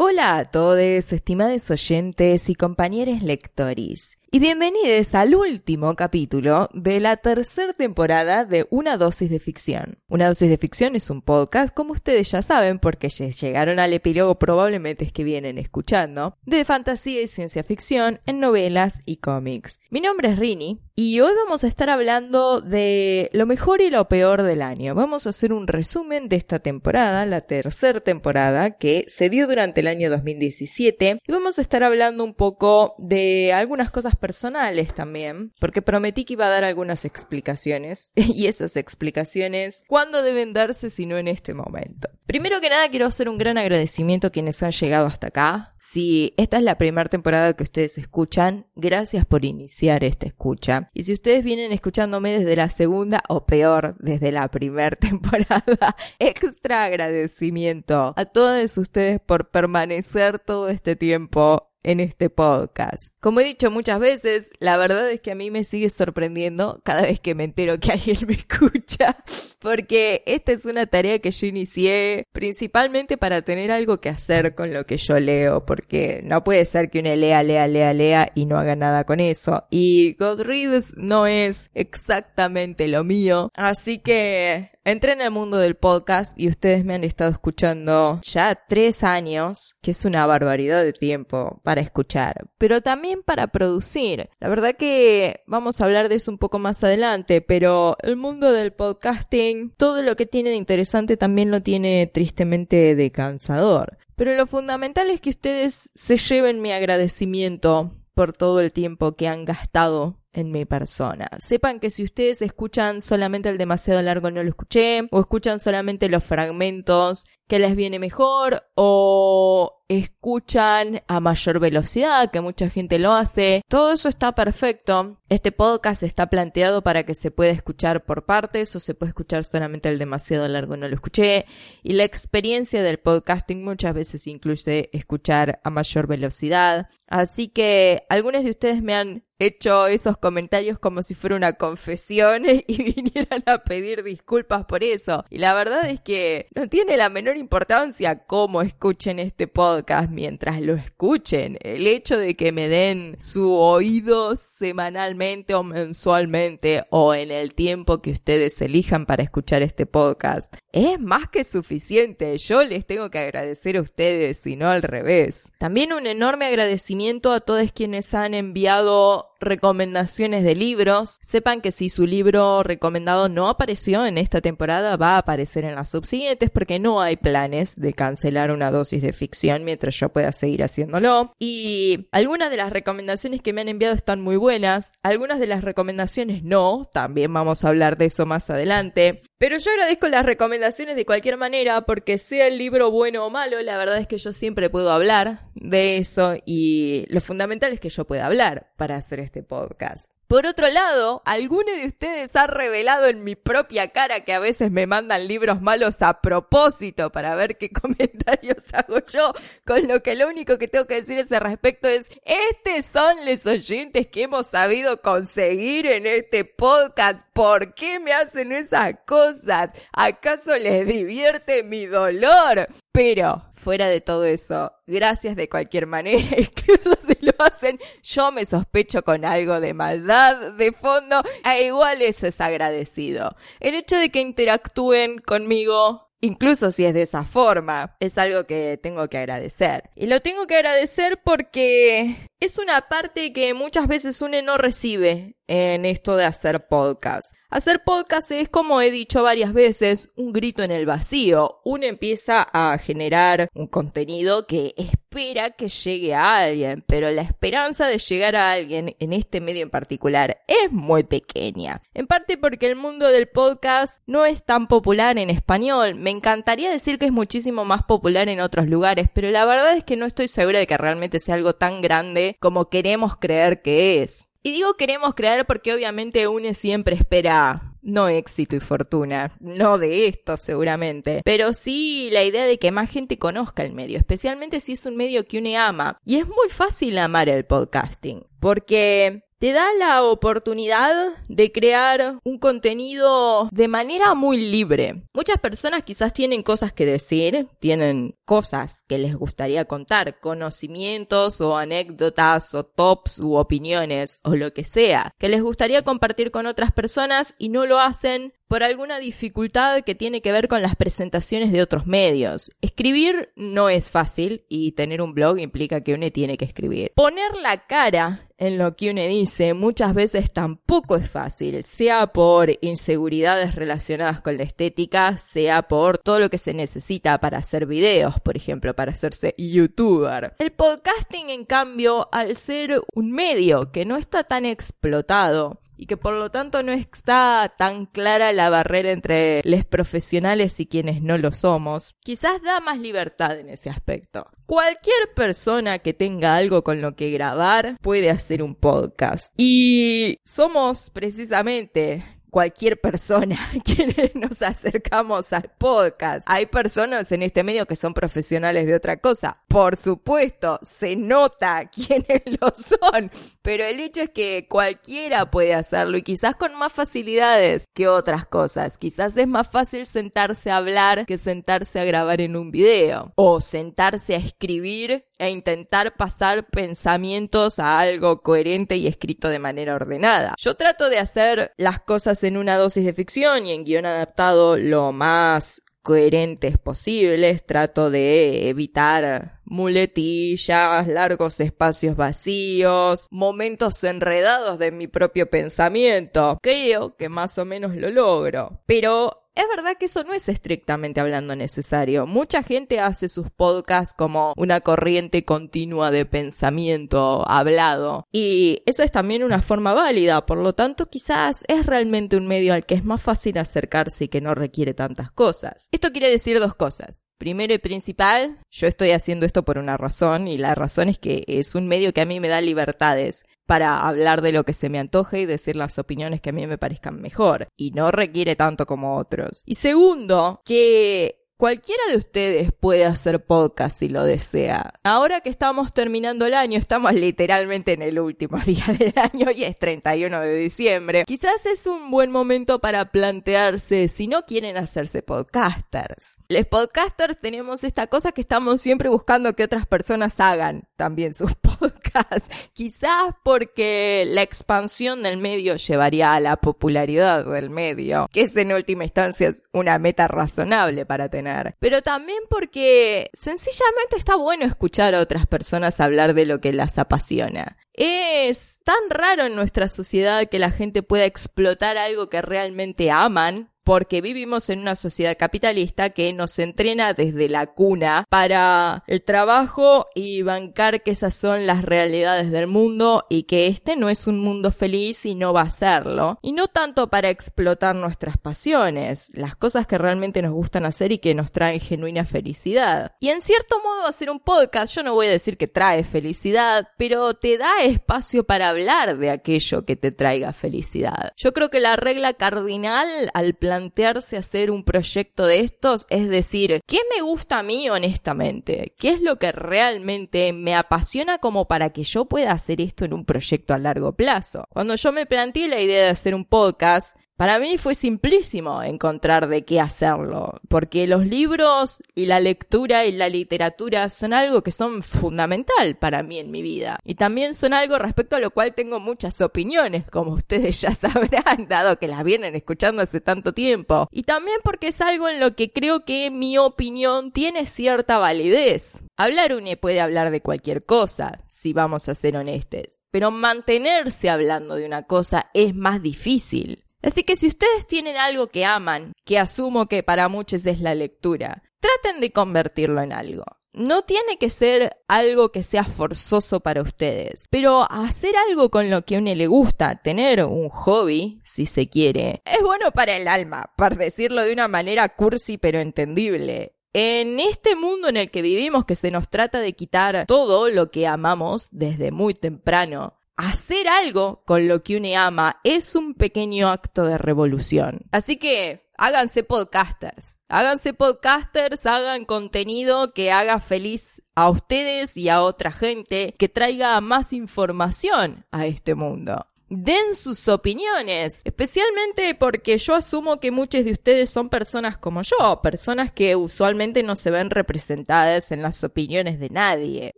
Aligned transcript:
Hola 0.00 0.38
a 0.38 0.44
todos, 0.44 1.12
estimados 1.12 1.72
oyentes 1.72 2.48
y 2.48 2.54
compañeros 2.54 3.20
lectores. 3.20 4.16
Y 4.30 4.40
bienvenidos 4.40 5.14
al 5.14 5.34
último 5.34 5.96
capítulo 5.96 6.68
de 6.74 7.00
la 7.00 7.16
tercera 7.16 7.72
temporada 7.72 8.44
de 8.44 8.66
Una 8.68 8.98
dosis 8.98 9.30
de 9.30 9.40
ficción. 9.40 10.00
Una 10.06 10.26
dosis 10.26 10.50
de 10.50 10.58
ficción 10.58 10.94
es 10.96 11.08
un 11.08 11.22
podcast, 11.22 11.74
como 11.74 11.94
ustedes 11.94 12.30
ya 12.30 12.42
saben, 12.42 12.78
porque 12.78 13.08
llegaron 13.08 13.78
al 13.78 13.94
epílogo 13.94 14.38
probablemente 14.38 15.06
es 15.06 15.12
que 15.12 15.24
vienen 15.24 15.56
escuchando, 15.56 16.36
de 16.44 16.66
fantasía 16.66 17.22
y 17.22 17.26
ciencia 17.26 17.64
ficción 17.64 18.20
en 18.26 18.38
novelas 18.38 19.00
y 19.06 19.16
cómics. 19.16 19.80
Mi 19.88 20.02
nombre 20.02 20.28
es 20.28 20.38
Rini 20.38 20.82
y 20.94 21.20
hoy 21.20 21.32
vamos 21.44 21.64
a 21.64 21.68
estar 21.68 21.88
hablando 21.88 22.60
de 22.60 23.30
lo 23.32 23.46
mejor 23.46 23.80
y 23.80 23.88
lo 23.88 24.08
peor 24.08 24.42
del 24.42 24.60
año. 24.60 24.94
Vamos 24.94 25.26
a 25.26 25.30
hacer 25.30 25.54
un 25.54 25.68
resumen 25.68 26.28
de 26.28 26.36
esta 26.36 26.58
temporada, 26.58 27.24
la 27.24 27.42
tercera 27.42 28.00
temporada 28.00 28.72
que 28.72 29.04
se 29.06 29.30
dio 29.30 29.46
durante 29.46 29.80
el 29.80 29.86
año 29.86 30.10
2017 30.10 31.20
y 31.26 31.32
vamos 31.32 31.58
a 31.58 31.62
estar 31.62 31.82
hablando 31.82 32.24
un 32.24 32.34
poco 32.34 32.94
de 32.98 33.54
algunas 33.54 33.90
cosas 33.90 34.17
personales 34.18 34.94
también, 34.94 35.52
porque 35.58 35.82
prometí 35.82 36.24
que 36.24 36.34
iba 36.34 36.46
a 36.46 36.50
dar 36.50 36.64
algunas 36.64 37.04
explicaciones 37.04 38.12
y 38.16 38.46
esas 38.46 38.76
explicaciones, 38.76 39.82
¿cuándo 39.86 40.22
deben 40.22 40.52
darse 40.52 40.90
si 40.90 41.06
no 41.06 41.16
en 41.16 41.28
este 41.28 41.54
momento? 41.54 42.08
Primero 42.26 42.60
que 42.60 42.68
nada 42.68 42.90
quiero 42.90 43.06
hacer 43.06 43.28
un 43.30 43.38
gran 43.38 43.56
agradecimiento 43.56 44.26
a 44.26 44.30
quienes 44.30 44.62
han 44.62 44.72
llegado 44.72 45.06
hasta 45.06 45.28
acá. 45.28 45.70
Si 45.78 46.34
esta 46.36 46.58
es 46.58 46.62
la 46.62 46.76
primera 46.76 47.08
temporada 47.08 47.54
que 47.54 47.62
ustedes 47.62 47.96
escuchan, 47.96 48.66
gracias 48.76 49.24
por 49.24 49.46
iniciar 49.46 50.04
esta 50.04 50.26
escucha. 50.26 50.90
Y 50.92 51.04
si 51.04 51.14
ustedes 51.14 51.42
vienen 51.42 51.72
escuchándome 51.72 52.38
desde 52.38 52.54
la 52.54 52.68
segunda 52.68 53.22
o 53.28 53.46
peor, 53.46 53.96
desde 53.98 54.30
la 54.30 54.48
primera 54.48 54.94
temporada, 55.00 55.96
extra 56.18 56.84
agradecimiento 56.84 58.12
a 58.14 58.24
todos 58.26 58.76
ustedes 58.76 59.20
por 59.20 59.50
permanecer 59.50 60.38
todo 60.38 60.68
este 60.68 60.96
tiempo 60.96 61.70
en 61.88 62.00
este 62.00 62.28
podcast. 62.28 63.14
Como 63.18 63.40
he 63.40 63.44
dicho 63.44 63.70
muchas 63.70 63.98
veces, 63.98 64.50
la 64.60 64.76
verdad 64.76 65.10
es 65.10 65.22
que 65.22 65.30
a 65.30 65.34
mí 65.34 65.50
me 65.50 65.64
sigue 65.64 65.88
sorprendiendo 65.88 66.82
cada 66.84 67.00
vez 67.02 67.18
que 67.18 67.34
me 67.34 67.44
entero 67.44 67.80
que 67.80 67.92
alguien 67.92 68.18
me 68.26 68.34
escucha, 68.34 69.16
porque 69.58 70.22
esta 70.26 70.52
es 70.52 70.66
una 70.66 70.84
tarea 70.84 71.18
que 71.18 71.30
yo 71.30 71.46
inicié 71.46 72.26
principalmente 72.32 73.16
para 73.16 73.40
tener 73.40 73.72
algo 73.72 74.02
que 74.02 74.10
hacer 74.10 74.54
con 74.54 74.74
lo 74.74 74.84
que 74.84 74.98
yo 74.98 75.18
leo, 75.18 75.64
porque 75.64 76.20
no 76.24 76.44
puede 76.44 76.66
ser 76.66 76.90
que 76.90 77.00
uno 77.00 77.16
lea, 77.16 77.42
lea, 77.42 77.66
lea, 77.66 77.94
lea 77.94 78.30
y 78.34 78.44
no 78.44 78.58
haga 78.58 78.76
nada 78.76 79.04
con 79.04 79.18
eso. 79.18 79.64
Y 79.70 80.14
Godreads 80.18 80.94
no 80.98 81.26
es 81.26 81.70
exactamente 81.72 82.86
lo 82.86 83.02
mío, 83.02 83.50
así 83.54 84.00
que 84.00 84.72
Entré 84.88 85.12
en 85.12 85.20
el 85.20 85.30
mundo 85.30 85.58
del 85.58 85.74
podcast 85.74 86.32
y 86.40 86.48
ustedes 86.48 86.82
me 86.82 86.94
han 86.94 87.04
estado 87.04 87.30
escuchando 87.30 88.22
ya 88.24 88.58
tres 88.66 89.04
años, 89.04 89.76
que 89.82 89.90
es 89.90 90.06
una 90.06 90.24
barbaridad 90.24 90.82
de 90.82 90.94
tiempo 90.94 91.60
para 91.62 91.82
escuchar, 91.82 92.48
pero 92.56 92.80
también 92.80 93.22
para 93.22 93.48
producir. 93.48 94.30
La 94.40 94.48
verdad 94.48 94.76
que 94.78 95.42
vamos 95.46 95.78
a 95.78 95.84
hablar 95.84 96.08
de 96.08 96.14
eso 96.14 96.30
un 96.30 96.38
poco 96.38 96.58
más 96.58 96.82
adelante, 96.82 97.42
pero 97.42 97.98
el 98.00 98.16
mundo 98.16 98.50
del 98.50 98.72
podcasting, 98.72 99.74
todo 99.76 100.02
lo 100.02 100.16
que 100.16 100.24
tiene 100.24 100.48
de 100.48 100.56
interesante 100.56 101.18
también 101.18 101.50
lo 101.50 101.60
tiene 101.60 102.06
tristemente 102.06 102.94
de 102.94 103.12
cansador. 103.12 103.98
Pero 104.16 104.36
lo 104.36 104.46
fundamental 104.46 105.10
es 105.10 105.20
que 105.20 105.28
ustedes 105.28 105.90
se 105.94 106.16
lleven 106.16 106.62
mi 106.62 106.72
agradecimiento 106.72 107.94
por 108.18 108.32
todo 108.32 108.58
el 108.58 108.72
tiempo 108.72 109.12
que 109.12 109.28
han 109.28 109.44
gastado 109.44 110.16
en 110.32 110.50
mi 110.50 110.64
persona. 110.64 111.28
Sepan 111.38 111.78
que 111.78 111.88
si 111.88 112.02
ustedes 112.02 112.42
escuchan 112.42 113.00
solamente 113.00 113.48
el 113.48 113.58
demasiado 113.58 114.02
largo 114.02 114.32
no 114.32 114.42
lo 114.42 114.48
escuché, 114.48 115.06
o 115.12 115.20
escuchan 115.20 115.60
solamente 115.60 116.08
los 116.08 116.24
fragmentos 116.24 117.26
que 117.46 117.60
les 117.60 117.76
viene 117.76 118.00
mejor, 118.00 118.64
o 118.74 119.77
escuchan 119.88 121.02
a 121.08 121.20
mayor 121.20 121.60
velocidad, 121.60 122.30
que 122.30 122.40
mucha 122.40 122.68
gente 122.68 122.98
lo 122.98 123.14
hace. 123.14 123.62
Todo 123.68 123.92
eso 123.92 124.08
está 124.08 124.34
perfecto. 124.34 125.18
Este 125.28 125.50
podcast 125.50 126.02
está 126.02 126.28
planteado 126.28 126.82
para 126.82 127.04
que 127.04 127.14
se 127.14 127.30
pueda 127.30 127.50
escuchar 127.50 128.04
por 128.04 128.26
partes 128.26 128.74
o 128.76 128.80
se 128.80 128.94
puede 128.94 129.10
escuchar 129.10 129.44
solamente 129.44 129.88
el 129.88 129.98
demasiado 129.98 130.46
largo 130.46 130.76
no 130.76 130.88
lo 130.88 130.94
escuché. 130.94 131.46
Y 131.82 131.94
la 131.94 132.04
experiencia 132.04 132.82
del 132.82 132.98
podcasting 132.98 133.64
muchas 133.64 133.94
veces 133.94 134.26
incluye 134.26 134.90
escuchar 134.92 135.60
a 135.64 135.70
mayor 135.70 136.06
velocidad. 136.06 136.88
Así 137.06 137.48
que 137.48 138.04
algunos 138.08 138.44
de 138.44 138.50
ustedes 138.50 138.82
me 138.82 138.94
han 138.94 139.24
hecho 139.38 139.86
esos 139.86 140.16
comentarios 140.16 140.78
como 140.78 141.02
si 141.02 141.14
fuera 141.14 141.36
una 141.36 141.52
confesión 141.52 142.44
y 142.66 142.82
vinieran 142.82 143.42
a 143.46 143.58
pedir 143.58 144.02
disculpas 144.02 144.64
por 144.64 144.82
eso. 144.82 145.24
Y 145.30 145.38
la 145.38 145.54
verdad 145.54 145.88
es 145.88 146.00
que 146.00 146.48
no 146.54 146.68
tiene 146.68 146.96
la 146.96 147.08
menor 147.08 147.36
importancia 147.36 148.26
cómo 148.26 148.62
escuchen 148.62 149.18
este 149.18 149.46
podcast 149.46 150.10
mientras 150.10 150.60
lo 150.60 150.74
escuchen. 150.74 151.58
El 151.60 151.86
hecho 151.86 152.18
de 152.18 152.36
que 152.36 152.52
me 152.52 152.68
den 152.68 153.16
su 153.20 153.54
oído 153.54 154.36
semanalmente 154.36 155.54
o 155.54 155.62
mensualmente 155.62 156.84
o 156.90 157.14
en 157.14 157.30
el 157.30 157.54
tiempo 157.54 158.02
que 158.02 158.10
ustedes 158.10 158.60
elijan 158.60 159.06
para 159.06 159.22
escuchar 159.22 159.62
este 159.62 159.86
podcast 159.86 160.54
es 160.72 161.00
más 161.00 161.28
que 161.28 161.44
suficiente. 161.44 162.36
Yo 162.38 162.64
les 162.64 162.86
tengo 162.86 163.10
que 163.10 163.18
agradecer 163.18 163.76
a 163.76 163.82
ustedes 163.82 164.46
y 164.46 164.56
no 164.56 164.70
al 164.70 164.82
revés. 164.82 165.52
También 165.58 165.92
un 165.92 166.06
enorme 166.06 166.46
agradecimiento 166.46 167.32
a 167.32 167.40
todos 167.40 167.72
quienes 167.72 168.14
han 168.14 168.34
enviado 168.34 169.27
recomendaciones 169.40 170.44
de 170.44 170.54
libros. 170.54 171.18
Sepan 171.22 171.60
que 171.60 171.70
si 171.70 171.88
su 171.88 172.06
libro 172.06 172.62
recomendado 172.62 173.28
no 173.28 173.48
apareció 173.48 174.06
en 174.06 174.18
esta 174.18 174.40
temporada, 174.40 174.96
va 174.96 175.14
a 175.14 175.18
aparecer 175.18 175.64
en 175.64 175.74
las 175.74 175.90
subsiguientes 175.90 176.50
porque 176.50 176.78
no 176.78 177.00
hay 177.00 177.16
planes 177.16 177.76
de 177.76 177.92
cancelar 177.92 178.50
una 178.50 178.70
dosis 178.70 179.02
de 179.02 179.12
ficción 179.12 179.64
mientras 179.64 179.94
yo 179.96 180.08
pueda 180.08 180.32
seguir 180.32 180.62
haciéndolo. 180.62 181.32
Y 181.38 182.08
algunas 182.12 182.50
de 182.50 182.56
las 182.56 182.72
recomendaciones 182.72 183.42
que 183.42 183.52
me 183.52 183.60
han 183.60 183.68
enviado 183.68 183.94
están 183.94 184.20
muy 184.20 184.36
buenas, 184.36 184.92
algunas 185.02 185.40
de 185.40 185.46
las 185.46 185.62
recomendaciones 185.62 186.42
no, 186.42 186.82
también 186.92 187.32
vamos 187.32 187.64
a 187.64 187.68
hablar 187.68 187.96
de 187.96 188.06
eso 188.06 188.26
más 188.26 188.50
adelante. 188.50 189.22
Pero 189.38 189.56
yo 189.58 189.70
agradezco 189.70 190.08
las 190.08 190.26
recomendaciones 190.26 190.96
de 190.96 191.06
cualquier 191.06 191.36
manera 191.36 191.82
porque 191.82 192.18
sea 192.18 192.46
el 192.46 192.58
libro 192.58 192.90
bueno 192.90 193.24
o 193.24 193.30
malo, 193.30 193.60
la 193.62 193.76
verdad 193.76 193.98
es 193.98 194.06
que 194.06 194.18
yo 194.18 194.32
siempre 194.32 194.70
puedo 194.70 194.90
hablar 194.90 195.48
de 195.54 195.98
eso 195.98 196.34
y 196.44 197.04
lo 197.08 197.20
fundamental 197.20 197.72
es 197.72 197.80
que 197.80 197.88
yo 197.88 198.04
pueda 198.04 198.26
hablar 198.26 198.70
para 198.76 198.96
hacer 198.96 199.20
este 199.28 199.42
podcast. 199.42 200.10
Por 200.26 200.44
otro 200.44 200.68
lado, 200.68 201.22
¿alguno 201.24 201.72
de 201.72 201.86
ustedes 201.86 202.36
ha 202.36 202.46
revelado 202.46 203.06
en 203.06 203.24
mi 203.24 203.34
propia 203.34 203.88
cara 203.88 204.26
que 204.26 204.34
a 204.34 204.38
veces 204.38 204.70
me 204.70 204.86
mandan 204.86 205.26
libros 205.26 205.62
malos 205.62 206.02
a 206.02 206.20
propósito 206.20 207.10
para 207.10 207.34
ver 207.34 207.56
qué 207.56 207.70
comentarios 207.72 208.62
hago 208.74 208.98
yo? 209.06 209.32
Con 209.66 209.88
lo 209.88 210.02
que 210.02 210.16
lo 210.16 210.28
único 210.28 210.58
que 210.58 210.68
tengo 210.68 210.86
que 210.86 210.96
decir 210.96 211.18
ese 211.18 211.40
respecto 211.40 211.88
es, 211.88 212.10
estos 212.26 212.84
son 212.84 213.24
los 213.24 213.46
oyentes 213.46 214.08
que 214.08 214.24
hemos 214.24 214.48
sabido 214.48 215.00
conseguir 215.00 215.86
en 215.86 216.06
este 216.06 216.44
podcast. 216.44 217.26
¿Por 217.32 217.72
qué 217.72 217.98
me 217.98 218.12
hacen 218.12 218.52
esas 218.52 218.96
cosas? 219.06 219.72
¿Acaso 219.94 220.54
les 220.58 220.86
divierte 220.86 221.62
mi 221.62 221.86
dolor? 221.86 222.66
Pero 222.92 223.47
fuera 223.58 223.88
de 223.88 224.00
todo 224.00 224.24
eso, 224.24 224.72
gracias 224.86 225.36
de 225.36 225.48
cualquier 225.48 225.86
manera, 225.86 226.24
incluso 226.38 226.96
si 227.00 227.16
lo 227.20 227.32
hacen, 227.38 227.78
yo 228.02 228.32
me 228.32 228.46
sospecho 228.46 229.02
con 229.02 229.24
algo 229.24 229.60
de 229.60 229.74
maldad 229.74 230.52
de 230.52 230.72
fondo, 230.72 231.22
a 231.44 231.58
igual 231.58 232.02
eso 232.02 232.26
es 232.26 232.40
agradecido. 232.40 233.36
El 233.60 233.74
hecho 233.74 233.96
de 233.96 234.10
que 234.10 234.20
interactúen 234.20 235.18
conmigo 235.18 236.08
Incluso 236.20 236.72
si 236.72 236.84
es 236.84 236.94
de 236.94 237.02
esa 237.02 237.24
forma, 237.24 237.96
es 238.00 238.18
algo 238.18 238.44
que 238.44 238.76
tengo 238.82 239.08
que 239.08 239.18
agradecer. 239.18 239.84
Y 239.94 240.06
lo 240.06 240.20
tengo 240.20 240.48
que 240.48 240.56
agradecer 240.56 241.20
porque 241.22 242.28
es 242.40 242.58
una 242.58 242.82
parte 242.82 243.32
que 243.32 243.52
muchas 243.52 243.88
veces 243.88 244.22
uno 244.22 244.40
no 244.42 244.58
recibe 244.58 245.38
en 245.48 245.84
esto 245.84 246.14
de 246.16 246.24
hacer 246.24 246.68
podcast. 246.68 247.34
Hacer 247.50 247.82
podcast 247.82 248.30
es, 248.30 248.50
como 248.50 248.82
he 248.82 248.90
dicho 248.90 249.22
varias 249.22 249.54
veces, 249.54 250.10
un 250.14 250.34
grito 250.34 250.62
en 250.62 250.70
el 250.70 250.84
vacío. 250.84 251.60
Uno 251.64 251.86
empieza 251.86 252.46
a 252.52 252.76
generar 252.76 253.48
un 253.54 253.66
contenido 253.66 254.46
que 254.46 254.74
espera 254.76 255.52
que 255.52 255.68
llegue 255.70 256.14
a 256.14 256.40
alguien, 256.40 256.84
pero 256.86 257.10
la 257.10 257.22
esperanza 257.22 257.86
de 257.86 257.96
llegar 257.96 258.36
a 258.36 258.52
alguien 258.52 258.94
en 258.98 259.14
este 259.14 259.40
medio 259.40 259.62
en 259.62 259.70
particular 259.70 260.42
es 260.46 260.70
muy 260.70 261.04
pequeña. 261.04 261.80
En 261.94 262.06
parte 262.06 262.36
porque 262.36 262.68
el 262.68 262.76
mundo 262.76 263.08
del 263.08 263.28
podcast 263.28 264.02
no 264.06 264.26
es 264.26 264.44
tan 264.44 264.68
popular 264.68 265.16
en 265.16 265.30
español. 265.30 265.94
Me 265.94 266.10
encantaría 266.10 266.70
decir 266.70 266.98
que 266.98 267.06
es 267.06 267.12
muchísimo 267.12 267.64
más 267.64 267.84
popular 267.84 268.28
en 268.28 268.40
otros 268.40 268.68
lugares, 268.68 269.08
pero 269.14 269.30
la 269.30 269.46
verdad 269.46 269.74
es 269.74 269.84
que 269.84 269.96
no 269.96 270.04
estoy 270.04 270.28
segura 270.28 270.58
de 270.58 270.66
que 270.66 270.76
realmente 270.76 271.20
sea 271.20 271.36
algo 271.36 271.54
tan 271.54 271.80
grande 271.80 272.27
como 272.40 272.68
queremos 272.68 273.16
creer 273.16 273.62
que 273.62 274.02
es. 274.02 274.28
Y 274.42 274.52
digo 274.52 274.74
queremos 274.74 275.14
creer 275.14 275.46
porque 275.46 275.74
obviamente 275.74 276.28
uno 276.28 276.54
siempre 276.54 276.94
espera 276.94 277.74
no 277.82 278.08
éxito 278.08 278.56
y 278.56 278.60
fortuna, 278.60 279.36
no 279.40 279.78
de 279.78 280.06
esto 280.06 280.36
seguramente, 280.36 281.22
pero 281.24 281.52
sí 281.52 282.08
la 282.12 282.24
idea 282.24 282.44
de 282.44 282.58
que 282.58 282.70
más 282.70 282.90
gente 282.90 283.18
conozca 283.18 283.62
el 283.62 283.72
medio, 283.72 283.98
especialmente 283.98 284.60
si 284.60 284.72
es 284.72 284.86
un 284.86 284.96
medio 284.96 285.26
que 285.26 285.38
uno 285.38 285.58
ama. 285.58 285.98
Y 286.04 286.16
es 286.16 286.26
muy 286.26 286.48
fácil 286.50 286.98
amar 286.98 287.28
el 287.28 287.44
podcasting, 287.44 288.26
porque 288.40 289.27
te 289.38 289.52
da 289.52 289.66
la 289.78 290.02
oportunidad 290.02 291.12
de 291.28 291.52
crear 291.52 292.18
un 292.24 292.38
contenido 292.38 293.48
de 293.52 293.68
manera 293.68 294.14
muy 294.14 294.38
libre. 294.38 295.04
Muchas 295.14 295.38
personas 295.38 295.84
quizás 295.84 296.12
tienen 296.12 296.42
cosas 296.42 296.72
que 296.72 296.84
decir, 296.84 297.48
tienen 297.60 298.16
cosas 298.24 298.84
que 298.88 298.98
les 298.98 299.14
gustaría 299.14 299.64
contar, 299.66 300.18
conocimientos 300.18 301.40
o 301.40 301.56
anécdotas 301.56 302.52
o 302.54 302.64
tops 302.64 303.20
u 303.20 303.36
opiniones 303.36 304.18
o 304.24 304.34
lo 304.34 304.52
que 304.52 304.64
sea, 304.64 305.12
que 305.18 305.28
les 305.28 305.42
gustaría 305.42 305.82
compartir 305.82 306.30
con 306.30 306.46
otras 306.46 306.72
personas 306.72 307.34
y 307.38 307.48
no 307.48 307.64
lo 307.64 307.78
hacen 307.78 308.32
por 308.48 308.62
alguna 308.62 308.98
dificultad 308.98 309.82
que 309.84 309.94
tiene 309.94 310.22
que 310.22 310.32
ver 310.32 310.48
con 310.48 310.62
las 310.62 310.74
presentaciones 310.74 311.52
de 311.52 311.62
otros 311.62 311.86
medios. 311.86 312.50
Escribir 312.62 313.30
no 313.36 313.68
es 313.68 313.90
fácil 313.90 314.44
y 314.48 314.72
tener 314.72 315.02
un 315.02 315.14
blog 315.14 315.38
implica 315.38 315.82
que 315.82 315.94
uno 315.94 316.10
tiene 316.10 316.38
que 316.38 316.46
escribir. 316.46 316.92
Poner 316.94 317.34
la 317.42 317.66
cara 317.66 318.28
en 318.38 318.56
lo 318.56 318.76
que 318.76 318.90
uno 318.90 319.02
dice 319.02 319.52
muchas 319.52 319.92
veces 319.94 320.32
tampoco 320.32 320.96
es 320.96 321.10
fácil, 321.10 321.64
sea 321.64 322.06
por 322.06 322.50
inseguridades 322.60 323.54
relacionadas 323.54 324.20
con 324.20 324.36
la 324.36 324.44
estética, 324.44 325.18
sea 325.18 325.62
por 325.62 325.98
todo 325.98 326.20
lo 326.20 326.30
que 326.30 326.38
se 326.38 326.54
necesita 326.54 327.18
para 327.18 327.38
hacer 327.38 327.66
videos, 327.66 328.20
por 328.20 328.36
ejemplo, 328.36 328.74
para 328.74 328.92
hacerse 328.92 329.34
youtuber. 329.36 330.34
El 330.38 330.52
podcasting, 330.52 331.30
en 331.30 331.44
cambio, 331.44 332.08
al 332.12 332.36
ser 332.36 332.80
un 332.94 333.12
medio 333.12 333.72
que 333.72 333.84
no 333.84 333.96
está 333.96 334.24
tan 334.24 334.46
explotado, 334.46 335.60
y 335.78 335.86
que 335.86 335.96
por 335.96 336.12
lo 336.12 336.30
tanto 336.30 336.62
no 336.62 336.72
está 336.72 337.54
tan 337.56 337.86
clara 337.86 338.32
la 338.32 338.50
barrera 338.50 338.90
entre 338.90 339.40
los 339.44 339.64
profesionales 339.64 340.58
y 340.60 340.66
quienes 340.66 341.00
no 341.00 341.16
lo 341.16 341.32
somos, 341.32 341.94
quizás 342.00 342.42
da 342.42 342.60
más 342.60 342.78
libertad 342.78 343.38
en 343.38 343.48
ese 343.48 343.70
aspecto. 343.70 344.26
Cualquier 344.46 345.14
persona 345.14 345.78
que 345.78 345.94
tenga 345.94 346.36
algo 346.36 346.64
con 346.64 346.82
lo 346.82 346.96
que 346.96 347.10
grabar 347.10 347.76
puede 347.80 348.10
hacer 348.10 348.42
un 348.42 348.56
podcast. 348.56 349.32
Y 349.36 350.18
somos 350.24 350.90
precisamente 350.90 352.17
cualquier 352.38 352.80
persona 352.80 353.36
quienes 353.64 354.14
nos 354.14 354.42
acercamos 354.42 355.32
al 355.32 355.50
podcast. 355.58 356.24
Hay 356.30 356.46
personas 356.46 357.10
en 357.10 357.24
este 357.24 357.42
medio 357.42 357.66
que 357.66 357.74
son 357.74 357.94
profesionales 357.94 358.64
de 358.64 358.76
otra 358.76 358.98
cosa. 358.98 359.42
Por 359.48 359.74
supuesto, 359.74 360.60
se 360.62 360.94
nota 360.94 361.68
quiénes 361.74 362.22
lo 362.40 362.52
son, 362.54 363.10
pero 363.42 363.64
el 363.64 363.80
hecho 363.80 364.02
es 364.02 364.10
que 364.10 364.46
cualquiera 364.48 365.32
puede 365.32 365.52
hacerlo 365.52 365.98
y 365.98 366.02
quizás 366.02 366.36
con 366.36 366.54
más 366.54 366.72
facilidades 366.72 367.66
que 367.74 367.88
otras 367.88 368.24
cosas. 368.24 368.78
Quizás 368.78 369.16
es 369.16 369.26
más 369.26 369.50
fácil 369.50 369.84
sentarse 369.84 370.52
a 370.52 370.58
hablar 370.58 371.06
que 371.06 371.18
sentarse 371.18 371.80
a 371.80 371.84
grabar 371.84 372.20
en 372.20 372.36
un 372.36 372.52
video 372.52 373.12
o 373.16 373.40
sentarse 373.40 374.14
a 374.14 374.18
escribir 374.18 375.07
e 375.18 375.30
intentar 375.30 375.96
pasar 375.96 376.46
pensamientos 376.46 377.58
a 377.58 377.78
algo 377.78 378.22
coherente 378.22 378.76
y 378.76 378.86
escrito 378.86 379.28
de 379.28 379.38
manera 379.38 379.74
ordenada. 379.74 380.34
Yo 380.38 380.54
trato 380.54 380.88
de 380.88 380.98
hacer 380.98 381.52
las 381.56 381.80
cosas 381.80 382.22
en 382.24 382.36
una 382.36 382.56
dosis 382.56 382.84
de 382.84 382.92
ficción 382.92 383.46
y 383.46 383.52
en 383.52 383.64
guion 383.64 383.86
adaptado 383.86 384.56
lo 384.56 384.92
más 384.92 385.62
coherentes 385.88 386.58
posibles, 386.58 387.46
trato 387.46 387.90
de 387.90 388.50
evitar 388.50 389.40
muletillas, 389.44 390.86
largos 390.86 391.40
espacios 391.40 391.96
vacíos, 391.96 393.08
momentos 393.10 393.82
enredados 393.84 394.58
de 394.58 394.70
mi 394.70 394.86
propio 394.86 395.30
pensamiento. 395.30 396.38
Creo 396.42 396.94
que 396.96 397.08
más 397.08 397.38
o 397.38 397.46
menos 397.46 397.74
lo 397.74 397.90
logro, 397.90 398.60
pero 398.66 399.27
es 399.38 399.46
verdad 399.48 399.76
que 399.78 399.86
eso 399.86 400.02
no 400.02 400.14
es 400.14 400.28
estrictamente 400.28 401.00
hablando 401.00 401.36
necesario. 401.36 402.06
Mucha 402.06 402.42
gente 402.42 402.80
hace 402.80 403.06
sus 403.08 403.30
podcasts 403.30 403.94
como 403.96 404.32
una 404.36 404.62
corriente 404.62 405.24
continua 405.24 405.92
de 405.92 406.06
pensamiento 406.06 407.24
hablado. 407.30 408.08
Y 408.10 408.62
eso 408.66 408.82
es 408.82 408.90
también 408.90 409.22
una 409.22 409.40
forma 409.40 409.74
válida, 409.74 410.26
por 410.26 410.38
lo 410.38 410.54
tanto 410.54 410.90
quizás 410.90 411.44
es 411.46 411.66
realmente 411.66 412.16
un 412.16 412.26
medio 412.26 412.52
al 412.52 412.66
que 412.66 412.74
es 412.74 412.84
más 412.84 413.00
fácil 413.00 413.38
acercarse 413.38 414.06
y 414.06 414.08
que 414.08 414.20
no 414.20 414.34
requiere 414.34 414.74
tantas 414.74 415.12
cosas. 415.12 415.68
Esto 415.70 415.92
quiere 415.92 416.10
decir 416.10 416.40
dos 416.40 416.56
cosas. 416.56 417.04
Primero 417.16 417.54
y 417.54 417.58
principal, 417.58 418.38
yo 418.50 418.66
estoy 418.66 418.90
haciendo 418.90 419.24
esto 419.24 419.44
por 419.44 419.58
una 419.58 419.76
razón 419.76 420.26
y 420.26 420.36
la 420.36 420.54
razón 420.56 420.88
es 420.88 420.98
que 420.98 421.24
es 421.28 421.54
un 421.54 421.68
medio 421.68 421.92
que 421.92 422.00
a 422.00 422.06
mí 422.06 422.18
me 422.18 422.28
da 422.28 422.40
libertades 422.40 423.24
para 423.48 423.80
hablar 423.80 424.20
de 424.20 424.30
lo 424.30 424.44
que 424.44 424.52
se 424.52 424.68
me 424.68 424.78
antoje 424.78 425.20
y 425.20 425.26
decir 425.26 425.56
las 425.56 425.78
opiniones 425.78 426.20
que 426.20 426.28
a 426.28 426.32
mí 426.34 426.46
me 426.46 426.58
parezcan 426.58 427.00
mejor 427.00 427.48
y 427.56 427.70
no 427.70 427.90
requiere 427.90 428.36
tanto 428.36 428.66
como 428.66 428.98
otros. 428.98 429.42
Y 429.46 429.54
segundo, 429.54 430.42
que 430.44 431.27
Cualquiera 431.38 431.84
de 431.88 431.96
ustedes 431.96 432.50
puede 432.50 432.84
hacer 432.84 433.24
podcast 433.24 433.78
si 433.78 433.88
lo 433.88 434.02
desea. 434.02 434.74
Ahora 434.82 435.20
que 435.20 435.28
estamos 435.28 435.72
terminando 435.72 436.26
el 436.26 436.34
año, 436.34 436.58
estamos 436.58 436.92
literalmente 436.94 437.74
en 437.74 437.82
el 437.82 438.00
último 438.00 438.38
día 438.44 438.64
del 438.76 438.92
año 438.96 439.30
y 439.30 439.44
es 439.44 439.56
31 439.56 440.20
de 440.20 440.34
diciembre. 440.34 441.04
Quizás 441.06 441.46
es 441.46 441.64
un 441.68 441.92
buen 441.92 442.10
momento 442.10 442.58
para 442.58 442.90
plantearse 442.90 443.86
si 443.86 444.08
no 444.08 444.22
quieren 444.22 444.56
hacerse 444.56 445.00
podcasters. 445.02 446.16
Los 446.28 446.44
podcasters 446.46 447.20
tenemos 447.20 447.62
esta 447.62 447.86
cosa 447.86 448.10
que 448.10 448.22
estamos 448.22 448.60
siempre 448.60 448.88
buscando 448.88 449.34
que 449.34 449.44
otras 449.44 449.68
personas 449.68 450.18
hagan 450.18 450.64
también 450.74 451.14
sus 451.14 451.34
podcasts. 451.36 452.30
Quizás 452.52 453.14
porque 453.22 454.04
la 454.08 454.22
expansión 454.22 455.04
del 455.04 455.18
medio 455.18 455.54
llevaría 455.54 456.14
a 456.14 456.20
la 456.20 456.38
popularidad 456.38 457.24
del 457.24 457.48
medio, 457.48 458.08
que 458.10 458.22
es 458.22 458.36
en 458.36 458.52
última 458.52 458.82
instancia 458.82 459.32
una 459.52 459.78
meta 459.78 460.08
razonable 460.08 460.84
para 460.84 461.08
tener 461.08 461.27
pero 461.60 461.82
también 461.82 462.20
porque 462.28 463.10
sencillamente 463.12 463.96
está 463.96 464.16
bueno 464.16 464.44
escuchar 464.44 464.94
a 464.94 465.00
otras 465.00 465.26
personas 465.26 465.80
hablar 465.80 466.14
de 466.14 466.26
lo 466.26 466.40
que 466.40 466.52
las 466.52 466.78
apasiona. 466.78 467.56
Es 467.74 468.60
tan 468.64 468.90
raro 468.90 469.26
en 469.26 469.36
nuestra 469.36 469.68
sociedad 469.68 470.28
que 470.28 470.38
la 470.38 470.50
gente 470.50 470.82
pueda 470.82 471.04
explotar 471.04 471.78
algo 471.78 472.08
que 472.08 472.22
realmente 472.22 472.90
aman 472.90 473.50
porque 473.68 474.00
vivimos 474.00 474.48
en 474.48 474.60
una 474.60 474.76
sociedad 474.76 475.18
capitalista 475.18 475.90
que 475.90 476.10
nos 476.14 476.38
entrena 476.38 476.94
desde 476.94 477.28
la 477.28 477.48
cuna 477.48 478.06
para 478.08 478.82
el 478.86 479.02
trabajo 479.02 479.88
y 479.94 480.22
bancar 480.22 480.82
que 480.82 480.92
esas 480.92 481.14
son 481.14 481.46
las 481.46 481.62
realidades 481.62 482.30
del 482.30 482.46
mundo 482.46 483.04
y 483.10 483.24
que 483.24 483.46
este 483.46 483.76
no 483.76 483.90
es 483.90 484.06
un 484.06 484.20
mundo 484.20 484.52
feliz 484.52 485.04
y 485.04 485.14
no 485.14 485.34
va 485.34 485.42
a 485.42 485.50
serlo. 485.50 486.18
Y 486.22 486.32
no 486.32 486.48
tanto 486.48 486.88
para 486.88 487.10
explotar 487.10 487.74
nuestras 487.74 488.16
pasiones, 488.16 489.10
las 489.12 489.36
cosas 489.36 489.66
que 489.66 489.76
realmente 489.76 490.22
nos 490.22 490.32
gustan 490.32 490.64
hacer 490.64 490.90
y 490.90 490.98
que 490.98 491.14
nos 491.14 491.30
traen 491.30 491.60
genuina 491.60 492.06
felicidad. 492.06 492.92
Y 493.00 493.10
en 493.10 493.20
cierto 493.20 493.56
modo 493.62 493.86
hacer 493.86 494.08
un 494.08 494.20
podcast, 494.20 494.74
yo 494.74 494.82
no 494.82 494.94
voy 494.94 495.08
a 495.08 495.10
decir 495.10 495.36
que 495.36 495.46
trae 495.46 495.84
felicidad, 495.84 496.68
pero 496.78 497.12
te 497.12 497.36
da 497.36 497.62
espacio 497.64 498.24
para 498.24 498.48
hablar 498.48 498.96
de 498.96 499.10
aquello 499.10 499.66
que 499.66 499.76
te 499.76 499.92
traiga 499.92 500.32
felicidad. 500.32 501.12
Yo 501.18 501.34
creo 501.34 501.50
que 501.50 501.60
la 501.60 501.76
regla 501.76 502.14
cardinal 502.14 503.10
al 503.12 503.34
plan 503.34 503.57
plantearse 503.58 504.16
hacer 504.16 504.52
un 504.52 504.62
proyecto 504.62 505.26
de 505.26 505.40
estos 505.40 505.86
es 505.90 506.08
decir, 506.08 506.60
¿qué 506.66 506.78
me 506.94 507.02
gusta 507.02 507.40
a 507.40 507.42
mí 507.42 507.68
honestamente? 507.68 508.72
¿Qué 508.78 508.90
es 508.90 509.02
lo 509.02 509.16
que 509.16 509.32
realmente 509.32 510.32
me 510.32 510.54
apasiona 510.54 511.18
como 511.18 511.48
para 511.48 511.70
que 511.70 511.82
yo 511.82 512.04
pueda 512.04 512.30
hacer 512.30 512.60
esto 512.60 512.84
en 512.84 512.94
un 512.94 513.04
proyecto 513.04 513.54
a 513.54 513.58
largo 513.58 513.92
plazo? 513.92 514.46
Cuando 514.50 514.76
yo 514.76 514.92
me 514.92 515.06
planteé 515.06 515.48
la 515.48 515.60
idea 515.60 515.84
de 515.84 515.90
hacer 515.90 516.14
un 516.14 516.24
podcast, 516.24 516.96
Para 517.18 517.40
mí 517.40 517.58
fue 517.58 517.74
simplísimo 517.74 518.62
encontrar 518.62 519.26
de 519.26 519.44
qué 519.44 519.58
hacerlo, 519.58 520.40
porque 520.46 520.86
los 520.86 521.04
libros 521.04 521.82
y 521.96 522.06
la 522.06 522.20
lectura 522.20 522.86
y 522.86 522.92
la 522.92 523.08
literatura 523.08 523.90
son 523.90 524.12
algo 524.12 524.44
que 524.44 524.52
son 524.52 524.84
fundamental 524.84 525.76
para 525.80 526.04
mí 526.04 526.20
en 526.20 526.30
mi 526.30 526.42
vida. 526.42 526.78
Y 526.84 526.94
también 526.94 527.34
son 527.34 527.54
algo 527.54 527.76
respecto 527.76 528.14
a 528.14 528.20
lo 528.20 528.30
cual 528.30 528.54
tengo 528.54 528.78
muchas 528.78 529.20
opiniones, 529.20 529.84
como 529.90 530.12
ustedes 530.12 530.60
ya 530.60 530.70
sabrán, 530.76 531.48
dado 531.48 531.76
que 531.80 531.88
las 531.88 532.04
vienen 532.04 532.36
escuchando 532.36 532.82
hace 532.82 533.00
tanto 533.00 533.34
tiempo. 533.34 533.88
Y 533.90 534.04
también 534.04 534.38
porque 534.44 534.68
es 534.68 534.80
algo 534.80 535.08
en 535.08 535.18
lo 535.18 535.34
que 535.34 535.50
creo 535.50 535.84
que 535.84 536.12
mi 536.12 536.38
opinión 536.38 537.10
tiene 537.10 537.46
cierta 537.46 537.98
validez. 537.98 538.80
Hablar 538.96 539.34
une 539.34 539.56
puede 539.56 539.80
hablar 539.80 540.12
de 540.12 540.22
cualquier 540.22 540.64
cosa, 540.64 541.24
si 541.26 541.52
vamos 541.52 541.88
a 541.88 541.96
ser 541.96 542.16
honestos, 542.16 542.78
pero 542.92 543.10
mantenerse 543.10 544.08
hablando 544.08 544.54
de 544.54 544.66
una 544.66 544.84
cosa 544.84 545.30
es 545.34 545.52
más 545.52 545.82
difícil. 545.82 546.62
Así 546.82 547.02
que 547.02 547.16
si 547.16 547.26
ustedes 547.26 547.66
tienen 547.66 547.96
algo 547.96 548.28
que 548.28 548.44
aman, 548.44 548.92
que 549.04 549.18
asumo 549.18 549.66
que 549.66 549.82
para 549.82 550.08
muchos 550.08 550.46
es 550.46 550.60
la 550.60 550.74
lectura, 550.74 551.42
traten 551.60 552.00
de 552.00 552.12
convertirlo 552.12 552.80
en 552.82 552.92
algo. 552.92 553.24
No 553.52 553.82
tiene 553.82 554.18
que 554.18 554.30
ser 554.30 554.76
algo 554.86 555.32
que 555.32 555.42
sea 555.42 555.64
forzoso 555.64 556.40
para 556.40 556.62
ustedes, 556.62 557.26
pero 557.30 557.66
hacer 557.70 558.14
algo 558.28 558.50
con 558.50 558.70
lo 558.70 558.82
que 558.84 558.96
a 558.96 558.98
uno 559.00 559.12
le 559.14 559.26
gusta, 559.26 559.80
tener 559.82 560.22
un 560.24 560.48
hobby, 560.48 561.20
si 561.24 561.46
se 561.46 561.68
quiere, 561.68 562.22
es 562.24 562.42
bueno 562.42 562.70
para 562.70 562.96
el 562.96 563.08
alma, 563.08 563.52
para 563.56 563.74
decirlo 563.74 564.22
de 564.22 564.32
una 564.32 564.46
manera 564.46 564.88
cursi 564.90 565.38
pero 565.38 565.58
entendible. 565.58 566.54
En 566.74 567.18
este 567.18 567.56
mundo 567.56 567.88
en 567.88 567.96
el 567.96 568.10
que 568.10 568.22
vivimos 568.22 568.66
que 568.66 568.74
se 568.74 568.90
nos 568.90 569.08
trata 569.08 569.40
de 569.40 569.54
quitar 569.54 570.04
todo 570.06 570.50
lo 570.50 570.70
que 570.70 570.86
amamos 570.86 571.48
desde 571.50 571.90
muy 571.90 572.14
temprano, 572.14 572.97
hacer 573.18 573.68
algo 573.68 574.22
con 574.24 574.48
lo 574.48 574.62
que 574.62 574.76
uno 574.76 574.88
ama 574.98 575.40
es 575.44 575.74
un 575.74 575.94
pequeño 575.94 576.48
acto 576.48 576.84
de 576.84 576.96
revolución. 576.96 577.80
Así 577.90 578.16
que 578.16 578.70
háganse 578.78 579.24
podcasters. 579.24 580.18
Háganse 580.28 580.72
podcasters, 580.72 581.66
hagan 581.66 582.04
contenido 582.04 582.94
que 582.94 583.10
haga 583.10 583.40
feliz 583.40 584.02
a 584.14 584.30
ustedes 584.30 584.96
y 584.96 585.08
a 585.08 585.22
otra 585.22 585.50
gente, 585.50 586.14
que 586.18 586.28
traiga 586.28 586.80
más 586.80 587.12
información 587.12 588.24
a 588.30 588.46
este 588.46 588.74
mundo 588.74 589.26
den 589.48 589.94
sus 589.94 590.28
opiniones, 590.28 591.22
especialmente 591.24 592.14
porque 592.14 592.58
yo 592.58 592.74
asumo 592.74 593.18
que 593.20 593.30
muchos 593.30 593.64
de 593.64 593.72
ustedes 593.72 594.10
son 594.10 594.28
personas 594.28 594.76
como 594.76 595.02
yo, 595.02 595.40
personas 595.42 595.92
que 595.92 596.16
usualmente 596.16 596.82
no 596.82 596.96
se 596.96 597.10
ven 597.10 597.30
representadas 597.30 598.30
en 598.32 598.42
las 598.42 598.62
opiniones 598.64 599.18
de 599.18 599.30
nadie. 599.30 599.94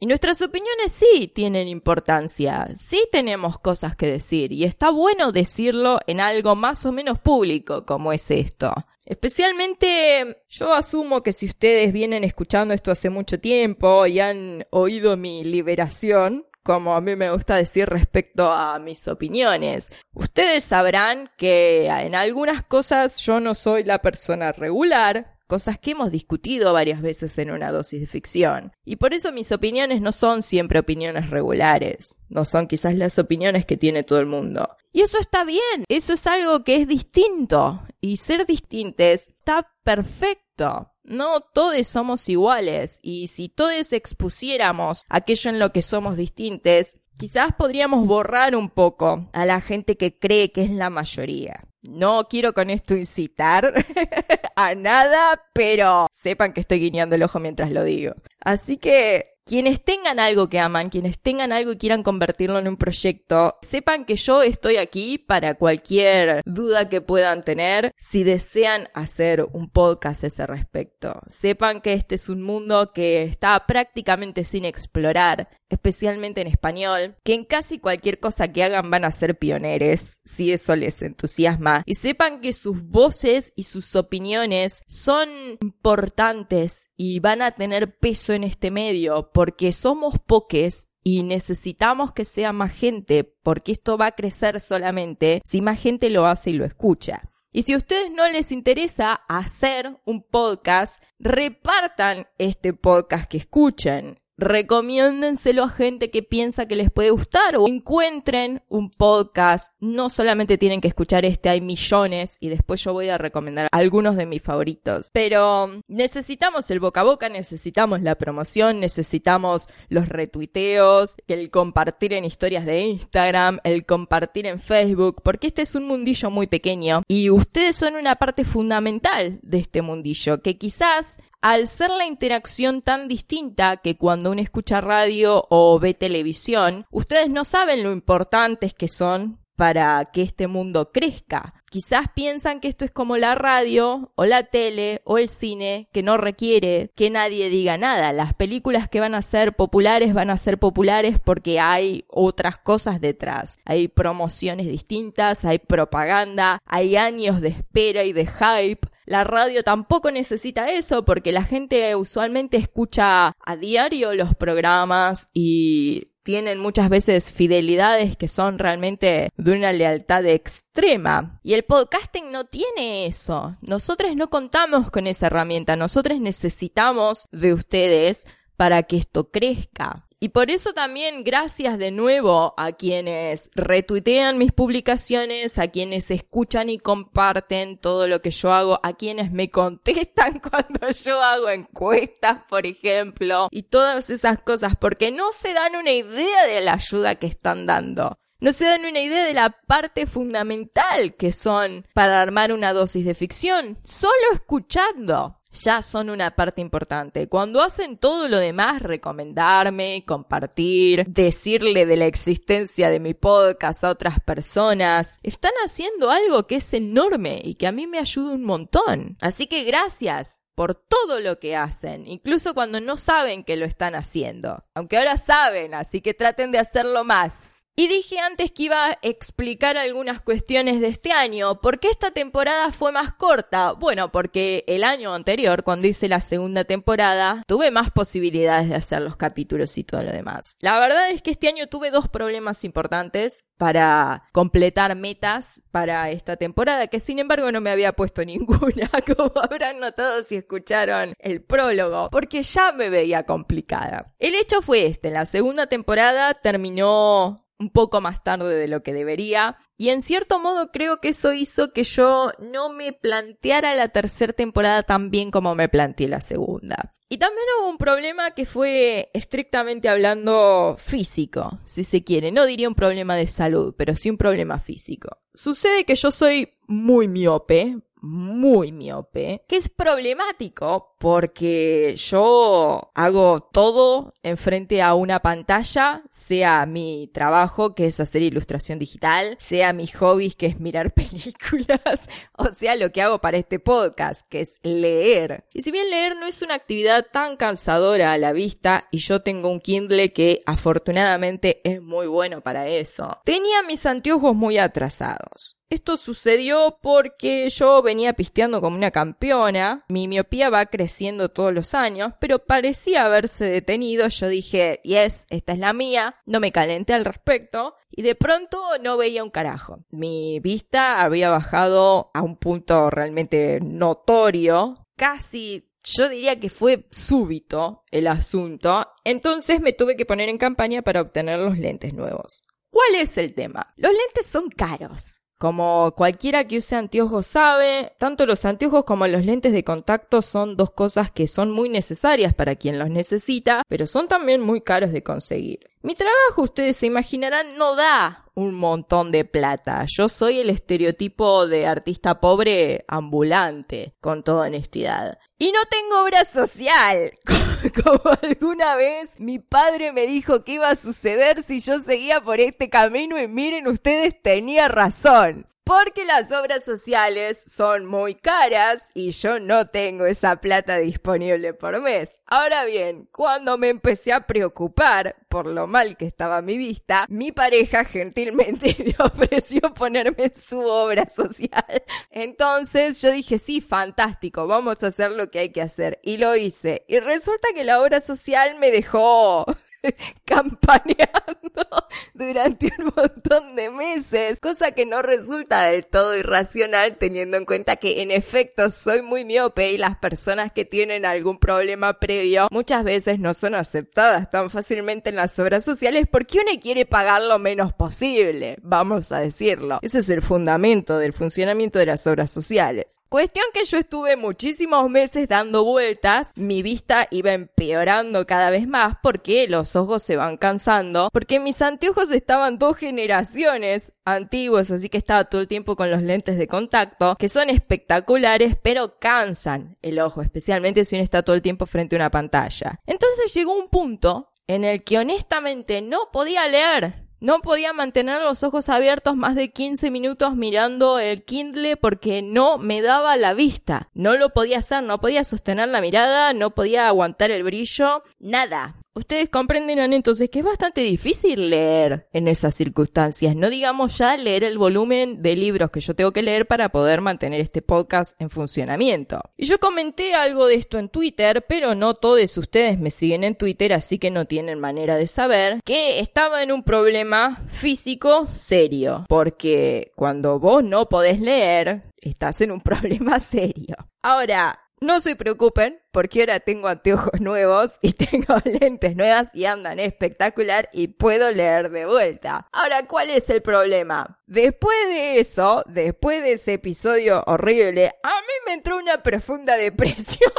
Y 0.00 0.06
nuestras 0.06 0.40
opiniones 0.42 0.92
sí 0.92 1.30
tienen 1.34 1.68
importancia, 1.68 2.68
sí 2.76 3.04
tenemos 3.10 3.58
cosas 3.58 3.96
que 3.96 4.06
decir 4.06 4.52
y 4.52 4.64
está 4.64 4.90
bueno 4.90 5.32
decirlo 5.32 5.98
en 6.06 6.20
algo 6.20 6.54
más 6.54 6.86
o 6.86 6.92
menos 6.92 7.18
público 7.18 7.84
como 7.84 8.12
es 8.12 8.30
esto. 8.30 8.72
Especialmente 9.04 10.44
yo 10.48 10.72
asumo 10.72 11.24
que 11.24 11.32
si 11.32 11.46
ustedes 11.46 11.92
vienen 11.92 12.22
escuchando 12.22 12.72
esto 12.74 12.92
hace 12.92 13.10
mucho 13.10 13.40
tiempo 13.40 14.06
y 14.06 14.20
han 14.20 14.66
oído 14.70 15.16
mi 15.16 15.42
liberación, 15.42 16.46
como 16.62 16.94
a 16.94 17.00
mí 17.00 17.16
me 17.16 17.30
gusta 17.30 17.56
decir 17.56 17.88
respecto 17.88 18.50
a 18.50 18.78
mis 18.78 19.08
opiniones. 19.08 19.90
Ustedes 20.12 20.64
sabrán 20.64 21.30
que 21.36 21.86
en 21.86 22.14
algunas 22.14 22.62
cosas 22.64 23.18
yo 23.20 23.40
no 23.40 23.54
soy 23.54 23.84
la 23.84 24.00
persona 24.00 24.52
regular, 24.52 25.38
cosas 25.50 25.80
que 25.80 25.90
hemos 25.90 26.12
discutido 26.12 26.72
varias 26.72 27.02
veces 27.02 27.36
en 27.38 27.50
una 27.50 27.72
dosis 27.72 28.00
de 28.00 28.06
ficción. 28.06 28.70
Y 28.84 28.96
por 28.96 29.14
eso 29.14 29.32
mis 29.32 29.50
opiniones 29.50 30.00
no 30.00 30.12
son 30.12 30.42
siempre 30.42 30.78
opiniones 30.78 31.28
regulares, 31.28 32.16
no 32.28 32.44
son 32.44 32.68
quizás 32.68 32.94
las 32.94 33.18
opiniones 33.18 33.66
que 33.66 33.76
tiene 33.76 34.04
todo 34.04 34.20
el 34.20 34.26
mundo. 34.26 34.76
Y 34.92 35.00
eso 35.02 35.18
está 35.18 35.44
bien, 35.44 35.84
eso 35.88 36.12
es 36.12 36.26
algo 36.28 36.62
que 36.62 36.76
es 36.76 36.86
distinto, 36.86 37.82
y 38.00 38.16
ser 38.16 38.46
distintos 38.46 39.06
está 39.06 39.68
perfecto. 39.82 40.92
No 41.10 41.40
todos 41.40 41.88
somos 41.88 42.28
iguales 42.28 43.00
y 43.02 43.26
si 43.26 43.48
todos 43.48 43.92
expusiéramos 43.92 45.06
aquello 45.08 45.50
en 45.50 45.58
lo 45.58 45.72
que 45.72 45.82
somos 45.82 46.16
distintos, 46.16 46.94
quizás 47.16 47.52
podríamos 47.52 48.06
borrar 48.06 48.54
un 48.54 48.70
poco 48.70 49.28
a 49.32 49.44
la 49.44 49.60
gente 49.60 49.96
que 49.96 50.16
cree 50.16 50.52
que 50.52 50.62
es 50.62 50.70
la 50.70 50.88
mayoría. 50.88 51.64
No 51.82 52.28
quiero 52.28 52.52
con 52.52 52.70
esto 52.70 52.94
incitar 52.94 53.84
a 54.54 54.74
nada, 54.76 55.42
pero 55.52 56.06
sepan 56.12 56.52
que 56.52 56.60
estoy 56.60 56.78
guiñando 56.78 57.16
el 57.16 57.24
ojo 57.24 57.40
mientras 57.40 57.72
lo 57.72 57.82
digo. 57.82 58.14
Así 58.38 58.76
que 58.76 59.39
quienes 59.50 59.82
tengan 59.82 60.20
algo 60.20 60.48
que 60.48 60.60
aman, 60.60 60.90
quienes 60.90 61.18
tengan 61.18 61.50
algo 61.50 61.72
y 61.72 61.76
quieran 61.76 62.04
convertirlo 62.04 62.60
en 62.60 62.68
un 62.68 62.76
proyecto, 62.76 63.56
sepan 63.62 64.04
que 64.04 64.14
yo 64.14 64.44
estoy 64.44 64.76
aquí 64.76 65.18
para 65.18 65.56
cualquier 65.56 66.40
duda 66.46 66.88
que 66.88 67.00
puedan 67.00 67.42
tener 67.42 67.90
si 67.96 68.22
desean 68.22 68.86
hacer 68.94 69.44
un 69.52 69.68
podcast 69.68 70.22
a 70.22 70.28
ese 70.28 70.46
respecto. 70.46 71.20
Sepan 71.26 71.80
que 71.80 71.94
este 71.94 72.14
es 72.14 72.28
un 72.28 72.42
mundo 72.42 72.92
que 72.92 73.24
está 73.24 73.66
prácticamente 73.66 74.44
sin 74.44 74.64
explorar, 74.64 75.48
especialmente 75.68 76.40
en 76.42 76.46
español, 76.46 77.16
que 77.24 77.34
en 77.34 77.44
casi 77.44 77.80
cualquier 77.80 78.20
cosa 78.20 78.52
que 78.52 78.62
hagan 78.62 78.88
van 78.88 79.04
a 79.04 79.10
ser 79.10 79.36
pioneros, 79.36 80.20
si 80.24 80.52
eso 80.52 80.76
les 80.76 81.02
entusiasma. 81.02 81.82
Y 81.86 81.96
sepan 81.96 82.40
que 82.40 82.52
sus 82.52 82.80
voces 82.84 83.52
y 83.56 83.64
sus 83.64 83.96
opiniones 83.96 84.84
son 84.86 85.28
importantes 85.60 86.88
y 86.96 87.18
van 87.18 87.42
a 87.42 87.50
tener 87.50 87.98
peso 87.98 88.32
en 88.32 88.44
este 88.44 88.70
medio 88.70 89.30
porque 89.40 89.72
somos 89.72 90.18
poques 90.18 90.90
y 91.02 91.22
necesitamos 91.22 92.12
que 92.12 92.26
sea 92.26 92.52
más 92.52 92.72
gente, 92.72 93.24
porque 93.24 93.72
esto 93.72 93.96
va 93.96 94.08
a 94.08 94.14
crecer 94.14 94.60
solamente 94.60 95.40
si 95.46 95.62
más 95.62 95.80
gente 95.80 96.10
lo 96.10 96.26
hace 96.26 96.50
y 96.50 96.52
lo 96.52 96.66
escucha. 96.66 97.22
Y 97.50 97.62
si 97.62 97.72
a 97.72 97.78
ustedes 97.78 98.10
no 98.10 98.28
les 98.28 98.52
interesa 98.52 99.14
hacer 99.14 99.98
un 100.04 100.22
podcast, 100.22 101.02
repartan 101.18 102.26
este 102.36 102.74
podcast 102.74 103.30
que 103.30 103.38
escuchen 103.38 104.20
recomiéndenselo 104.40 105.64
a 105.64 105.68
gente 105.68 106.10
que 106.10 106.22
piensa 106.22 106.66
que 106.66 106.74
les 106.74 106.90
puede 106.90 107.10
gustar 107.10 107.56
o 107.56 107.68
encuentren 107.68 108.62
un 108.68 108.90
podcast. 108.90 109.74
No 109.80 110.08
solamente 110.08 110.58
tienen 110.58 110.80
que 110.80 110.88
escuchar 110.88 111.24
este, 111.24 111.50
hay 111.50 111.60
millones 111.60 112.38
y 112.40 112.48
después 112.48 112.82
yo 112.82 112.92
voy 112.94 113.10
a 113.10 113.18
recomendar 113.18 113.68
algunos 113.70 114.16
de 114.16 114.26
mis 114.26 114.42
favoritos. 114.42 115.10
Pero 115.12 115.82
necesitamos 115.88 116.70
el 116.70 116.80
boca 116.80 117.02
a 117.02 117.04
boca, 117.04 117.28
necesitamos 117.28 118.00
la 118.00 118.14
promoción, 118.14 118.80
necesitamos 118.80 119.68
los 119.88 120.08
retuiteos, 120.08 121.16
el 121.28 121.50
compartir 121.50 122.14
en 122.14 122.24
historias 122.24 122.64
de 122.64 122.80
Instagram, 122.80 123.58
el 123.62 123.84
compartir 123.84 124.46
en 124.46 124.58
Facebook, 124.58 125.20
porque 125.22 125.48
este 125.48 125.62
es 125.62 125.74
un 125.74 125.86
mundillo 125.86 126.30
muy 126.30 126.46
pequeño 126.46 127.02
y 127.06 127.28
ustedes 127.28 127.76
son 127.76 127.94
una 127.94 128.16
parte 128.16 128.44
fundamental 128.44 129.38
de 129.42 129.58
este 129.58 129.82
mundillo 129.82 130.40
que 130.40 130.56
quizás 130.56 131.18
al 131.40 131.68
ser 131.68 131.90
la 131.90 132.06
interacción 132.06 132.82
tan 132.82 133.08
distinta 133.08 133.78
que 133.78 133.96
cuando 133.96 134.30
uno 134.30 134.40
escucha 134.40 134.80
radio 134.80 135.46
o 135.48 135.78
ve 135.78 135.94
televisión, 135.94 136.86
ustedes 136.90 137.30
no 137.30 137.44
saben 137.44 137.82
lo 137.82 137.92
importantes 137.92 138.74
que 138.74 138.88
son 138.88 139.40
para 139.60 140.06
que 140.06 140.22
este 140.22 140.46
mundo 140.46 140.90
crezca. 140.90 141.52
Quizás 141.70 142.06
piensan 142.14 142.60
que 142.60 142.68
esto 142.68 142.86
es 142.86 142.90
como 142.90 143.18
la 143.18 143.34
radio 143.34 144.10
o 144.14 144.24
la 144.24 144.44
tele 144.44 145.02
o 145.04 145.18
el 145.18 145.28
cine, 145.28 145.90
que 145.92 146.02
no 146.02 146.16
requiere 146.16 146.90
que 146.96 147.10
nadie 147.10 147.50
diga 147.50 147.76
nada. 147.76 148.14
Las 148.14 148.32
películas 148.32 148.88
que 148.88 149.00
van 149.00 149.14
a 149.14 149.20
ser 149.20 149.54
populares 149.54 150.14
van 150.14 150.30
a 150.30 150.38
ser 150.38 150.58
populares 150.58 151.18
porque 151.18 151.60
hay 151.60 152.06
otras 152.08 152.56
cosas 152.56 153.02
detrás. 153.02 153.58
Hay 153.66 153.88
promociones 153.88 154.66
distintas, 154.66 155.44
hay 155.44 155.58
propaganda, 155.58 156.58
hay 156.64 156.96
años 156.96 157.42
de 157.42 157.48
espera 157.48 158.04
y 158.04 158.14
de 158.14 158.26
hype. 158.26 158.88
La 159.10 159.24
radio 159.24 159.64
tampoco 159.64 160.12
necesita 160.12 160.70
eso 160.70 161.04
porque 161.04 161.32
la 161.32 161.42
gente 161.42 161.96
usualmente 161.96 162.58
escucha 162.58 163.34
a 163.44 163.56
diario 163.56 164.14
los 164.14 164.36
programas 164.36 165.30
y 165.34 166.12
tienen 166.22 166.60
muchas 166.60 166.88
veces 166.88 167.32
fidelidades 167.32 168.16
que 168.16 168.28
son 168.28 168.60
realmente 168.60 169.30
de 169.36 169.52
una 169.52 169.72
lealtad 169.72 170.24
extrema. 170.26 171.40
Y 171.42 171.54
el 171.54 171.64
podcasting 171.64 172.30
no 172.30 172.44
tiene 172.44 173.06
eso. 173.06 173.56
Nosotros 173.62 174.14
no 174.14 174.30
contamos 174.30 174.92
con 174.92 175.08
esa 175.08 175.26
herramienta. 175.26 175.74
Nosotros 175.74 176.20
necesitamos 176.20 177.26
de 177.32 177.52
ustedes 177.52 178.28
para 178.56 178.84
que 178.84 178.96
esto 178.96 179.32
crezca. 179.32 180.06
Y 180.22 180.28
por 180.28 180.50
eso 180.50 180.74
también 180.74 181.24
gracias 181.24 181.78
de 181.78 181.90
nuevo 181.90 182.52
a 182.58 182.72
quienes 182.72 183.48
retuitean 183.54 184.36
mis 184.36 184.52
publicaciones, 184.52 185.58
a 185.58 185.68
quienes 185.68 186.10
escuchan 186.10 186.68
y 186.68 186.78
comparten 186.78 187.78
todo 187.78 188.06
lo 188.06 188.20
que 188.20 188.30
yo 188.30 188.52
hago, 188.52 188.80
a 188.82 188.92
quienes 188.92 189.32
me 189.32 189.50
contestan 189.50 190.38
cuando 190.50 190.90
yo 190.90 191.22
hago 191.22 191.48
encuestas, 191.48 192.42
por 192.50 192.66
ejemplo, 192.66 193.48
y 193.50 193.62
todas 193.62 194.10
esas 194.10 194.40
cosas, 194.40 194.76
porque 194.76 195.10
no 195.10 195.32
se 195.32 195.54
dan 195.54 195.74
una 195.74 195.92
idea 195.92 196.46
de 196.46 196.60
la 196.60 196.74
ayuda 196.74 197.14
que 197.14 197.26
están 197.26 197.64
dando. 197.64 198.18
No 198.40 198.52
se 198.52 198.66
dan 198.66 198.84
una 198.84 199.00
idea 199.00 199.24
de 199.24 199.34
la 199.34 199.50
parte 199.66 200.06
fundamental 200.06 201.14
que 201.16 201.32
son 201.32 201.86
para 201.94 202.20
armar 202.20 202.52
una 202.52 202.74
dosis 202.74 203.06
de 203.06 203.14
ficción, 203.14 203.78
solo 203.84 204.12
escuchando. 204.34 205.39
Ya 205.52 205.82
son 205.82 206.10
una 206.10 206.36
parte 206.36 206.60
importante. 206.60 207.28
Cuando 207.28 207.62
hacen 207.62 207.98
todo 207.98 208.28
lo 208.28 208.38
demás, 208.38 208.82
recomendarme, 208.82 210.04
compartir, 210.06 211.06
decirle 211.06 211.86
de 211.86 211.96
la 211.96 212.06
existencia 212.06 212.90
de 212.90 213.00
mi 213.00 213.14
podcast 213.14 213.84
a 213.84 213.90
otras 213.90 214.20
personas, 214.20 215.18
están 215.22 215.52
haciendo 215.64 216.10
algo 216.10 216.46
que 216.46 216.56
es 216.56 216.72
enorme 216.74 217.40
y 217.44 217.54
que 217.54 217.66
a 217.66 217.72
mí 217.72 217.86
me 217.86 217.98
ayuda 217.98 218.34
un 218.34 218.44
montón. 218.44 219.16
Así 219.20 219.46
que 219.46 219.64
gracias 219.64 220.40
por 220.54 220.74
todo 220.74 221.20
lo 221.20 221.38
que 221.38 221.56
hacen, 221.56 222.06
incluso 222.06 222.52
cuando 222.52 222.80
no 222.80 222.98
saben 222.98 223.44
que 223.44 223.56
lo 223.56 223.64
están 223.64 223.94
haciendo. 223.94 224.64
Aunque 224.74 224.98
ahora 224.98 225.16
saben, 225.16 225.72
así 225.74 226.02
que 226.02 226.12
traten 226.12 226.52
de 226.52 226.58
hacerlo 226.58 227.02
más. 227.02 227.59
Y 227.76 227.88
dije 227.88 228.18
antes 228.18 228.50
que 228.50 228.64
iba 228.64 228.90
a 228.90 228.98
explicar 229.00 229.78
algunas 229.78 230.20
cuestiones 230.20 230.80
de 230.80 230.88
este 230.88 231.12
año. 231.12 231.60
¿Por 231.60 231.80
qué 231.80 231.88
esta 231.88 232.10
temporada 232.10 232.72
fue 232.72 232.92
más 232.92 233.14
corta? 233.14 233.72
Bueno, 233.72 234.12
porque 234.12 234.64
el 234.66 234.84
año 234.84 235.14
anterior, 235.14 235.62
cuando 235.62 235.88
hice 235.88 236.08
la 236.08 236.20
segunda 236.20 236.64
temporada, 236.64 237.42
tuve 237.46 237.70
más 237.70 237.90
posibilidades 237.90 238.68
de 238.68 238.74
hacer 238.74 239.00
los 239.00 239.16
capítulos 239.16 239.78
y 239.78 239.84
todo 239.84 240.02
lo 240.02 240.12
demás. 240.12 240.56
La 240.60 240.78
verdad 240.78 241.10
es 241.10 241.22
que 241.22 241.30
este 241.30 241.48
año 241.48 241.68
tuve 241.68 241.90
dos 241.90 242.08
problemas 242.08 242.64
importantes 242.64 243.44
para 243.56 244.24
completar 244.32 244.96
metas 244.96 245.62
para 245.70 246.10
esta 246.10 246.36
temporada, 246.36 246.88
que 246.88 247.00
sin 247.00 247.18
embargo 247.18 247.50
no 247.52 247.60
me 247.60 247.70
había 247.70 247.92
puesto 247.92 248.24
ninguna, 248.26 248.90
como 249.06 249.32
habrán 249.40 249.80
notado 249.80 250.22
si 250.22 250.36
escucharon 250.36 251.14
el 251.18 251.42
prólogo, 251.42 252.10
porque 252.10 252.42
ya 252.42 252.72
me 252.72 252.90
veía 252.90 253.24
complicada. 253.24 254.14
El 254.18 254.34
hecho 254.34 254.60
fue 254.60 254.86
este, 254.86 255.10
la 255.10 255.24
segunda 255.24 255.66
temporada 255.66 256.34
terminó 256.34 257.46
un 257.60 257.70
poco 257.70 258.00
más 258.00 258.24
tarde 258.24 258.56
de 258.56 258.66
lo 258.66 258.82
que 258.82 258.92
debería. 258.92 259.58
Y 259.76 259.90
en 259.90 260.02
cierto 260.02 260.40
modo 260.40 260.72
creo 260.72 261.00
que 261.00 261.10
eso 261.10 261.32
hizo 261.32 261.72
que 261.72 261.84
yo 261.84 262.32
no 262.38 262.72
me 262.72 262.92
planteara 262.92 263.74
la 263.74 263.88
tercera 263.88 264.32
temporada 264.32 264.82
tan 264.82 265.10
bien 265.10 265.30
como 265.30 265.54
me 265.54 265.68
planteé 265.68 266.08
la 266.08 266.20
segunda. 266.20 266.94
Y 267.08 267.18
también 267.18 267.44
hubo 267.60 267.70
un 267.70 267.76
problema 267.76 268.32
que 268.32 268.46
fue 268.46 269.10
estrictamente 269.14 269.88
hablando 269.88 270.76
físico, 270.78 271.58
si 271.64 271.84
se 271.84 272.04
quiere. 272.04 272.30
No 272.30 272.46
diría 272.46 272.68
un 272.68 272.76
problema 272.76 273.16
de 273.16 273.26
salud, 273.26 273.74
pero 273.76 273.94
sí 273.94 274.10
un 274.10 274.16
problema 274.16 274.60
físico. 274.60 275.18
Sucede 275.34 275.84
que 275.84 275.96
yo 275.96 276.12
soy 276.12 276.56
muy 276.68 277.08
miope, 277.08 277.76
muy 278.02 278.72
miope, 278.72 279.44
que 279.48 279.56
es 279.56 279.68
problemático 279.68 280.96
porque 280.98 281.94
yo 281.96 282.90
hago 282.94 283.40
todo 283.52 284.12
enfrente 284.22 284.82
a 284.82 284.94
una 284.94 285.20
pantalla, 285.20 286.02
sea 286.10 286.66
mi 286.66 287.10
trabajo 287.12 287.74
que 287.74 287.86
es 287.86 288.00
hacer 288.00 288.22
ilustración 288.22 288.78
digital, 288.78 289.36
sea 289.38 289.72
mis 289.72 289.96
hobbies 289.96 290.36
que 290.36 290.46
es 290.46 290.60
mirar 290.60 290.92
películas, 290.94 292.08
o 292.36 292.50
sea 292.54 292.76
lo 292.76 292.92
que 292.92 293.02
hago 293.02 293.20
para 293.20 293.38
este 293.38 293.58
podcast 293.58 294.26
que 294.28 294.40
es 294.40 294.58
leer. 294.62 295.44
Y 295.52 295.62
si 295.62 295.70
bien 295.70 295.90
leer 295.90 296.16
no 296.16 296.26
es 296.26 296.42
una 296.42 296.54
actividad 296.54 297.06
tan 297.12 297.36
cansadora 297.36 298.12
a 298.12 298.18
la 298.18 298.32
vista 298.32 298.88
y 298.90 298.98
yo 298.98 299.22
tengo 299.22 299.50
un 299.50 299.60
Kindle 299.60 300.12
que 300.12 300.42
afortunadamente 300.46 301.60
es 301.64 301.80
muy 301.80 302.06
bueno 302.06 302.40
para 302.42 302.68
eso, 302.68 303.20
tenía 303.24 303.62
mis 303.62 303.86
anteojos 303.86 304.34
muy 304.34 304.58
atrasados. 304.58 305.59
Esto 305.70 305.96
sucedió 305.96 306.78
porque 306.82 307.48
yo 307.48 307.80
venía 307.80 308.14
pisteando 308.14 308.60
como 308.60 308.74
una 308.74 308.90
campeona, 308.90 309.84
mi 309.88 310.08
miopía 310.08 310.50
va 310.50 310.66
creciendo 310.66 311.28
todos 311.28 311.54
los 311.54 311.74
años, 311.74 312.12
pero 312.20 312.40
parecía 312.40 313.04
haberse 313.04 313.44
detenido, 313.44 314.08
yo 314.08 314.26
dije, 314.26 314.80
yes, 314.82 315.26
esta 315.30 315.52
es 315.52 315.60
la 315.60 315.72
mía, 315.72 316.16
no 316.26 316.40
me 316.40 316.50
calenté 316.50 316.92
al 316.92 317.04
respecto, 317.04 317.76
y 317.88 318.02
de 318.02 318.16
pronto 318.16 318.60
no 318.82 318.96
veía 318.96 319.22
un 319.22 319.30
carajo. 319.30 319.84
Mi 319.90 320.40
vista 320.40 321.02
había 321.02 321.30
bajado 321.30 322.10
a 322.14 322.22
un 322.22 322.36
punto 322.36 322.90
realmente 322.90 323.60
notorio, 323.62 324.88
casi 324.96 325.70
yo 325.84 326.08
diría 326.08 326.40
que 326.40 326.50
fue 326.50 326.88
súbito 326.90 327.84
el 327.92 328.08
asunto, 328.08 328.88
entonces 329.04 329.60
me 329.60 329.72
tuve 329.72 329.96
que 329.96 330.04
poner 330.04 330.30
en 330.30 330.38
campaña 330.38 330.82
para 330.82 331.00
obtener 331.00 331.38
los 331.38 331.56
lentes 331.56 331.94
nuevos. 331.94 332.42
¿Cuál 332.70 332.96
es 332.96 333.16
el 333.18 333.34
tema? 333.34 333.72
Los 333.76 333.92
lentes 333.92 334.26
son 334.26 334.48
caros. 334.48 335.20
Como 335.40 335.94
cualquiera 335.96 336.46
que 336.46 336.58
use 336.58 336.76
anteojos 336.76 337.26
sabe, 337.26 337.94
tanto 337.96 338.26
los 338.26 338.44
anteojos 338.44 338.84
como 338.84 339.06
los 339.06 339.24
lentes 339.24 339.54
de 339.54 339.64
contacto 339.64 340.20
son 340.20 340.54
dos 340.54 340.70
cosas 340.70 341.10
que 341.10 341.26
son 341.26 341.50
muy 341.50 341.70
necesarias 341.70 342.34
para 342.34 342.56
quien 342.56 342.78
los 342.78 342.90
necesita, 342.90 343.62
pero 343.66 343.86
son 343.86 344.06
también 344.06 344.42
muy 344.42 344.60
caros 344.60 344.92
de 344.92 345.02
conseguir. 345.02 345.60
Mi 345.80 345.94
trabajo, 345.94 346.42
ustedes 346.42 346.76
se 346.76 346.88
imaginarán, 346.88 347.56
no 347.56 347.74
da 347.74 348.26
un 348.40 348.54
montón 348.54 349.12
de 349.12 349.24
plata. 349.24 349.84
Yo 349.86 350.08
soy 350.08 350.40
el 350.40 350.50
estereotipo 350.50 351.46
de 351.46 351.66
artista 351.66 352.20
pobre 352.20 352.84
ambulante, 352.88 353.94
con 354.00 354.22
toda 354.22 354.46
honestidad. 354.46 355.18
Y 355.38 355.52
no 355.52 355.60
tengo 355.70 356.02
obra 356.02 356.24
social. 356.24 357.12
Como 357.84 358.00
alguna 358.22 358.76
vez 358.76 359.18
mi 359.18 359.38
padre 359.38 359.92
me 359.92 360.06
dijo 360.06 360.44
que 360.44 360.52
iba 360.52 360.70
a 360.70 360.76
suceder 360.76 361.42
si 361.42 361.60
yo 361.60 361.80
seguía 361.80 362.20
por 362.20 362.40
este 362.40 362.68
camino 362.68 363.20
y 363.20 363.28
miren 363.28 363.66
ustedes 363.66 364.20
tenía 364.22 364.68
razón 364.68 365.46
porque 365.70 366.04
las 366.04 366.32
obras 366.32 366.64
sociales 366.64 367.40
son 367.40 367.86
muy 367.86 368.16
caras 368.16 368.90
y 368.92 369.12
yo 369.12 369.38
no 369.38 369.68
tengo 369.68 370.04
esa 370.04 370.34
plata 370.40 370.78
disponible 370.78 371.54
por 371.54 371.80
mes. 371.80 372.18
Ahora 372.26 372.64
bien, 372.64 373.08
cuando 373.12 373.56
me 373.56 373.68
empecé 373.68 374.12
a 374.12 374.26
preocupar 374.26 375.14
por 375.28 375.46
lo 375.46 375.68
mal 375.68 375.96
que 375.96 376.06
estaba 376.06 376.42
mi 376.42 376.58
vista, 376.58 377.06
mi 377.08 377.30
pareja 377.30 377.84
gentilmente 377.84 378.74
me 378.84 378.96
ofreció 378.98 379.60
ponerme 379.72 380.32
su 380.34 380.58
obra 380.58 381.08
social. 381.08 381.84
Entonces 382.10 383.00
yo 383.00 383.12
dije, 383.12 383.38
sí, 383.38 383.60
fantástico, 383.60 384.48
vamos 384.48 384.82
a 384.82 384.88
hacer 384.88 385.12
lo 385.12 385.30
que 385.30 385.38
hay 385.38 385.52
que 385.52 385.62
hacer. 385.62 386.00
Y 386.02 386.16
lo 386.16 386.34
hice. 386.34 386.84
Y 386.88 386.98
resulta 386.98 387.46
que 387.54 387.62
la 387.62 387.80
obra 387.80 388.00
social 388.00 388.58
me 388.58 388.72
dejó 388.72 389.46
campaneando 390.24 391.10
durante 392.14 392.72
un 392.78 392.92
montón 392.96 393.56
de 393.56 393.70
meses, 393.70 394.38
cosa 394.40 394.72
que 394.72 394.86
no 394.86 395.02
resulta 395.02 395.64
del 395.64 395.86
todo 395.86 396.16
irracional 396.16 396.96
teniendo 396.96 397.36
en 397.36 397.44
cuenta 397.44 397.76
que 397.76 398.02
en 398.02 398.10
efecto 398.10 398.70
soy 398.70 399.02
muy 399.02 399.24
miope 399.24 399.72
y 399.72 399.78
las 399.78 399.96
personas 399.96 400.52
que 400.52 400.64
tienen 400.64 401.04
algún 401.04 401.38
problema 401.38 401.98
previo 401.98 402.48
muchas 402.50 402.84
veces 402.84 403.18
no 403.18 403.34
son 403.34 403.54
aceptadas 403.54 404.30
tan 404.30 404.50
fácilmente 404.50 405.10
en 405.10 405.16
las 405.16 405.38
obras 405.38 405.64
sociales 405.64 406.06
porque 406.10 406.38
uno 406.38 406.60
quiere 406.60 406.86
pagar 406.86 407.22
lo 407.22 407.38
menos 407.38 407.72
posible, 407.72 408.56
vamos 408.62 409.12
a 409.12 409.20
decirlo. 409.20 409.78
Ese 409.82 409.98
es 409.98 410.08
el 410.10 410.22
fundamento 410.22 410.98
del 410.98 411.12
funcionamiento 411.12 411.78
de 411.78 411.86
las 411.86 412.06
obras 412.06 412.30
sociales. 412.30 413.00
Cuestión 413.08 413.44
que 413.52 413.64
yo 413.64 413.78
estuve 413.78 414.16
muchísimos 414.16 414.88
meses 414.88 415.28
dando 415.28 415.64
vueltas, 415.64 416.30
mi 416.36 416.62
vista 416.62 417.08
iba 417.10 417.32
empeorando 417.32 418.26
cada 418.26 418.50
vez 418.50 418.68
más 418.68 418.96
porque 419.02 419.48
los 419.48 419.69
ojos 419.76 420.02
se 420.02 420.16
van 420.16 420.36
cansando, 420.36 421.10
porque 421.12 421.40
mis 421.40 421.60
anteojos 421.62 422.10
estaban 422.10 422.58
dos 422.58 422.76
generaciones 422.76 423.92
antiguos, 424.04 424.70
así 424.70 424.88
que 424.88 424.98
estaba 424.98 425.24
todo 425.24 425.40
el 425.40 425.48
tiempo 425.48 425.76
con 425.76 425.90
los 425.90 426.02
lentes 426.02 426.38
de 426.38 426.48
contacto, 426.48 427.16
que 427.16 427.28
son 427.28 427.50
espectaculares, 427.50 428.56
pero 428.62 428.98
cansan 428.98 429.76
el 429.82 430.00
ojo, 430.00 430.22
especialmente 430.22 430.84
si 430.84 430.96
uno 430.96 431.04
está 431.04 431.22
todo 431.22 431.36
el 431.36 431.42
tiempo 431.42 431.66
frente 431.66 431.96
a 431.96 431.98
una 431.98 432.10
pantalla. 432.10 432.80
Entonces 432.86 433.32
llegó 433.34 433.56
un 433.56 433.68
punto 433.68 434.32
en 434.46 434.64
el 434.64 434.82
que 434.82 434.98
honestamente 434.98 435.80
no 435.80 436.10
podía 436.12 436.48
leer. 436.48 437.10
No 437.20 437.40
podía 437.40 437.74
mantener 437.74 438.22
los 438.22 438.42
ojos 438.42 438.70
abiertos 438.70 439.14
más 439.14 439.34
de 439.34 439.52
15 439.52 439.90
minutos 439.90 440.36
mirando 440.36 440.98
el 440.98 441.22
Kindle 441.22 441.76
porque 441.76 442.22
no 442.22 442.56
me 442.56 442.80
daba 442.80 443.18
la 443.18 443.34
vista. 443.34 443.90
No 443.92 444.16
lo 444.16 444.30
podía 444.30 444.60
hacer, 444.60 444.82
no 444.82 445.02
podía 445.02 445.22
sostener 445.22 445.68
la 445.68 445.82
mirada, 445.82 446.32
no 446.32 446.54
podía 446.54 446.88
aguantar 446.88 447.30
el 447.30 447.42
brillo, 447.42 448.04
nada. 448.18 448.79
Ustedes 449.00 449.30
comprenderán 449.30 449.94
entonces 449.94 450.28
que 450.28 450.40
es 450.40 450.44
bastante 450.44 450.82
difícil 450.82 451.48
leer 451.48 452.06
en 452.12 452.28
esas 452.28 452.54
circunstancias, 452.54 453.34
no 453.34 453.48
digamos 453.48 453.96
ya 453.96 454.14
leer 454.18 454.44
el 454.44 454.58
volumen 454.58 455.22
de 455.22 455.36
libros 455.36 455.70
que 455.70 455.80
yo 455.80 455.94
tengo 455.94 456.12
que 456.12 456.22
leer 456.22 456.46
para 456.46 456.68
poder 456.68 457.00
mantener 457.00 457.40
este 457.40 457.62
podcast 457.62 458.14
en 458.20 458.28
funcionamiento. 458.28 459.22
Y 459.38 459.46
yo 459.46 459.58
comenté 459.58 460.12
algo 460.12 460.46
de 460.46 460.56
esto 460.56 460.78
en 460.78 460.90
Twitter, 460.90 461.46
pero 461.48 461.74
no 461.74 461.94
todos 461.94 462.36
ustedes 462.36 462.78
me 462.78 462.90
siguen 462.90 463.24
en 463.24 463.36
Twitter, 463.36 463.72
así 463.72 463.98
que 463.98 464.10
no 464.10 464.26
tienen 464.26 464.60
manera 464.60 464.96
de 464.96 465.06
saber 465.06 465.60
que 465.64 466.00
estaba 466.00 466.42
en 466.42 466.52
un 466.52 466.62
problema 466.62 467.42
físico 467.48 468.26
serio, 468.30 469.06
porque 469.08 469.92
cuando 469.96 470.38
vos 470.38 470.62
no 470.62 470.90
podés 470.90 471.22
leer, 471.22 471.84
estás 472.02 472.42
en 472.42 472.50
un 472.50 472.60
problema 472.60 473.18
serio. 473.18 473.76
Ahora, 474.02 474.60
no 474.80 475.00
se 475.00 475.14
preocupen, 475.14 475.80
porque 475.92 476.20
ahora 476.20 476.40
tengo 476.40 476.68
anteojos 476.68 477.12
nuevos 477.20 477.78
y 477.82 477.92
tengo 477.92 478.36
lentes 478.44 478.96
nuevas 478.96 479.28
y 479.34 479.44
andan 479.44 479.78
espectacular 479.78 480.68
y 480.72 480.88
puedo 480.88 481.30
leer 481.30 481.70
de 481.70 481.86
vuelta. 481.86 482.48
Ahora, 482.52 482.86
¿cuál 482.86 483.10
es 483.10 483.28
el 483.30 483.42
problema? 483.42 484.18
Después 484.26 484.76
de 484.88 485.18
eso, 485.18 485.64
después 485.66 486.22
de 486.22 486.32
ese 486.32 486.54
episodio 486.54 487.22
horrible, 487.26 487.92
a 488.02 488.20
mí 488.20 488.34
me 488.46 488.54
entró 488.54 488.76
una 488.76 489.02
profunda 489.02 489.56
depresión 489.56 490.32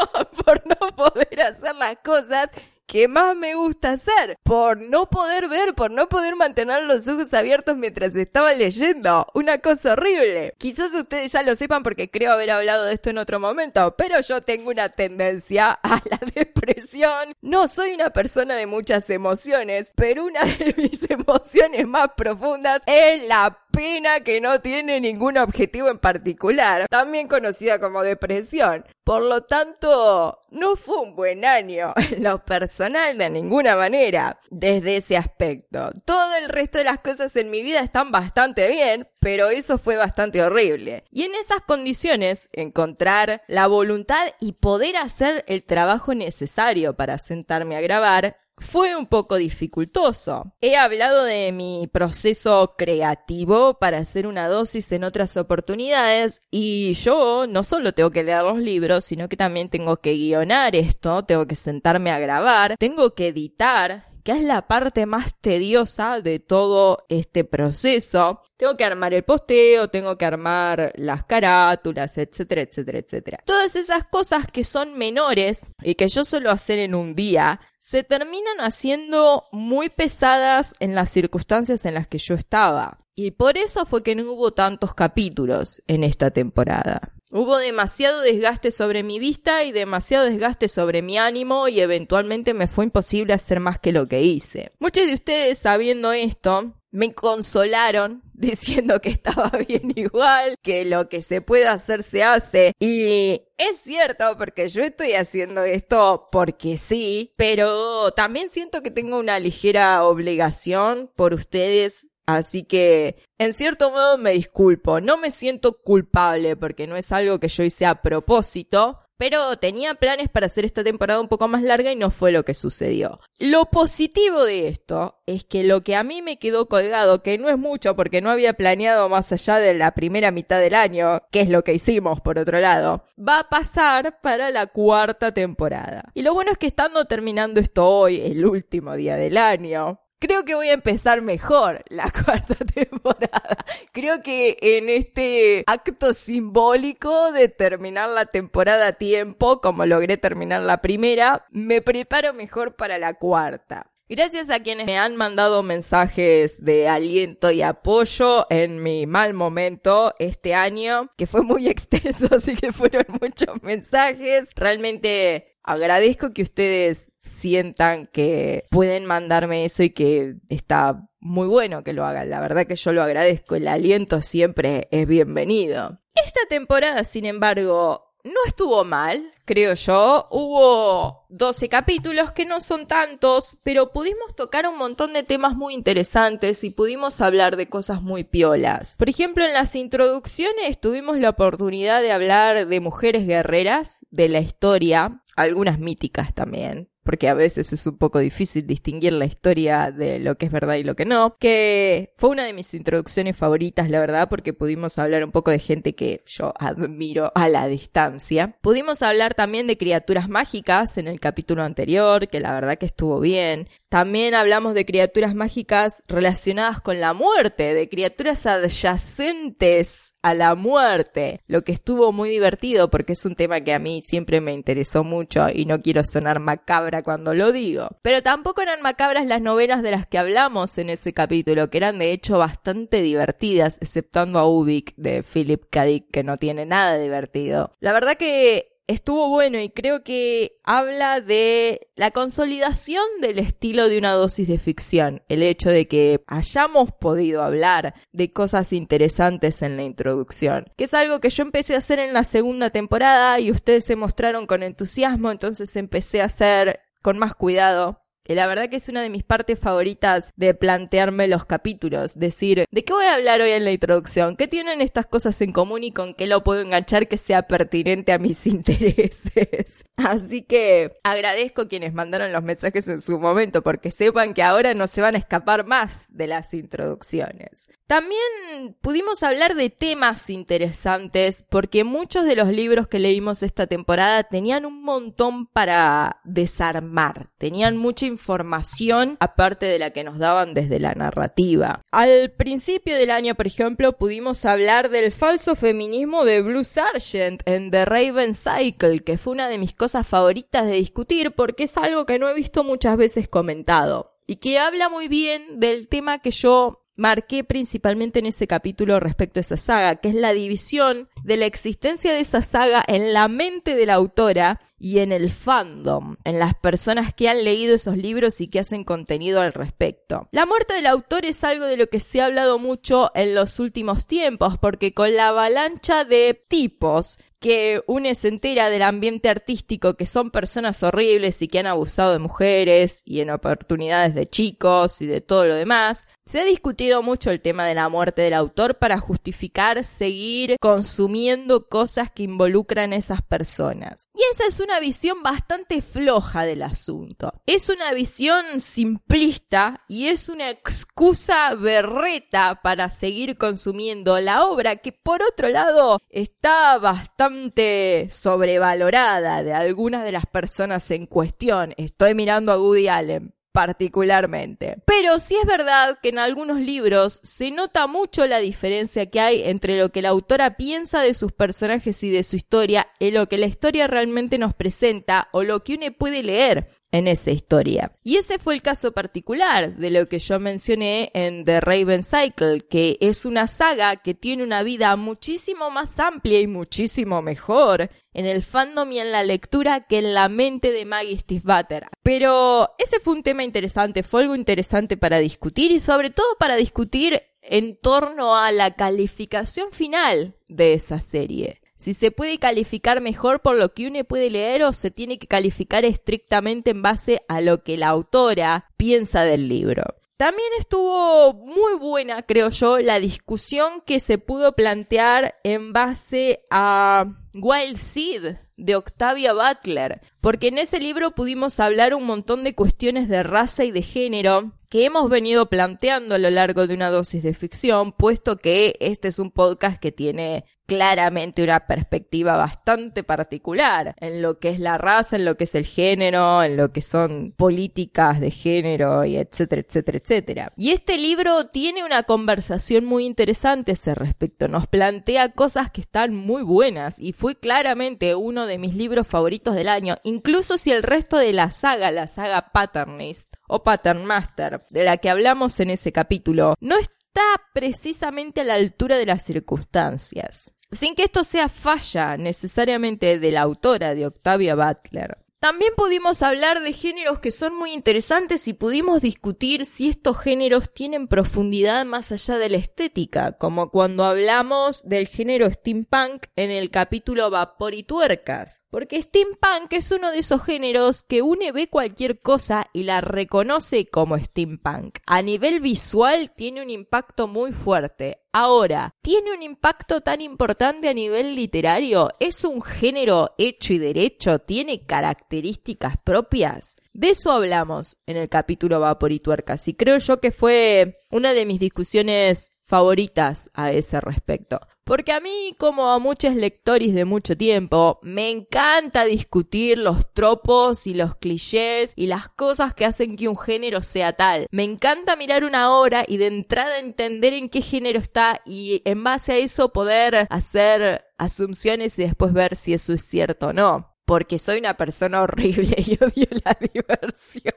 por 0.45 0.65
no 0.65 0.95
poder 0.95 1.41
hacer 1.41 1.75
las 1.75 1.97
cosas 1.97 2.49
que 2.91 3.08
más 3.08 3.38
me 3.38 3.56
gusta 3.56 3.91
hacer 3.91 4.38
por 4.43 4.82
no 4.82 5.10
poder 5.10 5.47
ver, 5.47 5.73
por 5.75 5.91
no 5.91 6.10
poder 6.10 6.36
mantener 6.36 6.84
los 6.84 7.08
ojos 7.08 7.34
abiertos 7.34 7.77
mientras 7.77 8.17
estaba 8.17 8.54
leyendo. 8.54 9.27
Una 9.34 9.60
cosa 9.60 9.93
horrible. 9.93 10.56
Quizás 10.58 10.93
ustedes 10.93 11.32
ya 11.32 11.41
lo 11.41 11.56
sepan 11.56 11.84
porque 11.84 12.12
creo 12.12 12.34
haber 12.34 12.51
hablado 12.51 12.84
de 12.84 12.93
esto 12.93 13.10
en 13.10 13.19
otro 13.19 13.39
momento, 13.39 13.95
pero 13.97 14.19
yo 14.19 14.41
tengo 14.41 14.71
una 14.71 14.89
tendencia 14.89 15.71
a 15.84 16.01
la 16.04 16.19
depresión. 16.36 17.34
No 17.41 17.69
soy 17.69 17.93
una 17.93 18.10
persona 18.10 18.58
de 18.58 18.65
muchas 18.65 19.10
emociones, 19.10 19.93
pero 19.95 20.25
una 20.25 20.43
de 20.43 20.73
mis 20.77 21.10
emociones 21.10 21.88
más 21.88 22.10
profundas 22.17 22.84
es 22.88 23.25
la 23.25 23.58
pena 23.71 24.19
que 24.19 24.41
no 24.41 24.60
tiene 24.60 24.99
ningún 24.99 25.38
objetivo 25.38 25.89
en 25.89 25.97
particular, 25.97 26.88
también 26.89 27.30
conocida 27.30 27.80
como 27.80 28.04
depresión. 28.04 28.86
Por 29.12 29.24
lo 29.24 29.41
tanto, 29.41 30.39
no 30.52 30.78
fue 30.78 31.00
un 31.00 31.17
buen 31.17 31.43
año 31.43 31.91
en 32.12 32.24
lo 32.24 32.45
personal 32.45 33.17
de 33.17 33.30
ninguna 33.30 33.76
manera, 33.76 34.39
desde 34.50 34.95
ese 34.95 35.17
aspecto. 35.17 35.91
Todo 36.06 36.34
el 36.36 36.47
resto 36.47 36.78
de 36.78 36.86
las 36.86 37.00
cosas 37.00 37.36
en 37.36 37.50
mi 37.50 37.62
vida 37.62 37.82
están 37.82 38.13
bastante 38.13 38.69
bien, 38.69 39.10
pero 39.19 39.50
eso 39.50 39.78
fue 39.78 39.97
bastante 39.97 40.41
horrible. 40.41 41.04
Y 41.12 41.24
en 41.24 41.36
esas 41.36 41.60
condiciones, 41.63 42.47
encontrar 42.54 43.41
la 43.47 43.67
voluntad 43.67 44.28
y 44.39 44.54
poder 44.54 44.95
hacer 44.95 45.43
el 45.50 45.65
trabajo 45.65 46.13
necesario 46.15 46.95
para 46.95 47.17
sentarme 47.17 47.76
a 47.76 47.82
grabar 47.82 48.38
fue 48.62 48.95
un 48.95 49.08
poco 49.08 49.36
dificultoso. 49.36 50.54
He 50.62 50.78
hablado 50.78 51.24
de 51.24 51.52
mi 51.52 51.88
proceso 51.91 52.71
creativo 52.78 53.80
para 53.80 53.97
hacer 53.97 54.28
una 54.28 54.47
dosis 54.47 54.91
en 54.91 55.04
otras 55.04 55.36
oportunidades 55.36 56.43
y 56.52 56.93
yo 56.93 57.45
no 57.47 57.63
solo 57.63 57.93
tengo 57.93 58.12
que 58.12 58.24
leer 58.24 58.43
los 58.43 58.60
libros, 58.60 59.04
sino 59.04 59.28
que 59.28 59.38
también 59.38 59.69
tengo 59.69 59.97
que 59.97 60.13
guionar 60.13 60.76
esto, 60.76 61.24
tengo 61.26 61.45
que 61.47 61.56
sentarme 61.56 62.12
a 62.12 62.19
grabar, 62.19 62.76
tengo 62.78 63.13
que 63.15 63.28
editar, 63.28 64.11
que 64.23 64.34
es 64.34 64.43
la 64.43 64.67
parte 64.67 65.05
más 65.05 65.36
tediosa 65.39 66.21
de 66.21 66.39
todo 66.39 67.05
este 67.10 67.43
proceso. 67.43 68.41
Tengo 68.57 68.77
que 68.77 68.86
armar 68.86 69.13
el 69.13 69.23
posteo, 69.23 69.89
tengo 69.89 70.17
que 70.17 70.25
armar 70.25 70.91
las 70.95 71.23
carátulas, 71.23 72.17
etcétera, 72.17 72.62
etcétera, 72.62 72.99
etcétera. 72.99 73.43
Todas 73.45 73.75
esas 73.75 74.05
cosas 74.05 74.45
que 74.47 74.63
son 74.63 74.97
menores 74.97 75.62
y 75.81 75.95
que 75.95 76.07
yo 76.07 76.23
suelo 76.23 76.51
hacer 76.51 76.79
en 76.79 76.95
un 76.95 77.15
día, 77.15 77.60
se 77.79 78.03
terminan 78.03 78.60
haciendo 78.60 79.45
muy 79.51 79.89
pesadas 79.89 80.75
en 80.79 80.93
las 80.93 81.10
circunstancias 81.10 81.86
en 81.86 81.95
las 81.95 82.07
que 82.07 82.19
yo 82.19 82.36
estaba. 82.36 82.99
Y 83.15 83.31
por 83.31 83.57
eso 83.57 83.86
fue 83.86 84.03
que 84.03 84.15
no 84.15 84.31
hubo 84.31 84.51
tantos 84.51 84.93
capítulos 84.93 85.81
en 85.88 86.03
esta 86.03 86.31
temporada. 86.31 87.13
Hubo 87.34 87.58
demasiado 87.58 88.22
desgaste 88.22 88.72
sobre 88.72 89.04
mi 89.04 89.17
vista 89.17 89.63
y 89.63 89.72
demasiado 89.72 90.26
desgaste 90.26 90.67
sobre 90.67 91.02
mi 91.02 91.17
ánimo 91.17 91.70
y 91.70 91.80
eventualmente 91.80 92.54
me 92.54 92.67
fue 92.67 92.84
imposible 92.84 93.34
hacer 93.34 93.62
más 93.62 93.80
que 93.80 93.94
lo 93.94 94.08
que 94.10 94.22
hice. 94.22 94.74
Muchos 94.80 95.06
de 95.06 95.13
ustedes 95.13 95.58
sabiendo 95.58 96.12
esto 96.12 96.74
me 96.91 97.13
consolaron 97.13 98.22
diciendo 98.34 99.00
que 99.00 99.10
estaba 99.10 99.50
bien 99.67 99.94
igual, 99.96 100.56
que 100.62 100.86
lo 100.86 101.08
que 101.08 101.22
se 101.22 101.41
puede 101.41 101.67
hacer 101.67 102.04
se 102.04 102.24
hace. 102.24 102.74
Y 102.80 103.41
es 103.58 103.78
cierto, 103.78 104.38
porque 104.38 104.67
yo 104.67 104.84
estoy 104.84 105.13
haciendo 105.13 105.63
esto 105.63 106.28
porque 106.32 106.78
sí, 106.78 107.34
pero 107.38 108.12
también 108.12 108.50
siento 108.50 108.82
que 108.82 108.91
tengo 108.91 109.17
una 109.17 109.39
ligera 109.39 110.04
obligación 110.04 111.10
por 111.15 111.34
ustedes 111.34 112.08
Así 112.36 112.63
que, 112.63 113.17
en 113.38 113.54
cierto 113.54 113.91
modo, 113.91 114.17
me 114.17 114.32
disculpo. 114.32 115.02
No 115.02 115.17
me 115.17 115.32
siento 115.32 115.82
culpable 115.82 116.56
porque 116.56 116.88
no 116.88 116.96
es 116.96 117.12
algo 117.12 117.39
que 117.39 117.48
yo 117.48 117.63
hice 117.63 117.86
a 117.86 118.02
propósito, 118.02 119.00
pero 119.22 119.56
tenía 119.58 119.94
planes 119.94 120.30
para 120.30 120.48
hacer 120.48 120.65
esta 120.65 120.84
temporada 120.84 121.22
un 121.22 121.28
poco 121.28 121.48
más 121.48 121.62
larga 121.62 121.91
y 121.91 121.96
no 121.96 122.10
fue 122.10 122.32
lo 122.32 122.44
que 122.44 122.56
sucedió. 122.56 123.20
Lo 123.38 123.65
positivo 123.65 124.44
de 124.46 124.67
esto 124.67 125.22
es 125.28 125.46
que 125.46 125.63
lo 125.63 125.84
que 125.84 125.96
a 125.96 126.04
mí 126.04 126.24
me 126.24 126.39
quedó 126.39 126.67
colgado, 126.67 127.22
que 127.22 127.38
no 127.38 127.48
es 127.48 127.60
mucho 127.60 127.96
porque 127.96 128.20
no 128.22 128.32
había 128.32 128.54
planeado 128.54 129.10
más 129.10 129.32
allá 129.32 129.60
de 129.60 129.76
la 129.76 129.91
primera 129.94 130.32
mitad 130.32 130.60
del 130.60 130.74
año, 130.74 131.22
que 131.32 131.41
es 131.41 131.50
lo 131.50 131.63
que 131.63 131.76
hicimos 131.76 132.20
por 132.20 132.39
otro 132.39 132.60
lado, 132.60 133.04
va 133.15 133.41
a 133.41 133.50
pasar 133.50 134.22
para 134.22 134.50
la 134.50 134.65
cuarta 134.65 135.32
temporada. 135.32 136.06
Y 136.15 136.24
lo 136.24 136.34
bueno 136.34 136.52
es 136.52 136.58
que 136.58 136.65
estando 136.65 137.06
terminando 137.06 137.60
esto 137.60 137.88
hoy, 137.88 138.22
el 138.22 138.44
último 138.44 138.96
día 138.96 139.17
del 139.17 139.38
año, 139.38 140.00
Creo 140.21 140.45
que 140.45 140.53
voy 140.53 140.69
a 140.69 140.73
empezar 140.73 141.23
mejor 141.23 141.84
la 141.89 142.12
cuarta 142.25 142.53
temporada. 142.53 143.57
Creo 143.91 144.21
que 144.21 144.55
en 144.62 144.88
este 144.88 145.63
acto 145.65 146.13
simbólico 146.13 147.31
de 147.31 147.49
terminar 147.49 148.07
la 148.07 148.27
temporada 148.27 148.86
a 148.86 148.93
tiempo, 148.93 149.62
como 149.62 149.84
logré 149.88 150.17
terminar 150.17 150.62
la 150.62 150.79
primera, 150.79 151.47
me 151.49 151.81
preparo 151.81 152.36
mejor 152.36 152.75
para 152.75 152.99
la 152.99 153.15
cuarta. 153.15 153.91
Gracias 154.10 154.51
a 154.51 154.60
quienes 154.62 154.86
me 154.86 154.99
han 154.99 155.15
mandado 155.15 155.63
mensajes 155.63 156.63
de 156.63 156.88
aliento 156.88 157.49
y 157.49 157.63
apoyo 157.63 158.45
en 158.51 158.84
mi 158.84 159.07
mal 159.07 159.34
momento 159.34 160.13
este 160.19 160.53
año, 160.53 161.10
que 161.17 161.25
fue 161.25 161.41
muy 161.41 161.67
extenso, 161.69 162.27
así 162.29 162.53
que 162.53 162.71
fueron 162.71 163.05
muchos 163.19 163.63
mensajes. 163.63 164.51
Realmente 164.55 165.51
agradezco 165.63 166.32
que 166.32 166.41
ustedes 166.41 167.12
sientan 167.17 168.08
que 168.08 168.65
pueden 168.69 169.06
mandarme 169.06 169.65
eso 169.65 169.84
y 169.84 169.91
que 169.91 170.36
está 170.50 171.08
muy 171.19 171.47
bueno 171.47 171.84
que 171.84 171.93
lo 171.93 172.06
hagan. 172.06 172.30
La 172.30 172.39
verdad 172.39 172.65
que 172.65 172.76
yo 172.76 172.93
lo 172.93 173.04
agradezco. 173.04 173.56
El 173.56 173.67
aliento 173.67 174.21
siempre 174.21 174.88
es 174.91 175.08
bienvenido. 175.08 176.00
Esta 176.15 176.41
temporada, 176.50 177.04
sin 177.04 177.26
embargo, 177.26 178.11
no 178.23 178.39
estuvo 178.45 178.84
mal, 178.84 179.31
creo 179.45 179.73
yo. 179.73 180.27
Hubo 180.31 181.25
12 181.29 181.69
capítulos 181.69 182.31
que 182.31 182.45
no 182.45 182.60
son 182.60 182.88
tantos, 182.88 183.57
pero 183.63 183.91
pudimos 183.91 184.36
tocar 184.36 184.67
un 184.67 184.77
montón 184.77 185.13
de 185.13 185.23
temas 185.23 185.55
muy 185.55 185.73
interesantes 185.73 186.63
y 186.63 186.69
pudimos 186.69 187.21
hablar 187.21 187.55
de 187.57 187.69
cosas 187.69 188.01
muy 188.01 188.23
piolas. 188.23 188.95
Por 188.97 189.10
ejemplo, 189.10 189.45
en 189.45 189.53
las 189.53 189.75
introducciones 189.75 190.79
tuvimos 190.79 191.17
la 191.17 191.29
oportunidad 191.29 192.01
de 192.01 192.12
hablar 192.12 192.67
de 192.67 192.79
mujeres 192.79 193.25
guerreras, 193.25 194.05
de 194.12 194.29
la 194.29 194.39
historia, 194.39 195.21
algunas 195.36 195.79
míticas 195.79 196.34
también 196.34 196.90
porque 197.12 197.28
a 197.28 197.34
veces 197.34 197.74
es 197.74 197.86
un 197.88 197.97
poco 197.97 198.19
difícil 198.19 198.65
distinguir 198.65 199.12
la 199.12 199.26
historia 199.26 199.91
de 199.91 200.17
lo 200.17 200.38
que 200.38 200.45
es 200.45 200.52
verdad 200.54 200.76
y 200.76 200.84
lo 200.86 200.95
que 200.95 201.04
no, 201.04 201.36
que 201.38 202.13
fue 202.15 202.30
una 202.30 202.45
de 202.45 202.54
mis 202.54 202.74
introducciones 202.74 203.36
favoritas, 203.36 203.89
la 203.89 204.00
verdad, 204.00 204.30
porque 204.30 204.54
pudimos 204.54 204.97
hablar 204.97 205.26
un 205.26 205.34
poco 205.34 205.52
de 205.52 205.60
gente 205.60 205.93
que 205.93 206.24
yo 206.26 206.54
admiro 206.58 207.34
a 207.36 207.50
la 207.50 207.67
distancia. 207.67 208.56
Pudimos 208.62 209.02
hablar 209.02 209.34
también 209.34 209.67
de 209.67 209.78
criaturas 209.78 210.30
mágicas 210.30 210.97
en 210.97 211.10
el 211.10 211.19
capítulo 211.19 211.63
anterior, 211.63 212.30
que 212.30 212.39
la 212.39 212.54
verdad 212.54 212.78
que 212.78 212.86
estuvo 212.86 213.19
bien. 213.19 213.67
También 213.89 214.34
hablamos 214.34 214.74
de 214.74 214.86
criaturas 214.86 215.36
mágicas 215.36 216.04
relacionadas 216.08 216.80
con 216.80 217.02
la 217.02 217.12
muerte, 217.12 217.74
de 217.74 217.89
criaturas 217.89 218.45
adyacentes 218.45 220.15
a 220.21 220.34
la 220.34 220.55
muerte, 220.55 221.41
lo 221.47 221.63
que 221.63 221.71
estuvo 221.71 222.12
muy 222.12 222.29
divertido 222.29 222.89
porque 222.89 223.13
es 223.13 223.25
un 223.25 223.36
tema 223.36 223.62
que 223.62 223.73
a 223.73 223.79
mí 223.79 224.01
siempre 224.01 224.41
me 224.41 224.53
interesó 224.53 225.03
mucho 225.03 225.47
y 225.53 225.65
no 225.65 225.81
quiero 225.81 226.03
sonar 226.03 226.39
macabra 226.39 227.03
cuando 227.03 227.34
lo 227.34 227.51
digo. 227.51 227.89
Pero 228.01 228.21
tampoco 228.21 228.62
eran 228.62 228.81
macabras 228.81 229.25
las 229.25 229.41
novenas 229.41 229.81
de 229.84 229.91
las 229.91 230.07
que 230.07 230.17
hablamos 230.17 230.77
en 230.77 230.89
ese 230.89 231.13
capítulo, 231.13 231.69
que 231.69 231.77
eran 231.77 231.99
de 231.99 232.12
hecho 232.12 232.38
bastante 232.38 233.01
divertidas, 233.01 233.77
exceptando 233.81 234.39
a 234.39 234.47
Ubik 234.47 234.93
de 234.95 235.23
Philip 235.23 235.63
K. 235.69 235.84
Dick, 235.86 236.12
que 236.12 236.23
no 236.23 236.38
tiene 236.38 236.65
nada 236.65 236.97
divertido. 236.97 237.75
La 237.79 237.93
verdad 237.93 238.17
que 238.17 238.70
estuvo 238.88 239.30
bueno 239.30 239.60
y 239.60 239.70
creo 239.70 240.04
que 240.04 240.58
habla 240.63 241.22
de 241.22 241.89
la 241.96 242.12
consolidación 242.12 243.04
del 243.22 243.39
estilo 243.39 243.89
de 243.89 243.98
una 243.98 244.13
dosis 244.13 244.48
de 244.48 244.58
ficción. 244.58 245.24
El 245.30 245.44
hecho 245.44 245.70
de 245.70 245.88
que 245.88 246.24
hayamos 246.28 246.91
podido 246.91 247.44
hablar 247.44 247.94
de 248.12 248.32
cosas 248.32 248.74
interesantes 248.74 249.62
en 249.62 249.78
la 249.78 249.84
introducción. 249.84 250.65
Que 250.78 250.86
es 250.86 250.94
algo 250.94 251.20
que 251.20 251.30
yo 251.30 251.44
empecé 251.44 251.76
a 251.76 251.80
hacer 251.80 252.00
en 252.00 252.13
la 252.13 252.24
segunda 252.24 252.70
temporada 252.70 253.39
y 253.39 253.52
ustedes 253.52 253.86
se 253.86 253.96
mostraron 253.96 254.48
con 254.48 254.63
entusiasmo, 254.63 255.32
entonces 255.32 255.76
empecé 255.76 256.22
a 256.22 256.26
hacer 256.26 256.82
con 257.02 257.17
más 257.17 257.36
cuidado 257.36 258.01
la 258.25 258.47
verdad 258.47 258.69
que 258.69 258.77
es 258.77 258.89
una 258.89 259.01
de 259.01 259.10
mis 259.10 259.23
partes 259.23 259.60
favoritas 259.60 260.31
de 260.36 260.53
plantearme 260.53 261.27
los 261.27 261.45
capítulos. 261.45 262.17
Decir, 262.17 262.65
¿de 262.69 262.84
qué 262.84 262.93
voy 262.93 263.05
a 263.05 263.15
hablar 263.15 263.41
hoy 263.41 263.51
en 263.51 263.65
la 263.65 263.71
introducción? 263.71 264.36
¿Qué 264.36 264.47
tienen 264.47 264.81
estas 264.81 265.05
cosas 265.05 265.39
en 265.41 265.51
común 265.51 265.84
y 265.84 265.91
con 265.91 266.13
qué 266.13 266.27
lo 266.27 266.43
puedo 266.43 266.62
enganchar 266.62 267.07
que 267.07 267.17
sea 267.17 267.43
pertinente 267.43 268.12
a 268.12 268.19
mis 268.19 268.45
intereses? 268.47 269.84
Así 269.95 270.43
que 270.43 270.93
agradezco 271.03 271.67
quienes 271.67 271.93
mandaron 271.93 272.31
los 272.31 272.43
mensajes 272.43 272.88
en 272.88 273.01
su 273.01 273.19
momento 273.19 273.62
porque 273.62 273.91
sepan 273.91 274.34
que 274.34 274.43
ahora 274.43 274.73
no 274.73 274.88
se 274.88 275.01
van 275.01 275.15
a 275.15 275.19
escapar 275.19 275.65
más 275.65 276.05
de 276.10 276.27
las 276.27 276.53
introducciones. 276.53 277.69
También 277.88 278.77
pudimos 278.79 279.21
hablar 279.21 279.55
de 279.55 279.69
temas 279.69 280.29
interesantes 280.29 281.45
porque 281.49 281.84
muchos 281.84 282.25
de 282.25 282.36
los 282.36 282.47
libros 282.47 282.88
que 282.88 282.99
leímos 282.99 283.43
esta 283.43 283.67
temporada 283.67 284.23
tenían 284.23 284.65
un 284.65 284.81
montón 284.81 285.45
para 285.45 286.21
desarmar, 286.23 287.29
tenían 287.38 287.75
mucha 287.75 288.05
información 288.12 289.17
aparte 289.19 289.65
de 289.65 289.80
la 289.80 289.91
que 289.91 290.04
nos 290.04 290.19
daban 290.19 290.54
desde 290.54 290.80
la 290.80 290.93
narrativa. 290.93 291.82
Al 291.91 292.32
principio 292.32 292.95
del 292.95 293.12
año, 293.12 293.36
por 293.36 293.47
ejemplo, 293.47 293.97
pudimos 293.97 294.45
hablar 294.45 294.89
del 294.89 295.12
falso 295.12 295.56
feminismo 295.56 296.26
de 296.26 296.41
Blue 296.41 296.63
Sargent 296.63 297.41
en 297.45 297.71
The 297.71 297.86
Raven 297.86 298.34
Cycle, 298.34 299.04
que 299.04 299.17
fue 299.17 299.34
una 299.34 299.50
de 299.50 299.58
mis 299.58 299.74
cosas 299.74 300.06
favoritas 300.06 300.65
de 300.65 300.74
discutir 300.74 301.32
porque 301.32 301.63
es 301.63 301.78
algo 301.78 302.06
que 302.06 302.19
no 302.19 302.30
he 302.30 302.36
visto 302.36 302.63
muchas 302.63 302.97
veces 302.97 303.28
comentado 303.28 304.12
y 304.28 304.38
que 304.38 304.60
habla 304.60 304.89
muy 304.89 305.08
bien 305.08 305.60
del 305.60 305.88
tema 305.88 306.19
que 306.19 306.32
yo 306.32 306.82
marqué 306.95 307.43
principalmente 307.43 308.19
en 308.19 308.28
ese 308.28 308.47
capítulo 308.47 309.00
respecto 309.00 309.39
a 309.39 309.41
esa 309.41 309.58
saga, 309.58 309.95
que 309.95 310.10
es 310.10 310.15
la 310.15 310.34
división 310.34 311.10
de 311.24 311.38
la 311.38 311.47
existencia 311.47 312.13
de 312.13 312.19
esa 312.19 312.41
saga 312.41 312.84
en 312.88 313.13
la 313.13 313.28
mente 313.28 313.76
de 313.76 313.86
la 313.86 313.95
autora 313.95 314.62
y 314.82 315.00
en 315.00 315.12
el 315.12 315.30
fandom, 315.30 316.15
en 316.24 316.39
las 316.39 316.56
personas 316.56 317.13
que 317.13 317.30
han 317.30 317.44
leído 317.44 317.76
esos 317.76 317.98
libros 317.98 318.41
y 318.41 318.48
que 318.48 318.60
hacen 318.60 318.84
contenido 318.84 319.39
al 319.39 319.54
respecto. 319.54 320.28
La 320.32 320.48
muerte 320.48 320.74
del 320.74 320.88
autor 320.88 321.26
es 321.26 321.44
algo 321.44 321.65
de 321.65 321.78
lo 321.78 321.88
que 321.88 322.00
se 322.00 322.20
ha 322.20 322.26
hablado 322.26 322.58
mucho 322.58 323.12
en 323.13 323.36
los 323.36 323.60
últimos 323.60 324.08
tiempos, 324.08 324.58
porque 324.58 324.96
con 324.96 325.15
la 325.15 325.28
avalancha 325.28 326.04
de 326.04 326.44
tipos 326.48 327.20
que 327.41 327.82
une 327.88 328.13
se 328.13 328.28
entera 328.28 328.70
del 328.70 328.84
ambiente 328.84 329.28
artístico 329.28 329.96
que 329.96 330.06
son 330.06 330.30
personas 330.30 330.84
horribles 330.84 331.41
y 331.41 331.48
que 331.48 331.60
han 331.60 331.65
abusado 331.65 332.13
de 332.13 332.20
mujeres 332.20 333.02
y 333.04 333.20
en 333.20 333.32
oportunidades 333.32 334.13
de 334.13 334.30
chicos 334.30 335.02
y 335.02 335.08
de 335.08 335.22
todo 335.22 335.46
lo 335.46 335.56
demás, 335.56 336.06
se 336.28 336.39
ha 336.39 336.46
discutido 336.46 337.02
mucho 337.02 337.32
el 337.32 337.41
tema 337.41 337.65
de 337.65 337.74
la 337.74 337.89
muerte 337.89 338.22
del 338.22 338.36
autor 338.36 338.78
para 338.78 339.00
justificar 339.00 339.84
seguir 339.84 340.56
consumiendo 340.62 341.67
cosas 341.67 342.12
que 342.12 342.24
involucran 342.24 342.94
a 342.94 342.98
esas 342.98 343.24
personas. 343.24 344.08
Y 344.13 344.22
esa 344.32 344.46
es 344.46 344.60
una 344.60 344.70
visión 344.79 345.23
bastante 345.23 345.81
floja 345.81 346.43
del 346.43 346.63
asunto. 346.63 347.31
Es 347.45 347.69
una 347.69 347.91
visión 347.93 348.60
simplista 348.60 349.84
y 349.88 350.07
es 350.07 350.29
una 350.29 350.49
excusa 350.49 351.53
berreta 351.55 352.62
para 352.63 352.89
seguir 352.89 353.38
consumiendo 353.38 354.19
la 354.19 354.45
obra 354.45 354.77
que 354.77 354.91
por 354.91 355.21
otro 355.21 355.49
lado 355.49 355.99
está 356.10 356.77
bastante 356.77 358.07
sobrevalorada 358.10 359.43
de 359.43 359.53
algunas 359.53 360.03
de 360.03 360.12
las 360.12 360.25
personas 360.25 360.89
en 360.91 361.05
cuestión. 361.05 361.73
Estoy 361.77 362.15
mirando 362.15 362.51
a 362.51 362.60
Woody 362.60 362.88
Allen 362.88 363.34
particularmente. 363.52 364.78
Pero 364.86 365.20
sí 365.20 365.36
es 365.36 365.46
verdad 365.46 366.00
que 366.02 366.10
en 366.10 366.20
algunos 366.20 366.60
libros 366.60 367.20
se 367.24 367.52
nota 367.52 367.88
mucho 367.88 368.26
la 368.28 368.40
diferencia 368.40 369.10
que 369.10 369.20
hay 369.20 369.44
entre 369.44 369.78
lo 369.78 369.92
que 369.92 370.02
la 370.02 370.10
autora 370.10 370.58
piensa 370.58 371.02
de 371.02 371.14
sus 371.14 371.32
personajes 371.32 372.04
y 372.04 372.10
de 372.10 372.24
su 372.24 372.36
historia 372.36 372.88
y 373.00 373.12
lo 373.12 373.28
que 373.28 373.38
la 373.38 373.48
historia 373.48 373.88
realmente 373.88 374.38
nos 374.38 374.54
presenta 374.54 375.30
o 375.32 375.44
lo 375.44 375.64
que 375.64 375.76
uno 375.76 375.92
puede 375.98 376.24
leer 376.24 376.68
en 376.91 377.08
esa 377.08 377.32
historia. 377.32 377.91
Y 378.04 378.17
ese 378.17 378.38
fue 378.38 378.56
el 378.56 378.62
caso 378.62 378.91
particular 378.91 379.75
de 379.75 379.91
lo 379.91 380.08
que 380.08 380.19
yo 380.19 380.39
mencioné 380.39 381.12
en 381.13 381.45
The 381.45 381.62
Raven 381.62 382.04
Cycle, 382.04 382.65
que 382.69 382.97
es 382.99 383.25
una 383.25 383.47
saga 383.47 383.97
que 383.97 384.13
tiene 384.13 384.43
una 384.43 384.63
vida 384.63 384.95
muchísimo 384.95 385.69
más 385.69 385.99
amplia 385.99 386.39
y 386.39 386.47
muchísimo 386.47 387.21
mejor 387.21 387.89
en 388.13 388.25
el 388.25 388.43
fandom 388.43 388.91
y 388.91 388.99
en 388.99 389.12
la 389.12 389.23
lectura 389.23 389.88
que 389.88 389.99
en 389.99 390.13
la 390.13 390.27
mente 390.27 390.71
de 390.71 390.86
Maggie 390.86 391.17
Stiefvater. 391.17 391.88
Pero 392.04 392.71
ese 392.77 392.99
fue 392.99 393.13
un 393.13 393.23
tema 393.23 393.43
interesante, 393.43 394.04
fue 394.04 394.23
algo 394.23 394.36
interesante 394.36 394.97
para 394.97 395.19
discutir 395.19 395.71
y 395.71 395.80
sobre 395.80 396.10
todo 396.10 396.27
para 396.39 396.56
discutir 396.56 397.23
en 397.41 397.77
torno 397.77 398.36
a 398.36 398.51
la 398.51 398.75
calificación 398.75 399.71
final 399.71 400.36
de 400.47 400.73
esa 400.73 400.99
serie 400.99 401.61
si 401.82 401.96
se 401.96 402.12
puede 402.12 402.38
calificar 402.38 403.02
mejor 403.02 403.41
por 403.41 403.56
lo 403.56 403.74
que 403.74 403.88
uno 403.88 404.04
puede 404.04 404.30
leer 404.30 404.62
o 404.62 404.72
se 404.72 404.91
tiene 404.91 405.17
que 405.17 405.26
calificar 405.26 405.84
estrictamente 405.84 406.70
en 406.70 406.84
base 406.84 407.24
a 407.28 407.41
lo 407.41 407.63
que 407.63 407.76
la 407.76 407.88
autora 407.88 408.67
piensa 408.78 409.24
del 409.24 409.50
libro. 409.50 409.84
También 410.15 410.50
estuvo 410.60 411.34
muy 411.34 411.80
buena, 411.80 412.22
creo 412.22 412.50
yo, 412.50 412.78
la 412.78 413.00
discusión 413.00 413.82
que 413.84 414.00
se 414.00 414.20
pudo 414.20 414.54
plantear 414.54 415.39
en 415.44 415.74
base 415.74 416.44
a 416.52 417.08
Wild 417.34 417.78
Seed 417.80 418.36
de 418.58 418.76
Octavia 418.76 419.34
Butler, 419.34 420.02
porque 420.22 420.50
en 420.50 420.60
ese 420.60 420.80
libro 420.80 421.15
pudimos 421.15 421.60
hablar 421.60 421.96
un 421.96 422.06
montón 422.06 422.44
de 422.44 422.54
cuestiones 422.54 423.10
de 423.10 423.24
raza 423.24 423.63
y 423.63 423.72
de 423.72 423.82
género 423.82 424.52
que 424.70 424.86
hemos 424.86 425.10
venido 425.10 425.50
planteando 425.50 426.13
a 426.13 426.20
lo 426.20 426.30
largo 426.30 426.67
de 426.67 426.76
una 426.76 426.91
dosis 426.91 427.24
de 427.24 427.34
ficción, 427.34 427.91
puesto 427.91 428.38
que 428.38 428.76
este 428.80 429.08
es 429.08 429.17
un 429.17 429.32
podcast 429.32 429.82
que 429.82 429.91
tiene 429.91 430.46
claramente 430.71 431.43
una 431.43 431.67
perspectiva 431.67 432.38
bastante 432.38 433.03
particular 433.03 433.93
en 433.99 434.21
lo 434.21 434.39
que 434.39 434.47
es 434.47 434.57
la 434.62 434.77
raza, 434.77 435.17
en 435.17 435.25
lo 435.25 435.36
que 435.36 435.43
es 435.43 435.53
el 435.53 435.65
género, 435.65 436.43
en 436.43 436.55
lo 436.55 436.71
que 436.71 436.79
son 436.79 437.34
políticas 437.36 438.21
de 438.21 438.31
género 438.31 439.03
y 439.03 439.17
etcétera, 439.17 439.63
etcétera, 439.67 439.97
etcétera. 439.97 440.53
Y 440.55 440.69
este 440.69 440.97
libro 440.97 441.47
tiene 441.47 441.84
una 441.84 442.03
conversación 442.03 442.86
muy 442.86 443.05
interesante 443.05 443.71
a 443.71 443.73
ese 443.73 443.93
respecto, 443.95 444.47
nos 444.47 444.67
plantea 444.67 445.34
cosas 445.34 445.71
que 445.71 445.81
están 445.81 446.15
muy 446.15 446.41
buenas 446.41 447.01
y 447.01 447.12
fue 447.12 447.36
claramente 447.36 448.15
uno 448.15 448.45
de 448.45 448.57
mis 448.57 448.73
libros 448.73 449.05
favoritos 449.05 449.55
del 449.55 449.67
año, 449.67 449.97
incluso 450.03 450.57
si 450.57 450.71
el 450.71 450.84
resto 450.84 451.17
de 451.17 451.34
la 451.34 451.51
saga, 451.51 451.91
la 451.91 452.07
saga 452.07 452.53
Patternist 452.53 453.27
o 453.49 453.62
Pattern 453.62 454.05
Master, 454.05 454.65
de 454.69 454.86
la 454.86 454.95
que 454.95 455.10
hablamos 455.10 455.60
en 455.60 455.71
ese 455.71 455.91
capítulo, 455.91 456.55
no 456.62 456.77
está 456.77 457.23
precisamente 457.53 458.39
a 458.39 458.45
la 458.45 458.53
altura 458.53 458.97
de 458.97 459.05
las 459.05 459.25
circunstancias 459.25 460.55
sin 460.71 460.95
que 460.95 461.03
esto 461.03 461.23
sea 461.23 461.49
falla 461.49 462.17
necesariamente 462.17 463.19
de 463.19 463.31
la 463.31 463.41
autora 463.41 463.93
de 463.95 464.05
Octavia 464.05 464.55
Butler. 464.55 465.17
También 465.41 465.73
pudimos 465.75 466.21
hablar 466.21 466.62
de 466.62 466.71
géneros 466.71 467.17
que 467.17 467.31
son 467.31 467.55
muy 467.55 467.73
interesantes 467.73 468.47
y 468.47 468.53
pudimos 468.53 469.01
discutir 469.01 469.65
si 469.65 469.89
estos 469.89 470.19
géneros 470.19 470.71
tienen 470.71 471.07
profundidad 471.07 471.84
más 471.84 472.12
allá 472.12 472.38
de 472.38 472.47
la 472.47 472.57
estética, 472.57 473.39
como 473.39 473.71
cuando 473.71 474.03
hablamos 474.03 474.84
del 474.88 475.07
género 475.07 475.49
steampunk 475.49 476.27
en 476.36 476.51
el 476.51 476.69
capítulo 476.69 477.31
Vapor 477.31 477.73
y 477.73 477.81
Tuercas. 477.81 478.62
Porque 478.69 479.01
steampunk 479.01 479.73
es 479.73 479.91
uno 479.91 480.12
de 480.12 480.19
esos 480.19 480.43
géneros 480.43 481.01
que 481.01 481.23
une 481.23 481.51
ve 481.51 481.71
cualquier 481.71 482.21
cosa 482.21 482.67
y 482.71 482.84
la 482.84 483.01
reconoce 483.01 483.88
como 483.88 484.19
steampunk. 484.19 484.99
A 485.07 485.23
nivel 485.23 485.60
visual 485.60 486.31
tiene 486.38 486.62
un 486.62 486.69
impacto 486.69 487.27
muy 487.27 487.51
fuerte. 487.51 488.21
Ahora, 488.34 488.96
¿tiene 489.02 489.34
un 489.34 489.44
impacto 489.44 490.00
tan 490.00 490.22
importante 490.22 490.88
a 490.88 490.94
nivel 490.94 491.36
literario? 491.36 492.10
¿Es 492.20 492.46
un 492.46 492.62
género 492.62 493.36
hecho 493.38 493.74
y 493.74 493.78
derecho? 493.78 494.39
¿Tiene 494.39 494.86
características 494.86 495.98
propias? 495.98 496.78
De 496.94 497.10
eso 497.10 497.32
hablamos 497.32 497.98
en 498.06 498.15
el 498.15 498.30
capítulo 498.30 498.80
Vapor 498.80 499.12
y 499.12 499.20
Tuercas 499.20 499.67
y 499.67 499.74
creo 499.74 499.98
yo 499.98 500.22
que 500.22 500.32
fue 500.32 501.02
una 501.10 501.34
de 501.34 501.46
mis 501.46 501.60
discusiones 501.60 502.52
favoritas 502.71 503.51
a 503.53 503.73
ese 503.73 503.99
respecto. 503.99 504.62
Porque 504.86 505.12
a 505.12 505.19
mí, 505.19 505.55
como 505.60 505.91
a 505.91 505.99
muchos 505.99 506.36
lectores 506.36 506.93
de 506.93 507.03
mucho 507.03 507.36
tiempo, 507.36 507.99
me 508.01 508.29
encanta 508.31 509.03
discutir 509.03 509.77
los 509.77 510.12
tropos 510.13 510.88
y 510.88 510.93
los 510.93 511.15
clichés 511.15 511.91
y 511.97 512.07
las 512.07 512.29
cosas 512.29 512.73
que 512.73 512.86
hacen 512.86 513.17
que 513.17 513.27
un 513.27 513.38
género 513.38 513.84
sea 513.84 514.13
tal. 514.13 514.47
Me 514.51 514.63
encanta 514.63 515.17
mirar 515.17 515.43
una 515.43 515.77
obra 515.77 516.05
y 516.07 516.15
de 516.15 516.27
entrada 516.27 516.79
entender 516.79 517.34
en 517.34 517.49
qué 517.49 517.62
género 517.62 517.99
está 517.99 518.41
y 518.45 518.81
en 518.86 519.03
base 519.03 519.34
a 519.34 519.38
eso 519.38 519.73
poder 519.73 520.27
hacer 520.29 521.03
asunciones 521.17 521.99
y 521.99 522.03
después 522.03 522.31
ver 522.31 522.55
si 522.55 522.73
eso 522.73 522.93
es 522.93 523.03
cierto 523.03 523.47
o 523.47 523.53
no 523.53 523.90
porque 524.12 524.39
soy 524.39 524.60
una 524.60 524.76
persona 524.76 525.21
horrible 525.21 525.74
y 525.78 525.97
odio 526.04 526.28
la 526.43 526.58
diversión. 526.60 527.54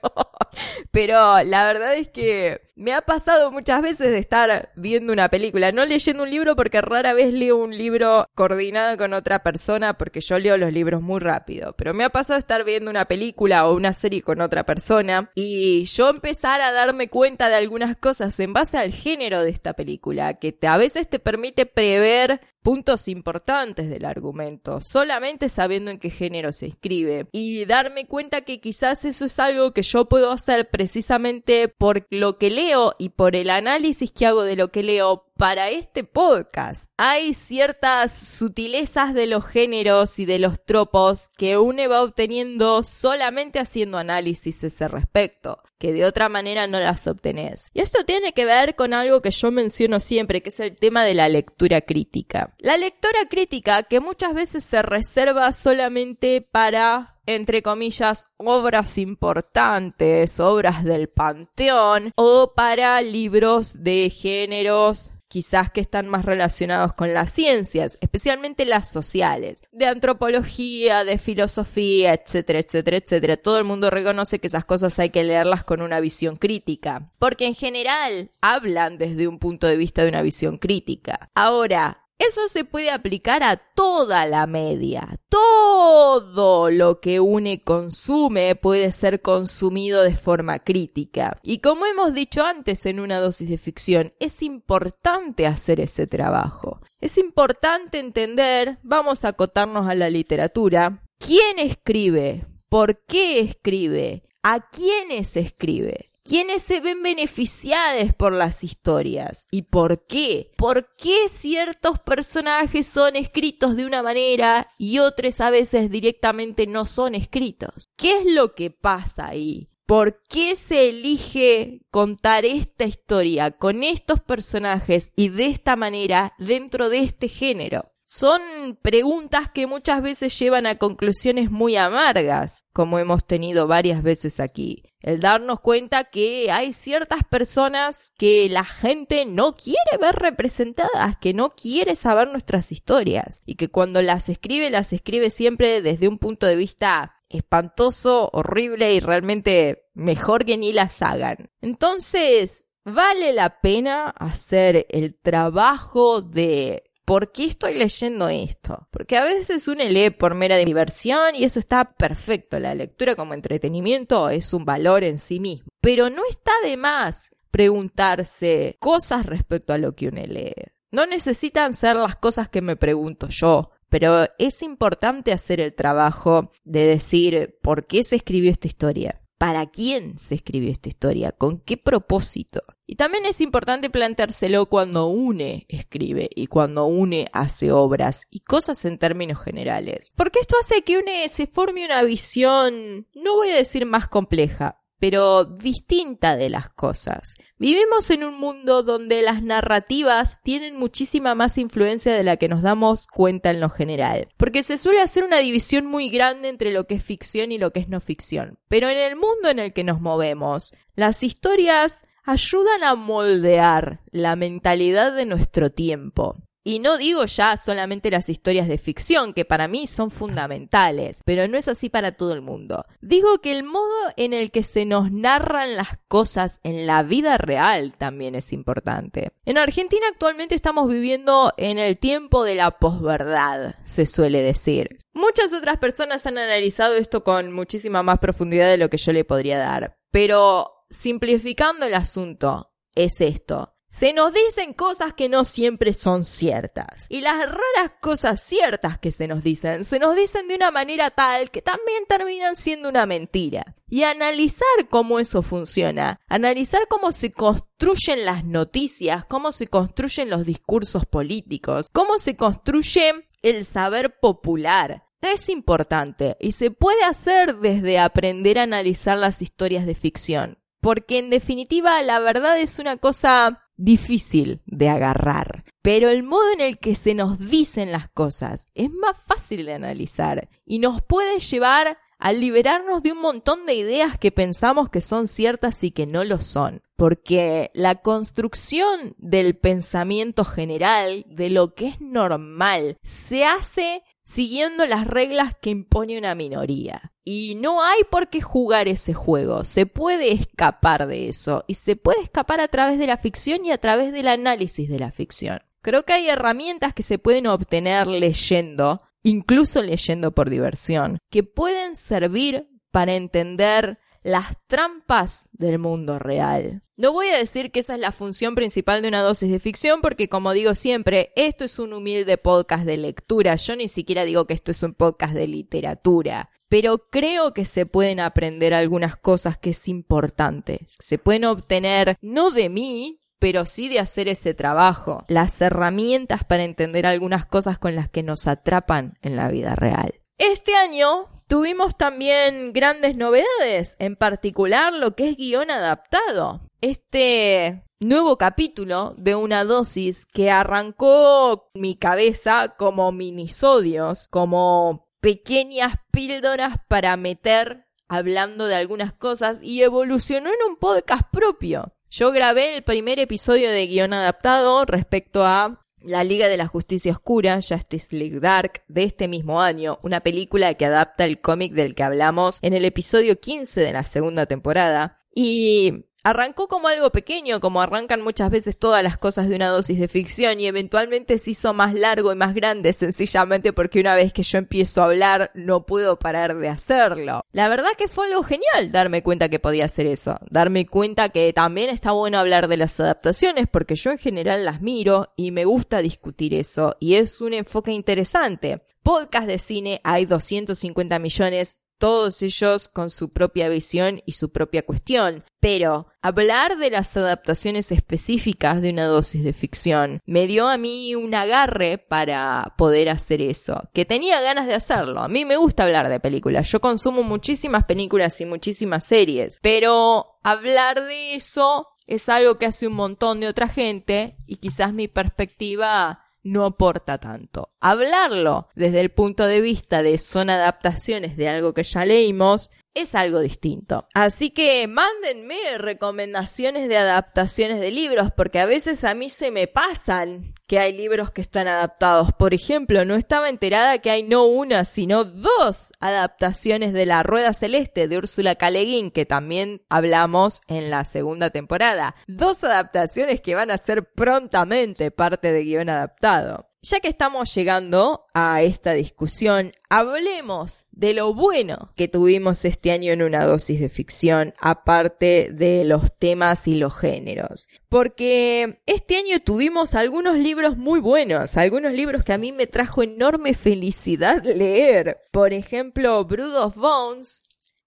Pero 0.93 1.43
la 1.43 1.67
verdad 1.67 1.97
es 1.97 2.11
que 2.11 2.71
me 2.77 2.93
ha 2.93 3.03
pasado 3.03 3.51
muchas 3.51 3.83
veces 3.83 4.13
de 4.13 4.19
estar 4.19 4.71
viendo 4.77 5.13
una 5.13 5.29
película, 5.29 5.73
no 5.73 5.85
leyendo 5.85 6.23
un 6.23 6.31
libro 6.31 6.55
porque 6.55 6.81
rara 6.81 7.13
vez 7.13 7.35
leo 7.35 7.57
un 7.57 7.77
libro 7.77 8.29
coordinado 8.37 8.97
con 8.97 9.15
otra 9.15 9.43
persona 9.43 9.99
porque 9.99 10.21
yo 10.21 10.39
leo 10.39 10.57
los 10.57 10.73
libros 10.73 11.03
muy 11.03 11.19
rápido, 11.19 11.75
pero 11.77 11.93
me 11.93 12.05
ha 12.05 12.11
pasado 12.11 12.39
estar 12.39 12.65
viendo 12.65 12.89
una 12.89 13.07
película 13.07 13.67
o 13.67 13.75
una 13.75 13.93
serie 13.93 14.23
con 14.23 14.41
otra 14.41 14.65
persona 14.65 15.31
y 15.35 15.87
yo 15.87 16.09
empezar 16.09 16.61
a 16.61 16.71
darme 16.71 17.09
cuenta 17.09 17.49
de 17.49 17.57
algunas 17.57 17.97
cosas 17.97 18.39
en 18.39 18.53
base 18.53 18.79
al 18.79 18.93
género 18.93 19.43
de 19.43 19.51
esta 19.51 19.73
película, 19.73 20.35
que 20.35 20.57
a 20.69 20.77
veces 20.77 21.09
te 21.09 21.19
permite 21.19 21.67
prever 21.67 22.41
puntos 22.65 23.09
importantes 23.09 23.91
del 23.91 24.07
argumento, 24.07 24.81
solamente 24.81 25.51
sabiendo 25.51 25.91
en 25.91 25.99
qué 25.99 26.09
género 26.09 26.44
se 26.53 26.67
inscribe. 26.67 27.27
Y 27.33 27.65
darme 27.65 28.07
cuenta 28.07 28.43
que 28.43 28.61
quizás 28.61 29.05
eso 29.05 29.25
es 29.25 29.39
algo 29.39 29.73
que 29.73 29.83
yo 29.83 30.07
puedo 30.07 30.31
hacer 30.31 30.69
precisamente 30.69 31.69
por 31.69 32.07
lo 32.11 32.39
que 32.39 32.51
leo 32.51 32.95
y 32.99 33.11
por 33.11 33.37
el 33.37 33.51
análisis 33.51 34.11
que 34.11 34.27
hago 34.27 34.43
de 34.43 34.57
lo 34.57 34.71
que 34.71 34.83
leo 34.83 35.25
para 35.37 35.71
este 35.71 36.05
podcast. 36.05 36.91
Hay 36.97 37.35
ciertas 37.35 38.13
sutilezas 38.13 39.15
de 39.15 39.27
los 39.27 39.45
géneros 39.45 40.19
y 40.19 40.25
de 40.25 40.39
los 40.39 40.65
tropos 40.65 41.29
que 41.37 41.59
uno 41.59 41.89
va 41.89 42.03
obteniendo 42.03 42.83
solamente 42.83 43.59
haciendo 43.59 43.99
análisis 43.99 44.63
ese 44.63 44.89
respecto, 44.89 45.63
que 45.79 45.93
de 45.93 46.05
otra 46.05 46.29
manera 46.29 46.67
no 46.67 46.79
las 46.79 47.07
obtenés. 47.07 47.71
Y 47.75 47.81
esto 47.81 48.05
tiene 48.05 48.33
que 48.33 48.45
ver 48.45 48.77
con 48.77 48.95
algo 48.95 49.23
que 49.23 49.31
yo 49.31 49.51
menciono 49.51 50.01
siempre, 50.01 50.43
que 50.43 50.51
es 50.51 50.61
el 50.61 50.77
tema 50.77 51.05
de 51.05 51.15
la 51.15 51.29
lectura 51.29 51.81
crítica. 51.81 52.55
La 52.59 52.77
lectura 52.77 53.27
crítica 53.29 53.83
que 53.83 54.01
muchas 54.01 54.35
veces 54.35 54.65
se 54.65 54.83
reserva 54.83 55.53
solamente 55.53 56.41
para 56.41 57.14
entre 57.27 57.63
comillas, 57.63 58.27
obras 58.37 58.99
importantes, 58.99 60.41
obras 60.41 60.85
del 60.85 61.09
panteón, 61.09 62.13
o 62.17 62.53
para 62.55 63.01
libros 63.01 63.83
de 63.83 64.11
géneros 64.11 65.13
quizás 65.35 65.69
que 65.69 65.81
están 65.81 66.07
más 66.07 66.25
relacionados 66.25 66.93
con 66.93 67.13
las 67.13 67.33
ciencias, 67.33 67.99
especialmente 68.01 68.65
las 68.65 68.89
sociales, 68.89 69.65
de 69.73 69.87
antropología, 69.87 71.03
de 71.03 71.19
filosofía, 71.19 72.15
etcétera, 72.15 72.61
etcétera, 72.61 72.99
etcétera. 72.99 73.37
Todo 73.37 73.59
el 73.59 73.65
mundo 73.65 73.91
reconoce 73.91 74.39
que 74.39 74.47
esas 74.47 74.65
cosas 74.65 74.97
hay 75.01 75.11
que 75.11 75.25
leerlas 75.25 75.65
con 75.65 75.83
una 75.83 75.99
visión 75.99 76.37
crítica, 76.37 77.07
porque 77.19 77.47
en 77.47 77.57
general 77.57 78.31
hablan 78.41 78.97
desde 78.97 79.27
un 79.27 79.41
punto 79.41 79.67
de 79.67 79.77
vista 79.77 80.03
de 80.03 80.11
una 80.11 80.23
visión 80.23 80.57
crítica. 80.57 81.31
Ahora, 81.35 82.04
eso 82.27 82.49
se 82.49 82.65
puede 82.65 82.91
aplicar 82.91 83.43
a 83.43 83.57
toda 83.57 84.27
la 84.27 84.47
media. 84.47 85.19
Todo 85.29 86.71
lo 86.71 87.01
que 87.01 87.21
une 87.21 87.63
consume 87.63 88.55
puede 88.57 88.91
ser 88.93 89.21
consumido 89.21 90.03
de 90.03 90.17
forma 90.17 90.59
crítica. 90.59 91.39
Y 91.43 91.59
como 91.59 91.87
hemos 91.87 92.15
dicho 92.15 92.45
antes 92.45 92.87
en 92.87 93.01
una 93.01 93.21
dosis 93.21 93.49
de 93.49 93.59
ficción, 93.59 94.13
es 94.21 94.43
importante 94.43 95.47
hacer 95.47 95.81
ese 95.81 96.07
trabajo. 96.07 96.81
Es 97.01 97.19
importante 97.19 97.99
entender, 97.99 98.79
vamos 98.83 99.25
a 99.25 99.29
acotarnos 99.29 99.89
a 99.89 99.95
la 99.95 100.09
literatura, 100.09 101.03
quién 101.19 101.59
escribe, 101.59 102.47
por 102.69 103.05
qué 103.07 103.41
escribe, 103.41 104.25
a 104.43 104.69
quiénes 104.71 105.37
escribe. 105.37 106.14
¿Quiénes 106.27 106.63
se 106.63 106.81
ven 106.81 107.03
beneficiados 107.03 108.15
por 108.15 108.33
las 108.33 108.65
historias? 108.65 109.47
¿Y 109.51 109.61
por 109.63 110.07
qué? 110.07 110.53
¿Por 110.57 110.89
qué 110.97 111.29
ciertos 111.29 111.99
personajes 111.99 112.87
son 112.87 113.15
escritos 113.15 113.77
de 113.77 113.85
una 113.85 114.03
manera 114.03 114.71
y 114.79 115.01
otros 115.01 115.43
a 115.43 115.51
veces 115.51 115.91
directamente 115.91 116.67
no 116.67 116.87
son 116.87 117.15
escritos? 117.15 117.91
¿Qué 117.97 118.21
es 118.21 118.25
lo 118.25 118.55
que 118.55 118.71
pasa 118.71 119.27
ahí? 119.27 119.69
¿Por 119.85 120.23
qué 120.23 120.57
se 120.57 120.89
elige 120.89 121.83
contar 121.91 122.47
esta 122.47 122.85
historia 122.85 123.51
con 123.51 123.83
estos 123.83 124.21
personajes 124.21 125.13
y 125.15 125.29
de 125.29 125.45
esta 125.45 125.77
manera 125.77 126.33
dentro 126.39 126.89
de 126.89 127.01
este 127.01 127.29
género? 127.29 127.94
Son 128.07 128.41
preguntas 128.83 129.51
que 129.53 129.67
muchas 129.67 130.03
veces 130.03 130.39
llevan 130.39 130.67
a 130.67 130.77
conclusiones 130.77 131.51
muy 131.51 131.77
amargas, 131.77 132.63
como 132.75 132.99
hemos 132.99 133.27
tenido 133.27 133.67
varias 133.67 134.03
veces 134.03 134.41
aquí. 134.41 134.83
El 135.01 135.21
darnos 135.21 135.61
cuenta 135.61 136.05
que 136.05 136.51
hay 136.51 136.75
ciertas 136.75 137.25
personas 137.25 138.13
que 138.19 138.49
la 138.51 138.65
gente 138.65 139.25
no 139.25 139.55
quiere 139.55 139.99
ver 139.99 140.17
representadas, 140.17 141.17
que 141.19 141.33
no 141.33 141.55
quiere 141.55 141.97
saber 141.97 142.29
nuestras 142.29 142.73
historias, 142.73 143.41
y 143.47 143.57
que 143.57 143.71
cuando 143.71 144.03
las 144.03 144.29
escribe, 144.29 144.69
las 144.69 144.93
escribe 144.93 145.31
siempre 145.31 145.81
desde 145.81 146.07
un 146.07 146.19
punto 146.19 146.47
de 146.47 146.57
vista 146.57 147.17
espantoso, 147.31 148.29
horrible 148.33 148.95
y 148.95 149.01
realmente 149.01 149.89
mejor 149.95 150.45
que 150.45 150.59
ni 150.59 150.75
las 150.75 151.01
hagan. 151.01 151.51
Entonces, 151.63 152.67
vale 152.85 153.33
la 153.33 153.61
pena 153.61 154.11
hacer 154.11 154.87
el 154.91 155.19
trabajo 155.19 156.21
de 156.21 156.84
¿Por 157.05 157.33
qué 157.33 157.45
estoy 157.45 157.75
leyendo 157.75 158.29
esto? 158.29 158.89
Porque 158.91 159.19
a 159.19 159.25
veces 159.25 159.69
uno 159.69 159.85
lee 159.85 160.11
por 160.11 160.35
mera 160.35 160.57
diversión 160.57 161.35
y 161.35 161.45
eso 161.45 161.59
está 161.59 161.93
perfecto. 161.93 162.59
La 162.59 162.75
lectura 162.75 163.15
como 163.15 163.35
entretenimiento 163.35 164.31
es 164.31 164.55
un 164.55 164.65
valor 164.65 165.05
en 165.05 165.19
sí 165.19 165.39
mismo. 165.39 165.69
Pero 165.81 166.09
no 166.09 166.23
está 166.29 166.53
de 166.63 166.77
más 166.79 167.35
preguntarse 167.51 168.77
cosas 168.81 169.27
respecto 169.27 169.73
a 169.73 169.79
lo 169.79 169.95
que 169.95 170.09
uno 170.09 170.23
lee. 170.27 170.55
No 170.91 171.07
necesitan 171.07 171.75
ser 171.75 171.97
las 171.97 172.17
cosas 172.17 172.49
que 172.49 172.63
me 172.63 172.77
pregunto 172.77 173.29
yo, 173.29 173.71
pero 173.91 174.29
es 174.39 174.63
importante 174.63 175.33
hacer 175.33 175.61
el 175.61 175.75
trabajo 175.75 176.53
de 176.65 176.87
decir 176.87 177.59
por 177.63 177.87
qué 177.87 178.03
se 178.03 178.17
escribió 178.17 178.51
esta 178.51 178.67
historia, 178.67 179.21
para 179.39 179.67
quién 179.67 180.19
se 180.19 180.37
escribió 180.37 180.71
esta 180.71 180.89
historia, 180.89 181.33
con 181.33 181.61
qué 181.61 181.77
propósito. 181.77 182.63
Y 182.87 182.97
también 182.97 183.25
es 183.27 183.41
importante 183.41 183.91
planteárselo 183.91 184.67
cuando 184.67 185.07
une 185.07 185.67
escribe 185.69 186.29
y 186.35 186.47
cuando 186.47 186.85
une 186.87 187.29
hace 187.33 187.73
obras 187.73 188.27
y 188.31 188.41
cosas 188.41 188.85
en 188.85 188.99
términos 188.99 189.43
generales. 189.43 190.13
Porque 190.17 190.41
esto 190.41 190.57
hace 190.61 190.83
que 190.83 190.99
une 190.99 191.29
se 191.29 191.47
forme 191.47 191.85
una 191.85 192.03
visión, 192.03 193.09
no 193.15 193.35
voy 193.37 193.51
a 193.51 193.57
decir 193.57 193.87
más 193.87 194.07
compleja, 194.09 194.84
pero 195.07 195.45
distinta 195.45 196.35
de 196.35 196.49
las 196.49 196.71
cosas. 196.71 197.35
Vivimos 197.59 198.11
en 198.11 198.25
un 198.25 198.41
mundo 198.41 198.83
donde 198.83 199.21
las 199.21 199.43
narrativas 199.43 200.41
tienen 200.43 200.79
muchísima 200.79 201.35
más 201.35 201.59
influencia 201.59 202.15
de 202.15 202.23
la 202.23 202.39
que 202.39 202.49
nos 202.49 202.63
damos 202.63 203.07
cuenta 203.07 203.51
en 203.51 203.61
lo 203.61 203.69
general, 203.69 204.29
porque 204.39 204.63
se 204.63 204.79
suele 204.79 205.03
hacer 205.03 205.25
una 205.25 205.41
división 205.41 205.85
muy 205.85 206.09
grande 206.09 206.49
entre 206.49 206.73
lo 206.73 206.87
que 206.87 206.95
es 206.95 207.05
ficción 207.05 207.53
y 207.53 207.59
lo 207.59 207.71
que 207.71 207.81
es 207.81 207.89
no 207.91 208.01
ficción. 208.01 208.59
Pero 208.69 208.89
en 208.89 208.97
el 208.97 209.17
mundo 209.17 209.51
en 209.51 209.59
el 209.59 209.75
que 209.75 209.85
nos 209.85 210.01
movemos, 210.01 210.73
las 210.97 211.23
historias 211.23 212.07
ayudan 212.25 212.83
a 212.83 212.95
moldear 212.95 214.01
la 214.11 214.37
mentalidad 214.37 215.15
de 215.15 215.27
nuestro 215.27 215.69
tiempo. 215.69 216.39
Y 216.67 216.79
no 216.79 216.97
digo 216.97 217.27
ya 217.27 217.59
solamente 217.59 218.11
las 218.11 218.31
historias 218.31 218.69
de 218.69 218.79
ficción, 218.79 219.35
que 219.35 219.45
para 219.45 219.69
mí 219.69 219.87
son 219.87 220.11
fundamentales, 220.11 221.21
pero 221.27 221.47
no 221.47 221.59
es 221.59 221.69
así 221.69 221.91
para 221.91 222.13
todo 222.13 222.33
el 222.33 222.41
mundo. 222.41 222.87
Digo 223.03 223.39
que 223.43 223.53
el 223.53 223.65
modo 223.65 223.93
en 224.17 224.33
el 224.33 224.51
que 224.51 224.63
se 224.63 224.87
nos 224.87 225.13
narran 225.13 225.77
las 225.77 225.99
cosas 226.09 226.61
en 226.63 226.87
la 226.87 227.03
vida 227.03 227.37
real 227.37 227.95
también 227.99 228.35
es 228.35 228.51
importante. 228.55 229.31
En 229.45 229.59
Argentina 229.59 230.07
actualmente 230.11 230.55
estamos 230.55 230.89
viviendo 230.89 231.53
en 231.59 231.79
el 231.79 231.99
tiempo 231.99 232.45
de 232.45 232.55
la 232.55 232.79
posverdad, 232.79 233.75
se 233.85 234.07
suele 234.07 234.41
decir. 234.41 235.01
Muchas 235.13 235.53
otras 235.53 235.77
personas 235.77 236.27
han 236.27 236.39
analizado 236.39 236.95
esto 236.95 237.25
con 237.25 237.53
muchísima 237.53 238.03
más 238.03 238.21
profundidad 238.21 238.71
de 238.71 238.79
lo 238.79 238.89
que 238.89 238.97
yo 238.97 239.13
le 239.13 239.27
podría 239.27 239.59
dar, 239.59 239.99
pero 240.11 240.87
simplificando 240.89 241.85
el 241.85 241.95
asunto, 241.95 242.73
es 242.95 243.21
esto. 243.21 243.74
Se 243.95 244.13
nos 244.13 244.35
dicen 244.35 244.73
cosas 244.73 245.13
que 245.13 245.29
no 245.29 245.45
siempre 245.45 245.95
son 245.95 246.25
ciertas. 246.25 247.07
Y 247.09 247.21
las 247.21 247.39
raras 247.47 247.93
cosas 248.01 248.43
ciertas 248.43 248.99
que 248.99 249.13
se 249.13 249.29
nos 249.29 249.45
dicen, 249.45 249.85
se 249.85 250.01
nos 250.01 250.17
dicen 250.17 250.49
de 250.49 250.57
una 250.57 250.73
manera 250.73 251.13
tal 251.13 251.53
que 251.53 251.63
también 251.63 252.03
terminan 252.09 252.57
siendo 252.57 252.89
una 252.89 253.07
mentira. 253.07 253.77
Y 253.89 254.03
analizar 254.03 254.67
cómo 254.91 255.21
eso 255.21 255.43
funciona, 255.43 256.19
analizar 256.27 256.89
cómo 256.89 257.13
se 257.13 257.31
construyen 257.31 258.25
las 258.25 258.45
noticias, 258.45 259.27
cómo 259.27 259.53
se 259.53 259.69
construyen 259.69 260.29
los 260.29 260.45
discursos 260.45 261.07
políticos, 261.07 261.87
cómo 261.93 262.19
se 262.19 262.35
construye 262.35 263.29
el 263.43 263.65
saber 263.65 264.19
popular, 264.19 265.05
es 265.23 265.49
importante 265.49 266.37
y 266.41 266.51
se 266.51 266.73
puede 266.73 267.05
hacer 267.05 267.59
desde 267.61 268.01
aprender 268.01 268.59
a 268.59 268.65
analizar 268.65 269.17
las 269.17 269.41
historias 269.41 269.87
de 269.87 269.95
ficción. 269.95 270.59
Porque 270.81 271.19
en 271.19 271.31
definitiva 271.31 272.03
la 272.03 272.19
verdad 272.19 272.59
es 272.59 272.81
una 272.81 272.97
cosa 272.97 273.64
difícil 273.77 274.61
de 274.67 274.89
agarrar, 274.89 275.65
pero 275.83 276.09
el 276.09 276.23
modo 276.23 276.51
en 276.53 276.61
el 276.61 276.79
que 276.79 276.95
se 276.95 277.15
nos 277.15 277.39
dicen 277.39 277.93
las 277.93 278.09
cosas 278.09 278.69
es 278.75 278.91
más 278.91 279.17
fácil 279.27 279.67
de 279.67 279.75
analizar 279.75 280.49
y 280.65 280.79
nos 280.79 281.03
puede 281.03 281.39
llevar 281.41 281.99
a 282.19 282.33
liberarnos 282.33 283.03
de 283.03 283.13
un 283.13 283.21
montón 283.21 283.67
de 283.67 283.75
ideas 283.75 284.19
que 284.19 284.33
pensamos 284.33 284.89
que 284.89 285.03
son 285.03 285.27
ciertas 285.27 285.85
y 285.85 285.91
que 285.91 286.07
no 286.07 286.25
lo 286.25 286.41
son. 286.41 286.83
Porque 286.97 287.71
la 287.75 287.97
construcción 287.97 289.15
del 289.19 289.59
pensamiento 289.59 290.45
general, 290.45 291.27
de 291.29 291.51
lo 291.51 291.75
que 291.75 291.89
es 291.89 292.01
normal, 292.01 292.97
se 293.03 293.45
hace 293.45 294.03
siguiendo 294.25 294.87
las 294.87 295.07
reglas 295.07 295.55
que 295.61 295.71
impone 295.71 296.19
una 296.19 296.35
minoría. 296.35 297.13
Y 297.23 297.55
no 297.55 297.83
hay 297.83 298.03
por 298.11 298.29
qué 298.29 298.41
jugar 298.41 298.89
ese 298.89 299.15
juego, 299.15 299.65
se 299.65 299.87
puede 299.87 300.33
escapar 300.33 301.07
de 301.07 301.29
eso 301.29 301.65
y 301.67 301.75
se 301.75 301.97
puede 301.97 302.23
escapar 302.23 302.61
a 302.61 302.69
través 302.69 302.99
de 302.99 303.07
la 303.07 303.17
ficción 303.17 303.65
y 303.65 303.71
a 303.71 303.79
través 303.79 304.13
del 304.13 304.29
análisis 304.29 304.89
de 304.89 304.99
la 304.99 305.11
ficción. 305.11 305.61
Creo 305.81 306.05
que 306.05 306.15
hay 306.15 306.29
herramientas 306.29 306.95
que 306.95 307.03
se 307.03 307.19
pueden 307.19 307.47
obtener 307.47 308.07
leyendo, 308.07 309.03
incluso 309.23 309.83
leyendo 309.83 310.33
por 310.33 310.51
diversión, 310.51 311.19
que 311.31 311.43
pueden 311.43 311.95
servir 311.95 312.69
para 312.91 313.15
entender 313.15 313.99
las 314.25 314.57
trampas 314.67 315.49
del 315.53 315.79
mundo 315.79 316.19
real. 316.19 316.83
No 316.97 317.13
voy 317.13 317.29
a 317.29 317.39
decir 317.39 317.71
que 317.71 317.81
esa 317.81 317.95
es 317.95 318.01
la 318.01 318.11
función 318.11 318.55
principal 318.55 319.03
de 319.03 319.09
una 319.09 319.23
dosis 319.23 319.51
de 319.51 319.59
ficción 319.59 320.01
porque 320.01 320.29
como 320.29 320.53
digo 320.53 320.75
siempre, 320.75 321.33
esto 321.37 321.65
es 321.65 321.79
un 321.79 321.93
humilde 321.93 322.39
podcast 322.39 322.85
de 322.85 322.97
lectura, 322.97 323.55
yo 323.57 323.77
ni 323.77 323.87
siquiera 323.87 324.25
digo 324.25 324.47
que 324.47 324.55
esto 324.55 324.71
es 324.71 324.83
un 324.83 324.95
podcast 324.95 325.35
de 325.35 325.47
literatura, 325.47 326.51
pero 326.69 327.11
creo 327.11 327.53
que 327.53 327.67
se 327.67 327.85
pueden 327.85 328.19
aprender 328.19 328.75
algunas 328.75 329.17
cosas 329.17 329.59
que 329.59 329.71
es 329.71 329.89
importante. 329.89 330.87
Se 330.99 331.19
pueden 331.19 331.45
obtener 331.45 332.17
no 332.23 332.51
de 332.51 332.69
mí, 332.71 333.21
pero 333.39 333.67
sí 333.67 333.89
de 333.91 334.01
hacer 334.01 334.29
ese 334.29 334.55
trabajo, 334.55 335.25
las 335.29 335.61
herramientas 335.61 336.45
para 336.45 336.65
entender 336.65 337.07
algunas 337.07 337.45
cosas 337.45 337.79
con 337.79 337.95
las 337.95 338.09
que 338.09 338.23
nos 338.23 338.47
atrapan 338.47 339.19
en 339.21 339.37
la 339.37 339.51
vida 339.51 339.75
real. 339.75 340.24
Este 340.39 340.75
año 340.75 341.29
Tuvimos 341.47 341.97
también 341.97 342.73
grandes 342.73 343.17
novedades, 343.17 343.97
en 343.99 344.17
particular 344.17 344.95
lo 344.95 345.15
que 345.15 345.29
es 345.29 345.37
guion 345.37 345.71
adaptado. 345.71 346.63
Este 346.81 347.85
nuevo 348.01 348.39
capítulo 348.39 349.15
de 349.19 349.35
una 349.35 349.65
dosis 349.65 350.25
que 350.25 350.51
arrancó 350.51 351.69
mi 351.75 351.97
cabeza 351.97 352.75
como 352.79 353.13
minisodios, 353.13 354.27
como 354.29 355.07
pequeñas 355.21 355.97
píldoras 356.11 356.79
para 356.89 357.17
meter 357.19 357.85
hablando 358.09 358.67
de 358.67 358.77
algunas 358.77 359.13
cosas 359.13 359.63
y 359.63 359.83
evolucionó 359.83 360.49
en 360.49 360.71
un 360.71 360.77
podcast 360.77 361.25
propio. 361.31 361.93
Yo 362.09 362.33
grabé 362.33 362.75
el 362.77 362.85
primer 362.85 363.21
episodio 363.21 363.71
de 363.71 363.87
guion 363.87 364.15
adaptado 364.15 364.87
respecto 364.87 365.45
a 365.45 365.84
la 366.05 366.25
Liga 366.25 366.49
de 366.49 366.57
la 366.57 366.67
Justicia 366.67 367.13
Oscura, 367.13 367.57
Justice 367.57 368.15
League 368.15 368.41
Dark, 368.41 368.83
de 368.89 369.05
este 369.05 369.29
mismo 369.29 369.61
año, 369.61 369.99
una 370.03 370.21
película 370.21 370.75
que 370.75 370.87
adapta 370.87 371.25
el 371.25 371.41
cómic 371.41 371.73
del 371.73 371.95
que 371.95 372.03
hablamos 372.03 372.59
en 372.63 372.75
el 372.75 372.85
episodio 372.85 373.41
15 373.41 373.81
de 373.81 373.93
la 373.93 374.05
segunda 374.05 374.47
temporada. 374.47 375.21
Y 375.35 376.07
Arrancó 376.27 376.69
como 376.69 376.89
algo 376.89 377.13
pequeño, 377.13 377.61
como 377.61 377.83
arrancan 377.83 378.23
muchas 378.23 378.51
veces 378.51 378.79
todas 378.79 379.03
las 379.03 379.19
cosas 379.19 379.47
de 379.47 379.57
una 379.57 379.69
dosis 379.69 380.01
de 380.01 380.09
ficción 380.09 380.59
y 380.59 380.67
eventualmente 380.67 381.37
se 381.37 381.51
hizo 381.51 381.75
más 381.75 381.93
largo 381.93 382.33
y 382.33 382.35
más 382.35 382.55
grande 382.55 382.95
sencillamente 382.95 383.75
porque 383.75 384.01
una 384.01 384.15
vez 384.15 384.33
que 384.33 384.43
yo 384.43 384.57
empiezo 384.57 385.03
a 385.03 385.05
hablar 385.05 385.51
no 385.53 385.85
puedo 385.85 386.19
parar 386.19 386.57
de 386.57 386.71
hacerlo. 386.71 387.43
La 387.53 387.69
verdad 387.69 387.91
que 387.99 388.09
fue 388.09 388.29
algo 388.29 388.43
genial 388.43 388.91
darme 388.91 389.23
cuenta 389.23 389.51
que 389.51 389.59
podía 389.59 389.85
hacer 389.85 390.07
eso, 390.07 390.39
darme 390.49 390.87
cuenta 390.87 391.29
que 391.29 391.53
también 391.53 391.91
está 391.91 392.13
bueno 392.13 392.39
hablar 392.39 392.69
de 392.69 392.79
las 392.79 392.99
adaptaciones 393.01 393.69
porque 393.71 393.95
yo 393.95 394.11
en 394.11 394.17
general 394.17 394.65
las 394.65 394.81
miro 394.81 395.35
y 395.37 395.51
me 395.51 395.67
gusta 395.67 395.99
discutir 395.99 396.55
eso 396.55 396.97
y 397.01 397.17
es 397.17 397.43
un 397.43 397.53
enfoque 397.53 397.93
interesante. 397.93 398.81
Podcast 399.03 399.47
de 399.47 399.59
cine 399.59 400.01
hay 400.03 400.25
250 400.25 401.19
millones, 401.19 401.77
todos 401.99 402.43
ellos 402.43 402.89
con 402.89 403.11
su 403.11 403.33
propia 403.33 403.69
visión 403.69 404.23
y 404.27 404.33
su 404.33 404.51
propia 404.53 404.85
cuestión. 404.85 405.45
Pero 405.61 406.09
hablar 406.21 406.77
de 406.77 406.91
las 406.91 407.17
adaptaciones 407.17 407.91
específicas 407.91 408.83
de 408.83 408.91
una 408.91 409.07
dosis 409.07 409.43
de 409.43 409.53
ficción 409.53 410.21
me 410.27 410.47
dio 410.47 410.69
a 410.69 410.77
mí 410.77 411.15
un 411.15 411.35
agarre 411.35 411.99
para 411.99 412.75
poder 412.77 413.09
hacer 413.09 413.41
eso, 413.41 413.89
que 413.95 414.05
tenía 414.05 414.41
ganas 414.41 414.67
de 414.67 414.75
hacerlo. 414.75 415.21
A 415.21 415.29
mí 415.29 415.45
me 415.45 415.57
gusta 415.57 415.85
hablar 415.85 416.09
de 416.09 416.21
películas, 416.21 416.71
yo 416.71 416.81
consumo 416.81 417.23
muchísimas 417.23 417.85
películas 417.85 418.39
y 418.41 418.45
muchísimas 418.45 419.07
series, 419.07 419.59
pero 419.63 420.39
hablar 420.43 421.07
de 421.07 421.35
eso 421.35 421.89
es 422.07 422.29
algo 422.29 422.59
que 422.59 422.67
hace 422.67 422.87
un 422.87 422.95
montón 422.95 423.41
de 423.41 423.49
otra 423.49 423.69
gente 423.69 424.37
y 424.47 424.57
quizás 424.57 424.93
mi 424.93 425.09
perspectiva 425.09 426.24
no 426.45 426.65
aporta 426.65 427.19
tanto. 427.19 427.71
Hablarlo 427.81 428.69
desde 428.75 429.01
el 429.01 429.11
punto 429.11 429.47
de 429.47 429.61
vista 429.61 430.03
de 430.03 430.19
son 430.19 430.51
adaptaciones 430.51 431.37
de 431.37 431.49
algo 431.49 431.75
que 431.75 431.83
ya 431.83 432.05
leímos 432.05 432.71
es 432.95 433.15
algo 433.15 433.41
distinto. 433.41 434.07
Así 434.15 434.51
que 434.51 434.87
mándenme 434.87 435.79
recomendaciones 435.79 436.89
de 436.89 436.97
adaptaciones 436.97 437.81
de 437.81 437.91
libros, 437.91 438.31
porque 438.37 438.61
a 438.61 438.67
veces 438.67 439.05
a 439.05 439.15
mí 439.15 439.31
se 439.31 439.51
me 439.51 439.67
pasan 439.67 440.54
que 440.67 440.79
hay 440.79 440.93
libros 440.93 441.31
que 441.31 441.41
están 441.41 441.69
adaptados. 441.69 442.33
Por 442.33 442.55
ejemplo, 442.55 443.05
no 443.05 443.15
estaba 443.15 443.49
enterada 443.49 443.99
que 443.99 444.11
hay 444.11 444.23
no 444.23 444.47
una, 444.47 444.85
sino 444.85 445.25
dos 445.25 445.93
adaptaciones 446.01 446.93
de 446.93 447.07
La 447.07 447.23
Rueda 447.23 447.53
Celeste 447.53 448.09
de 448.09 448.19
Úrsula 448.19 448.55
K. 448.57 448.71
que 449.13 449.27
también 449.27 449.83
hablamos 449.89 450.61
en 450.69 450.91
la 450.91 451.05
segunda 451.05 451.51
temporada. 451.51 452.15
Dos 452.27 452.65
adaptaciones 452.65 453.41
que 453.41 453.55
van 453.55 453.71
a 453.71 453.77
ser 453.77 454.11
prontamente 454.13 455.11
parte 455.11 455.53
de 455.53 455.65
guion 455.65 455.91
adaptado. 455.91 456.74
Ya 456.87 457.01
que 457.01 457.09
estamos 457.09 457.55
llegando 457.55 458.27
a 458.35 458.61
esta 458.61 458.93
discusión, 458.93 459.73
hablemos 459.89 460.85
de 460.93 461.15
lo 461.15 461.33
bueno 461.33 461.95
que 461.97 462.09
tuvimos 462.09 462.63
este 462.67 462.91
año 462.91 463.11
en 463.11 463.23
una 463.23 463.47
dosis 463.47 463.81
de 463.81 463.89
ficción, 463.89 464.53
aparte 464.61 465.49
de 465.51 465.85
los 465.85 466.15
temas 466.19 466.69
y 466.69 466.75
los 466.75 466.95
géneros. 466.95 467.69
Porque 467.89 468.81
este 468.85 469.17
año 469.17 469.41
tuvimos 469.43 469.95
algunos 469.95 470.37
libros 470.37 470.77
muy 470.77 471.01
buenos, 471.01 471.57
algunos 471.57 471.95
libros 471.95 472.23
que 472.23 472.35
a 472.35 472.39
mí 472.39 472.53
me 472.53 472.67
trajo 472.67 473.03
enorme 473.03 473.55
felicidad 473.55 474.45
leer. 474.45 475.23
Por 475.33 475.55
ejemplo, 475.55 476.23
Brood 476.27 476.55
of 476.55 476.77
Bones, 476.77 477.44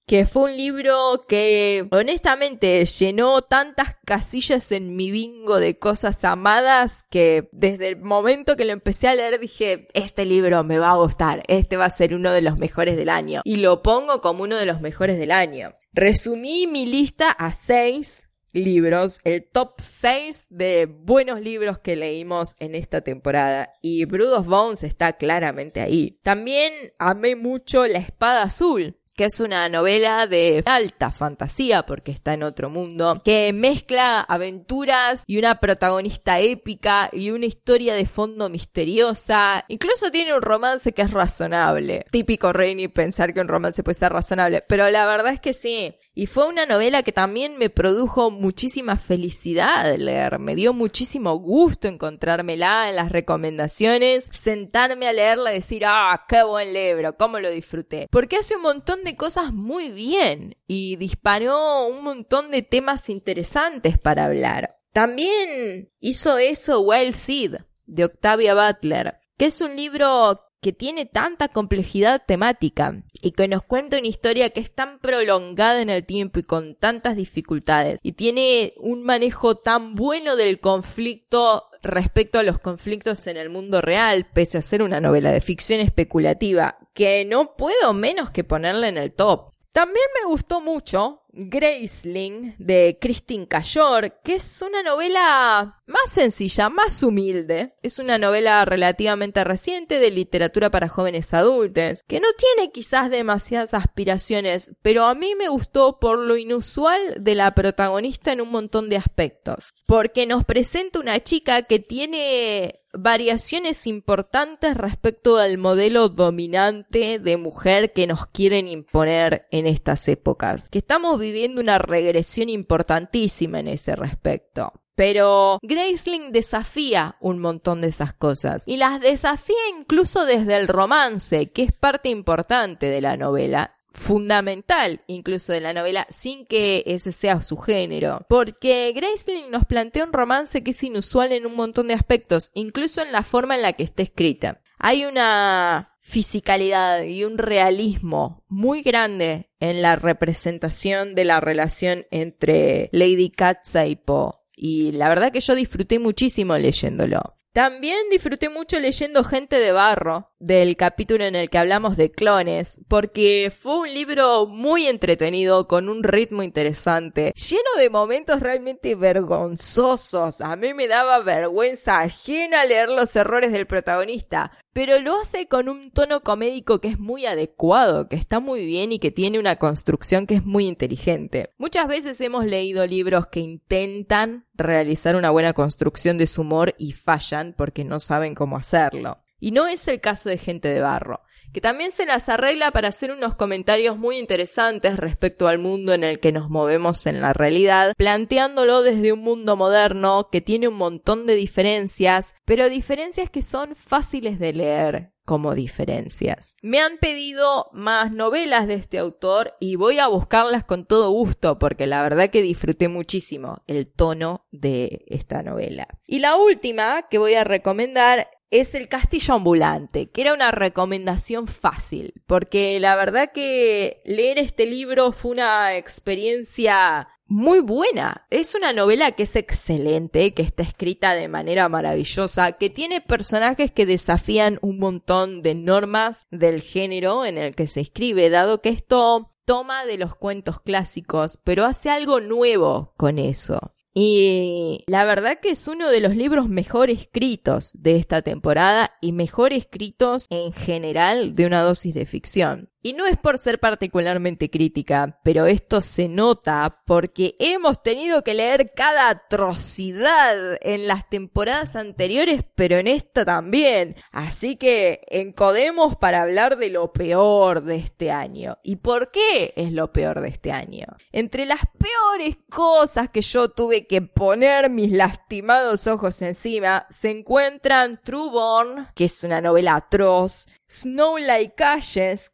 que 0.08 0.26
fue 0.26 0.44
un 0.44 0.56
libro 0.56 1.26
que 1.28 1.86
honestamente 1.92 2.86
llenó 2.86 3.42
tantas 3.42 3.98
casillas 4.06 4.72
en 4.72 4.96
mi 4.96 5.12
bingo 5.12 5.60
de 5.60 5.78
cosas 5.78 6.24
amadas 6.24 7.04
que 7.10 7.50
desde 7.52 7.90
el 7.90 7.98
momento 7.98 8.56
que 8.56 8.64
lo 8.64 8.72
empecé 8.72 9.10
a 9.10 9.16
leer 9.16 9.38
dije, 9.38 9.90
este 9.94 10.24
libro 10.24 10.64
me 10.64 10.80
va 10.80 10.92
a 10.92 10.96
gustar, 10.96 11.44
este 11.50 11.76
va 11.76 11.86
a 11.86 11.90
ser 11.90 12.16
uno 12.16 12.32
de 12.32 12.42
los 12.42 12.58
mejores 12.58 12.96
del 12.96 13.10
año. 13.10 13.42
Y 13.44 13.58
lo 13.58 13.84
pongo 13.84 14.22
como 14.22 14.44
uno 14.44 14.56
de 14.56 14.66
los 14.66 14.80
mejores 14.80 15.20
del 15.20 15.32
año. 15.32 15.74
Resumí 15.92 16.68
mi 16.68 16.86
lista 16.86 17.30
a 17.30 17.52
seis 17.52 18.30
libros, 18.54 19.20
el 19.26 19.44
top 19.44 19.82
6 19.82 20.48
de 20.50 20.86
buenos 20.86 21.42
libros 21.42 21.80
que 21.80 21.98
leímos 21.98 22.56
en 22.60 22.76
esta 22.76 23.02
temporada 23.02 23.74
y 23.82 24.06
Brood 24.06 24.34
of 24.34 24.48
Bones 24.48 24.84
está 24.84 25.18
claramente 25.18 25.82
ahí. 25.82 26.18
También 26.24 26.72
amé 26.98 27.36
mucho 27.36 27.86
La 27.88 28.00
Espada 28.00 28.44
Azul, 28.44 28.98
que 29.18 29.26
es 29.26 29.40
una 29.40 29.68
novela 29.68 30.28
de 30.28 30.62
alta 30.68 31.12
fantasía 31.12 31.88
porque 31.88 32.12
está 32.12 32.36
en 32.36 32.44
otro 32.44 32.70
mundo, 32.70 33.20
que 33.26 33.52
mezcla 33.52 34.22
aventuras 34.22 35.24
y 35.26 35.40
una 35.40 35.60
protagonista 35.60 36.40
épica 36.40 37.10
y 37.12 37.32
una 37.32 37.48
historia 37.48 37.96
de 37.96 38.06
fondo 38.06 38.48
misteriosa. 38.48 39.66
Incluso 39.70 40.12
tiene 40.12 40.36
un 40.36 40.44
romance 40.44 40.94
que 40.94 41.02
es 41.02 41.10
razonable. 41.10 42.06
Típico 42.12 42.54
Rainy 42.54 42.90
pensar 42.90 43.34
que 43.34 43.42
un 43.42 43.48
romance 43.48 43.82
puede 43.82 43.98
ser 43.98 44.14
razonable, 44.14 44.64
pero 44.68 44.88
la 44.92 45.08
verdad 45.08 45.34
es 45.34 45.40
que 45.40 45.56
sí. 45.56 45.96
Y 46.20 46.26
fue 46.26 46.48
una 46.48 46.66
novela 46.66 47.04
que 47.04 47.12
también 47.12 47.60
me 47.60 47.70
produjo 47.70 48.32
muchísima 48.32 48.96
felicidad 48.96 49.96
leer. 50.00 50.40
Me 50.40 50.56
dio 50.56 50.74
muchísimo 50.74 51.36
gusto 51.38 51.88
encontrármela 51.88 52.90
en 52.90 52.96
las 52.96 53.12
recomendaciones, 53.12 54.28
sentarme 54.34 55.08
a 55.08 55.14
leerla 55.14 55.52
y 55.52 55.58
decir, 55.58 55.84
ah, 55.86 56.26
qué 56.28 56.42
buen 56.42 56.74
libro, 56.74 57.16
cómo 57.18 57.40
lo 57.40 57.52
disfruté. 57.52 58.08
Porque 58.10 58.38
hace 58.38 58.56
un 58.56 58.64
montón 58.64 59.04
de 59.04 59.16
cosas 59.16 59.54
muy 59.54 59.92
bien 59.92 60.58
y 60.66 60.96
disparó 60.96 61.86
un 61.86 62.04
montón 62.04 62.50
de 62.50 62.64
temas 62.64 63.12
interesantes 63.12 64.00
para 64.00 64.26
hablar. 64.26 64.80
También 64.94 65.92
hizo 66.00 66.40
eso 66.40 66.82
Wild 66.82 67.14
Seed 67.14 67.58
de 67.86 68.06
Octavia 68.06 68.56
Butler, 68.56 69.20
que 69.38 69.46
es 69.46 69.62
un 69.62 69.76
libro 69.76 70.47
que 70.62 70.74
tiene 70.74 71.06
tanta 71.06 71.48
complejidad 71.50 72.24
temática 72.26 73.04
y 73.22 73.32
que 73.32 73.48
nos 73.48 73.64
cuenta 73.64 73.98
una 73.98 74.08
historia 74.08 74.50
que 74.50 74.60
es 74.60 74.74
tan 74.74 75.00
prolongada 75.00 75.82
en 75.82 75.90
el 75.90 76.06
tiempo 76.06 76.40
y 76.40 76.44
con 76.44 76.76
tantas 76.76 77.16
dificultades 77.16 78.00
y 78.02 78.14
tiene 78.14 78.74
un 78.78 79.04
manejo 79.04 79.56
tan 79.56 79.96
bueno 79.96 80.36
del 80.36 80.60
conflicto 80.60 81.66
respecto 81.84 82.40
a 82.40 82.44
los 82.44 82.60
conflictos 82.60 83.28
en 83.28 83.38
el 83.38 83.50
mundo 83.50 83.82
real, 83.82 84.28
pese 84.34 84.58
a 84.58 84.62
ser 84.62 84.82
una 84.82 85.00
novela 85.00 85.32
de 85.32 85.42
ficción 85.42 85.80
especulativa, 85.80 86.78
que 86.94 87.24
no 87.26 87.56
puedo 87.56 87.94
menos 87.94 88.30
que 88.30 88.44
ponerla 88.44 88.90
en 88.90 88.98
el 88.98 89.14
top. 89.14 89.54
También 89.72 90.06
me 90.20 90.28
gustó 90.28 90.60
mucho 90.60 91.22
Graceling 91.38 92.56
de 92.58 92.98
Christine 93.00 93.48
Cayor, 93.48 94.20
que 94.24 94.36
es 94.36 94.62
una 94.62 94.82
novela 94.82 95.82
más 95.86 96.12
sencilla, 96.12 96.70
más 96.70 97.02
humilde. 97.04 97.76
Es 97.84 98.00
una 98.00 98.18
novela 98.18 98.66
relativamente 98.66 99.44
reciente 99.44 100.00
de 100.00 100.12
literatura 100.12 100.72
para 100.72 100.90
jóvenes 100.90 101.34
adultos, 101.34 102.04
que 102.08 102.20
no 102.20 102.28
tiene 102.38 102.72
quizás 102.72 103.10
demasiadas 103.10 103.74
aspiraciones, 103.74 104.72
pero 104.82 105.06
a 105.06 105.14
mí 105.14 105.36
me 105.36 105.50
gustó 105.50 106.00
por 106.00 106.18
lo 106.18 106.38
inusual 106.38 107.00
de 107.20 107.36
la 107.36 107.54
protagonista 107.54 108.32
en 108.32 108.42
un 108.42 108.50
montón 108.50 108.90
de 108.90 108.98
aspectos. 108.98 109.74
Porque 109.86 110.26
nos 110.26 110.44
presenta 110.44 111.00
una 111.00 111.24
chica 111.24 111.64
que 111.64 111.80
tiene 111.80 112.82
variaciones 112.98 113.88
importantes 113.88 114.76
respecto 114.76 115.38
al 115.38 115.58
modelo 115.58 116.10
dominante 116.10 117.20
de 117.20 117.38
mujer 117.38 117.94
que 117.94 118.08
nos 118.08 118.26
quieren 118.28 118.68
imponer 118.68 119.48
en 119.52 119.68
estas 119.68 120.08
épocas. 120.08 120.70
Que 120.70 120.80
estamos 120.80 121.20
viviendo 121.20 121.62
una 121.62 121.78
regresión 121.78 122.50
importantísima 122.50 123.60
en 123.60 123.70
ese 123.70 123.96
respecto. 123.96 124.74
Pero 124.98 125.60
Graceling 125.62 126.32
desafía 126.32 127.18
un 127.22 127.38
montón 127.38 127.82
de 127.82 127.90
esas 127.90 128.14
cosas 128.14 128.68
y 128.68 128.78
las 128.78 129.00
desafía 129.00 129.56
incluso 129.78 130.26
desde 130.26 130.58
el 130.58 130.68
romance, 130.68 131.52
que 131.52 131.62
es 131.62 131.72
parte 131.72 132.10
importante 132.10 132.88
de 132.88 133.02
la 133.02 133.16
novela, 133.16 133.77
fundamental 133.98 135.02
incluso 135.08 135.52
de 135.52 135.60
la 135.60 135.74
novela 135.74 136.06
sin 136.10 136.46
que 136.46 136.84
ese 136.86 137.12
sea 137.12 137.42
su 137.42 137.58
género. 137.58 138.26
Porque 138.30 138.94
Graceling 138.94 139.50
nos 139.52 139.66
plantea 139.66 140.06
un 140.06 140.14
romance 140.14 140.64
que 140.64 140.72
es 140.72 140.84
inusual 140.84 141.32
en 141.32 141.48
un 141.48 141.56
montón 141.56 141.88
de 141.88 141.96
aspectos, 141.96 142.52
incluso 142.54 143.02
en 143.02 143.12
la 143.12 143.24
forma 143.24 143.56
en 143.56 143.64
la 143.64 143.74
que 143.74 143.84
está 143.84 144.04
escrita. 144.04 144.62
Hay 144.78 145.06
una 145.06 145.96
fisicalidad 146.00 147.04
y 147.04 147.26
un 147.26 147.38
realismo 147.38 148.46
muy 148.48 148.84
grande 148.84 149.50
en 149.60 149.82
la 149.82 149.96
representación 149.96 151.16
de 151.16 151.26
la 151.26 151.42
relación 151.42 152.06
entre 152.12 152.90
Lady 152.94 153.32
Katza 153.32 153.88
y 153.88 153.96
Poe. 153.96 154.36
Y 154.56 154.92
la 154.92 155.10
verdad 155.10 155.32
que 155.32 155.42
yo 155.42 155.56
disfruté 155.56 156.00
muchísimo 156.00 156.56
leyéndolo. 156.58 157.38
También 157.58 157.98
disfruté 158.12 158.50
mucho 158.50 158.80
leyendo 158.80 159.24
Gente 159.24 159.58
de 159.58 159.72
Barro, 159.72 160.32
del 160.40 160.78
capítulo 160.78 161.26
en 161.26 161.36
el 161.36 161.50
que 161.50 161.58
hablamos 161.58 161.98
de 161.98 162.12
clones, 162.12 162.80
porque 162.88 163.52
fue 163.56 163.80
un 163.80 163.94
libro 163.94 164.46
muy 164.46 164.88
entretenido, 164.88 165.68
con 165.68 165.90
un 165.90 166.04
ritmo 166.04 166.44
interesante, 166.44 167.34
lleno 167.36 167.70
de 167.78 167.90
momentos 167.90 168.40
realmente 168.40 168.96
vergonzosos. 168.96 170.42
A 170.42 170.56
mí 170.56 170.74
me 170.74 170.88
daba 170.88 171.20
vergüenza 171.20 172.02
ajena 172.02 172.66
leer 172.66 172.90
los 172.90 173.16
errores 173.16 173.52
del 173.52 173.68
protagonista, 173.68 174.52
pero 174.74 175.00
lo 175.00 175.20
hace 175.20 175.48
con 175.48 175.70
un 175.70 175.92
tono 175.92 176.22
comédico 176.22 176.80
que 176.80 176.90
es 176.90 177.00
muy 177.00 177.26
adecuado, 177.26 178.08
que 178.08 178.16
está 178.16 178.40
muy 178.40 178.66
bien 178.66 178.92
y 178.92 179.00
que 179.00 179.12
tiene 179.12 179.40
una 179.40 179.56
construcción 179.56 180.28
que 180.28 180.36
es 180.36 180.46
muy 180.46 180.68
inteligente. 180.68 181.50
Muchas 181.58 181.88
veces 181.88 182.22
hemos 182.22 182.46
leído 182.46 182.86
libros 182.86 183.28
que 183.28 183.40
intentan 183.40 184.46
realizar 184.54 185.16
una 185.16 185.32
buena 185.32 185.54
construcción 185.54 186.18
de 186.18 186.28
su 186.28 186.42
humor 186.42 186.76
y 186.78 186.92
fallan 186.92 187.56
porque 187.58 187.84
no 187.84 188.00
saben 188.00 188.36
cómo 188.36 188.58
hacerlo. 188.58 189.18
Y 189.40 189.52
no 189.52 189.68
es 189.68 189.88
el 189.88 190.02
caso 190.02 190.30
de 190.30 190.38
Gente 190.38 190.68
de 190.68 190.82
Barro, 190.82 191.22
que 191.54 191.62
también 191.62 191.92
se 191.92 192.06
las 192.06 192.30
arregla 192.30 192.72
para 192.72 192.90
hacer 192.90 193.12
unos 193.12 193.36
comentarios 193.36 193.98
muy 193.98 194.18
interesantes 194.18 194.98
respecto 194.98 195.48
al 195.48 195.60
mundo 195.60 195.94
en 195.94 196.04
el 196.04 196.20
que 196.20 196.32
nos 196.32 196.50
movemos 196.50 197.06
en 197.06 197.22
la 197.22 197.34
realidad, 197.34 197.94
planteándolo 197.98 198.82
desde 198.82 199.14
un 199.14 199.20
mundo 199.20 199.56
moderno 199.56 200.30
que 200.32 200.42
tiene 200.42 200.68
un 200.68 200.76
montón 200.76 201.26
de 201.26 201.36
diferencias, 201.36 202.36
pero 202.46 202.70
diferencias 202.70 203.30
que 203.30 203.42
son 203.42 203.76
fáciles 203.76 204.40
de 204.40 204.54
leer 204.54 205.14
como 205.28 205.56
diferencias. 205.56 206.56
Me 206.62 206.80
han 206.80 207.00
pedido 207.00 207.70
más 207.74 208.14
novelas 208.14 208.66
de 208.66 208.76
este 208.76 208.98
autor 208.98 209.56
y 209.60 209.76
voy 209.76 210.00
a 210.00 210.08
buscarlas 210.08 210.64
con 210.64 210.86
todo 210.86 211.12
gusto 211.12 211.60
porque 211.60 211.86
la 211.86 212.02
verdad 212.02 212.30
que 212.30 212.42
disfruté 212.42 212.88
muchísimo 212.88 213.62
el 213.68 213.92
tono 213.92 214.48
de 214.52 215.04
esta 215.08 215.44
novela. 215.44 215.86
Y 216.08 216.20
la 216.20 216.38
última 216.38 217.10
que 217.10 217.18
voy 217.18 217.34
a 217.34 217.44
recomendar 217.44 218.30
es 218.50 218.76
el 218.76 218.88
castillo 218.88 219.36
ambulante, 219.36 220.10
que 220.10 220.22
era 220.22 220.34
una 220.34 220.52
recomendación 220.52 221.48
fácil, 221.48 222.14
porque 222.26 222.80
la 222.80 222.96
verdad 222.96 223.32
que 223.34 224.02
leer 224.06 224.40
este 224.40 224.66
libro 224.66 225.12
fue 225.12 225.32
una 225.32 225.76
experiencia 225.76 227.10
muy 227.28 227.60
buena. 227.60 228.26
Es 228.30 228.56
una 228.56 228.74
novela 228.74 229.12
que 229.12 229.24
es 229.24 229.36
excelente, 229.36 230.34
que 230.34 230.42
está 230.42 230.64
escrita 230.64 231.14
de 231.14 231.28
manera 231.28 231.68
maravillosa, 231.70 232.54
que 232.54 232.70
tiene 232.70 233.02
personajes 233.02 233.72
que 233.72 233.86
desafían 233.86 234.60
un 234.62 234.80
montón 234.80 235.42
de 235.42 235.54
normas 235.54 236.28
del 236.32 236.62
género 236.62 237.26
en 237.26 237.38
el 237.38 237.54
que 237.54 237.68
se 237.68 237.82
escribe, 237.82 238.30
dado 238.30 238.62
que 238.62 238.70
esto 238.70 239.34
toma 239.46 239.86
de 239.86 239.98
los 239.98 240.16
cuentos 240.16 240.60
clásicos, 240.60 241.40
pero 241.44 241.66
hace 241.66 241.90
algo 241.90 242.20
nuevo 242.20 242.94
con 242.98 243.20
eso. 243.20 243.74
Y 244.00 244.84
la 244.86 245.06
verdad 245.06 245.40
que 245.42 245.50
es 245.50 245.68
uno 245.68 245.90
de 245.90 246.02
los 246.02 246.16
libros 246.16 246.48
mejor 246.50 246.92
escritos 246.92 247.72
de 247.74 247.96
esta 247.96 248.22
temporada 248.22 248.92
y 249.02 249.12
mejor 249.12 249.54
escritos 249.54 250.28
en 250.30 250.54
general 250.54 251.34
de 251.34 251.48
una 251.48 251.64
dosis 251.64 251.96
de 251.96 252.06
ficción. 252.06 252.70
Y 252.82 252.94
no 252.94 253.06
es 253.06 253.18
por 253.18 253.38
ser 253.38 253.60
particularmente 253.60 254.50
crítica, 254.50 255.20
pero 255.24 255.46
esto 255.46 255.82
se 255.82 256.08
nota 256.08 256.84
porque 256.86 257.36
hemos 257.40 257.82
tenido 257.82 258.24
que 258.24 258.34
leer 258.34 258.72
cada 258.76 259.10
atrocidad 259.10 260.58
en 260.62 260.88
las 260.88 261.10
temporadas 261.10 261.76
anteriores, 261.76 262.44
pero 262.56 262.78
en 262.78 262.88
esta 262.88 263.26
también. 263.26 263.96
Así 264.12 264.58
que 264.58 265.02
encodemos 265.08 265.96
para 265.96 266.22
hablar 266.22 266.58
de 266.58 266.70
lo 266.70 266.94
peor 266.94 267.64
de 267.64 267.78
este 267.78 268.12
año. 268.12 268.58
¿Y 268.64 268.78
por 268.78 269.12
qué 269.12 269.54
es 269.56 269.72
lo 269.72 269.92
peor 269.92 270.22
de 270.22 270.30
este 270.30 270.52
año? 270.52 270.86
Entre 271.12 271.46
las 271.46 271.62
peores 271.78 272.38
cosas 272.50 273.10
que 273.10 273.22
yo 273.22 273.50
tuve 273.50 273.88
que 273.88 274.02
poner 274.02 274.70
mis 274.70 274.92
lastimados 274.92 275.88
ojos 275.88 276.22
encima, 276.22 276.86
se 276.90 277.10
encuentran 277.10 278.00
True 278.04 278.30
Born, 278.30 278.88
que 278.96 279.06
es 279.06 279.24
una 279.24 279.42
novela 279.42 279.76
atroz, 279.76 280.48
Snow 280.70 281.18
Like 281.18 281.56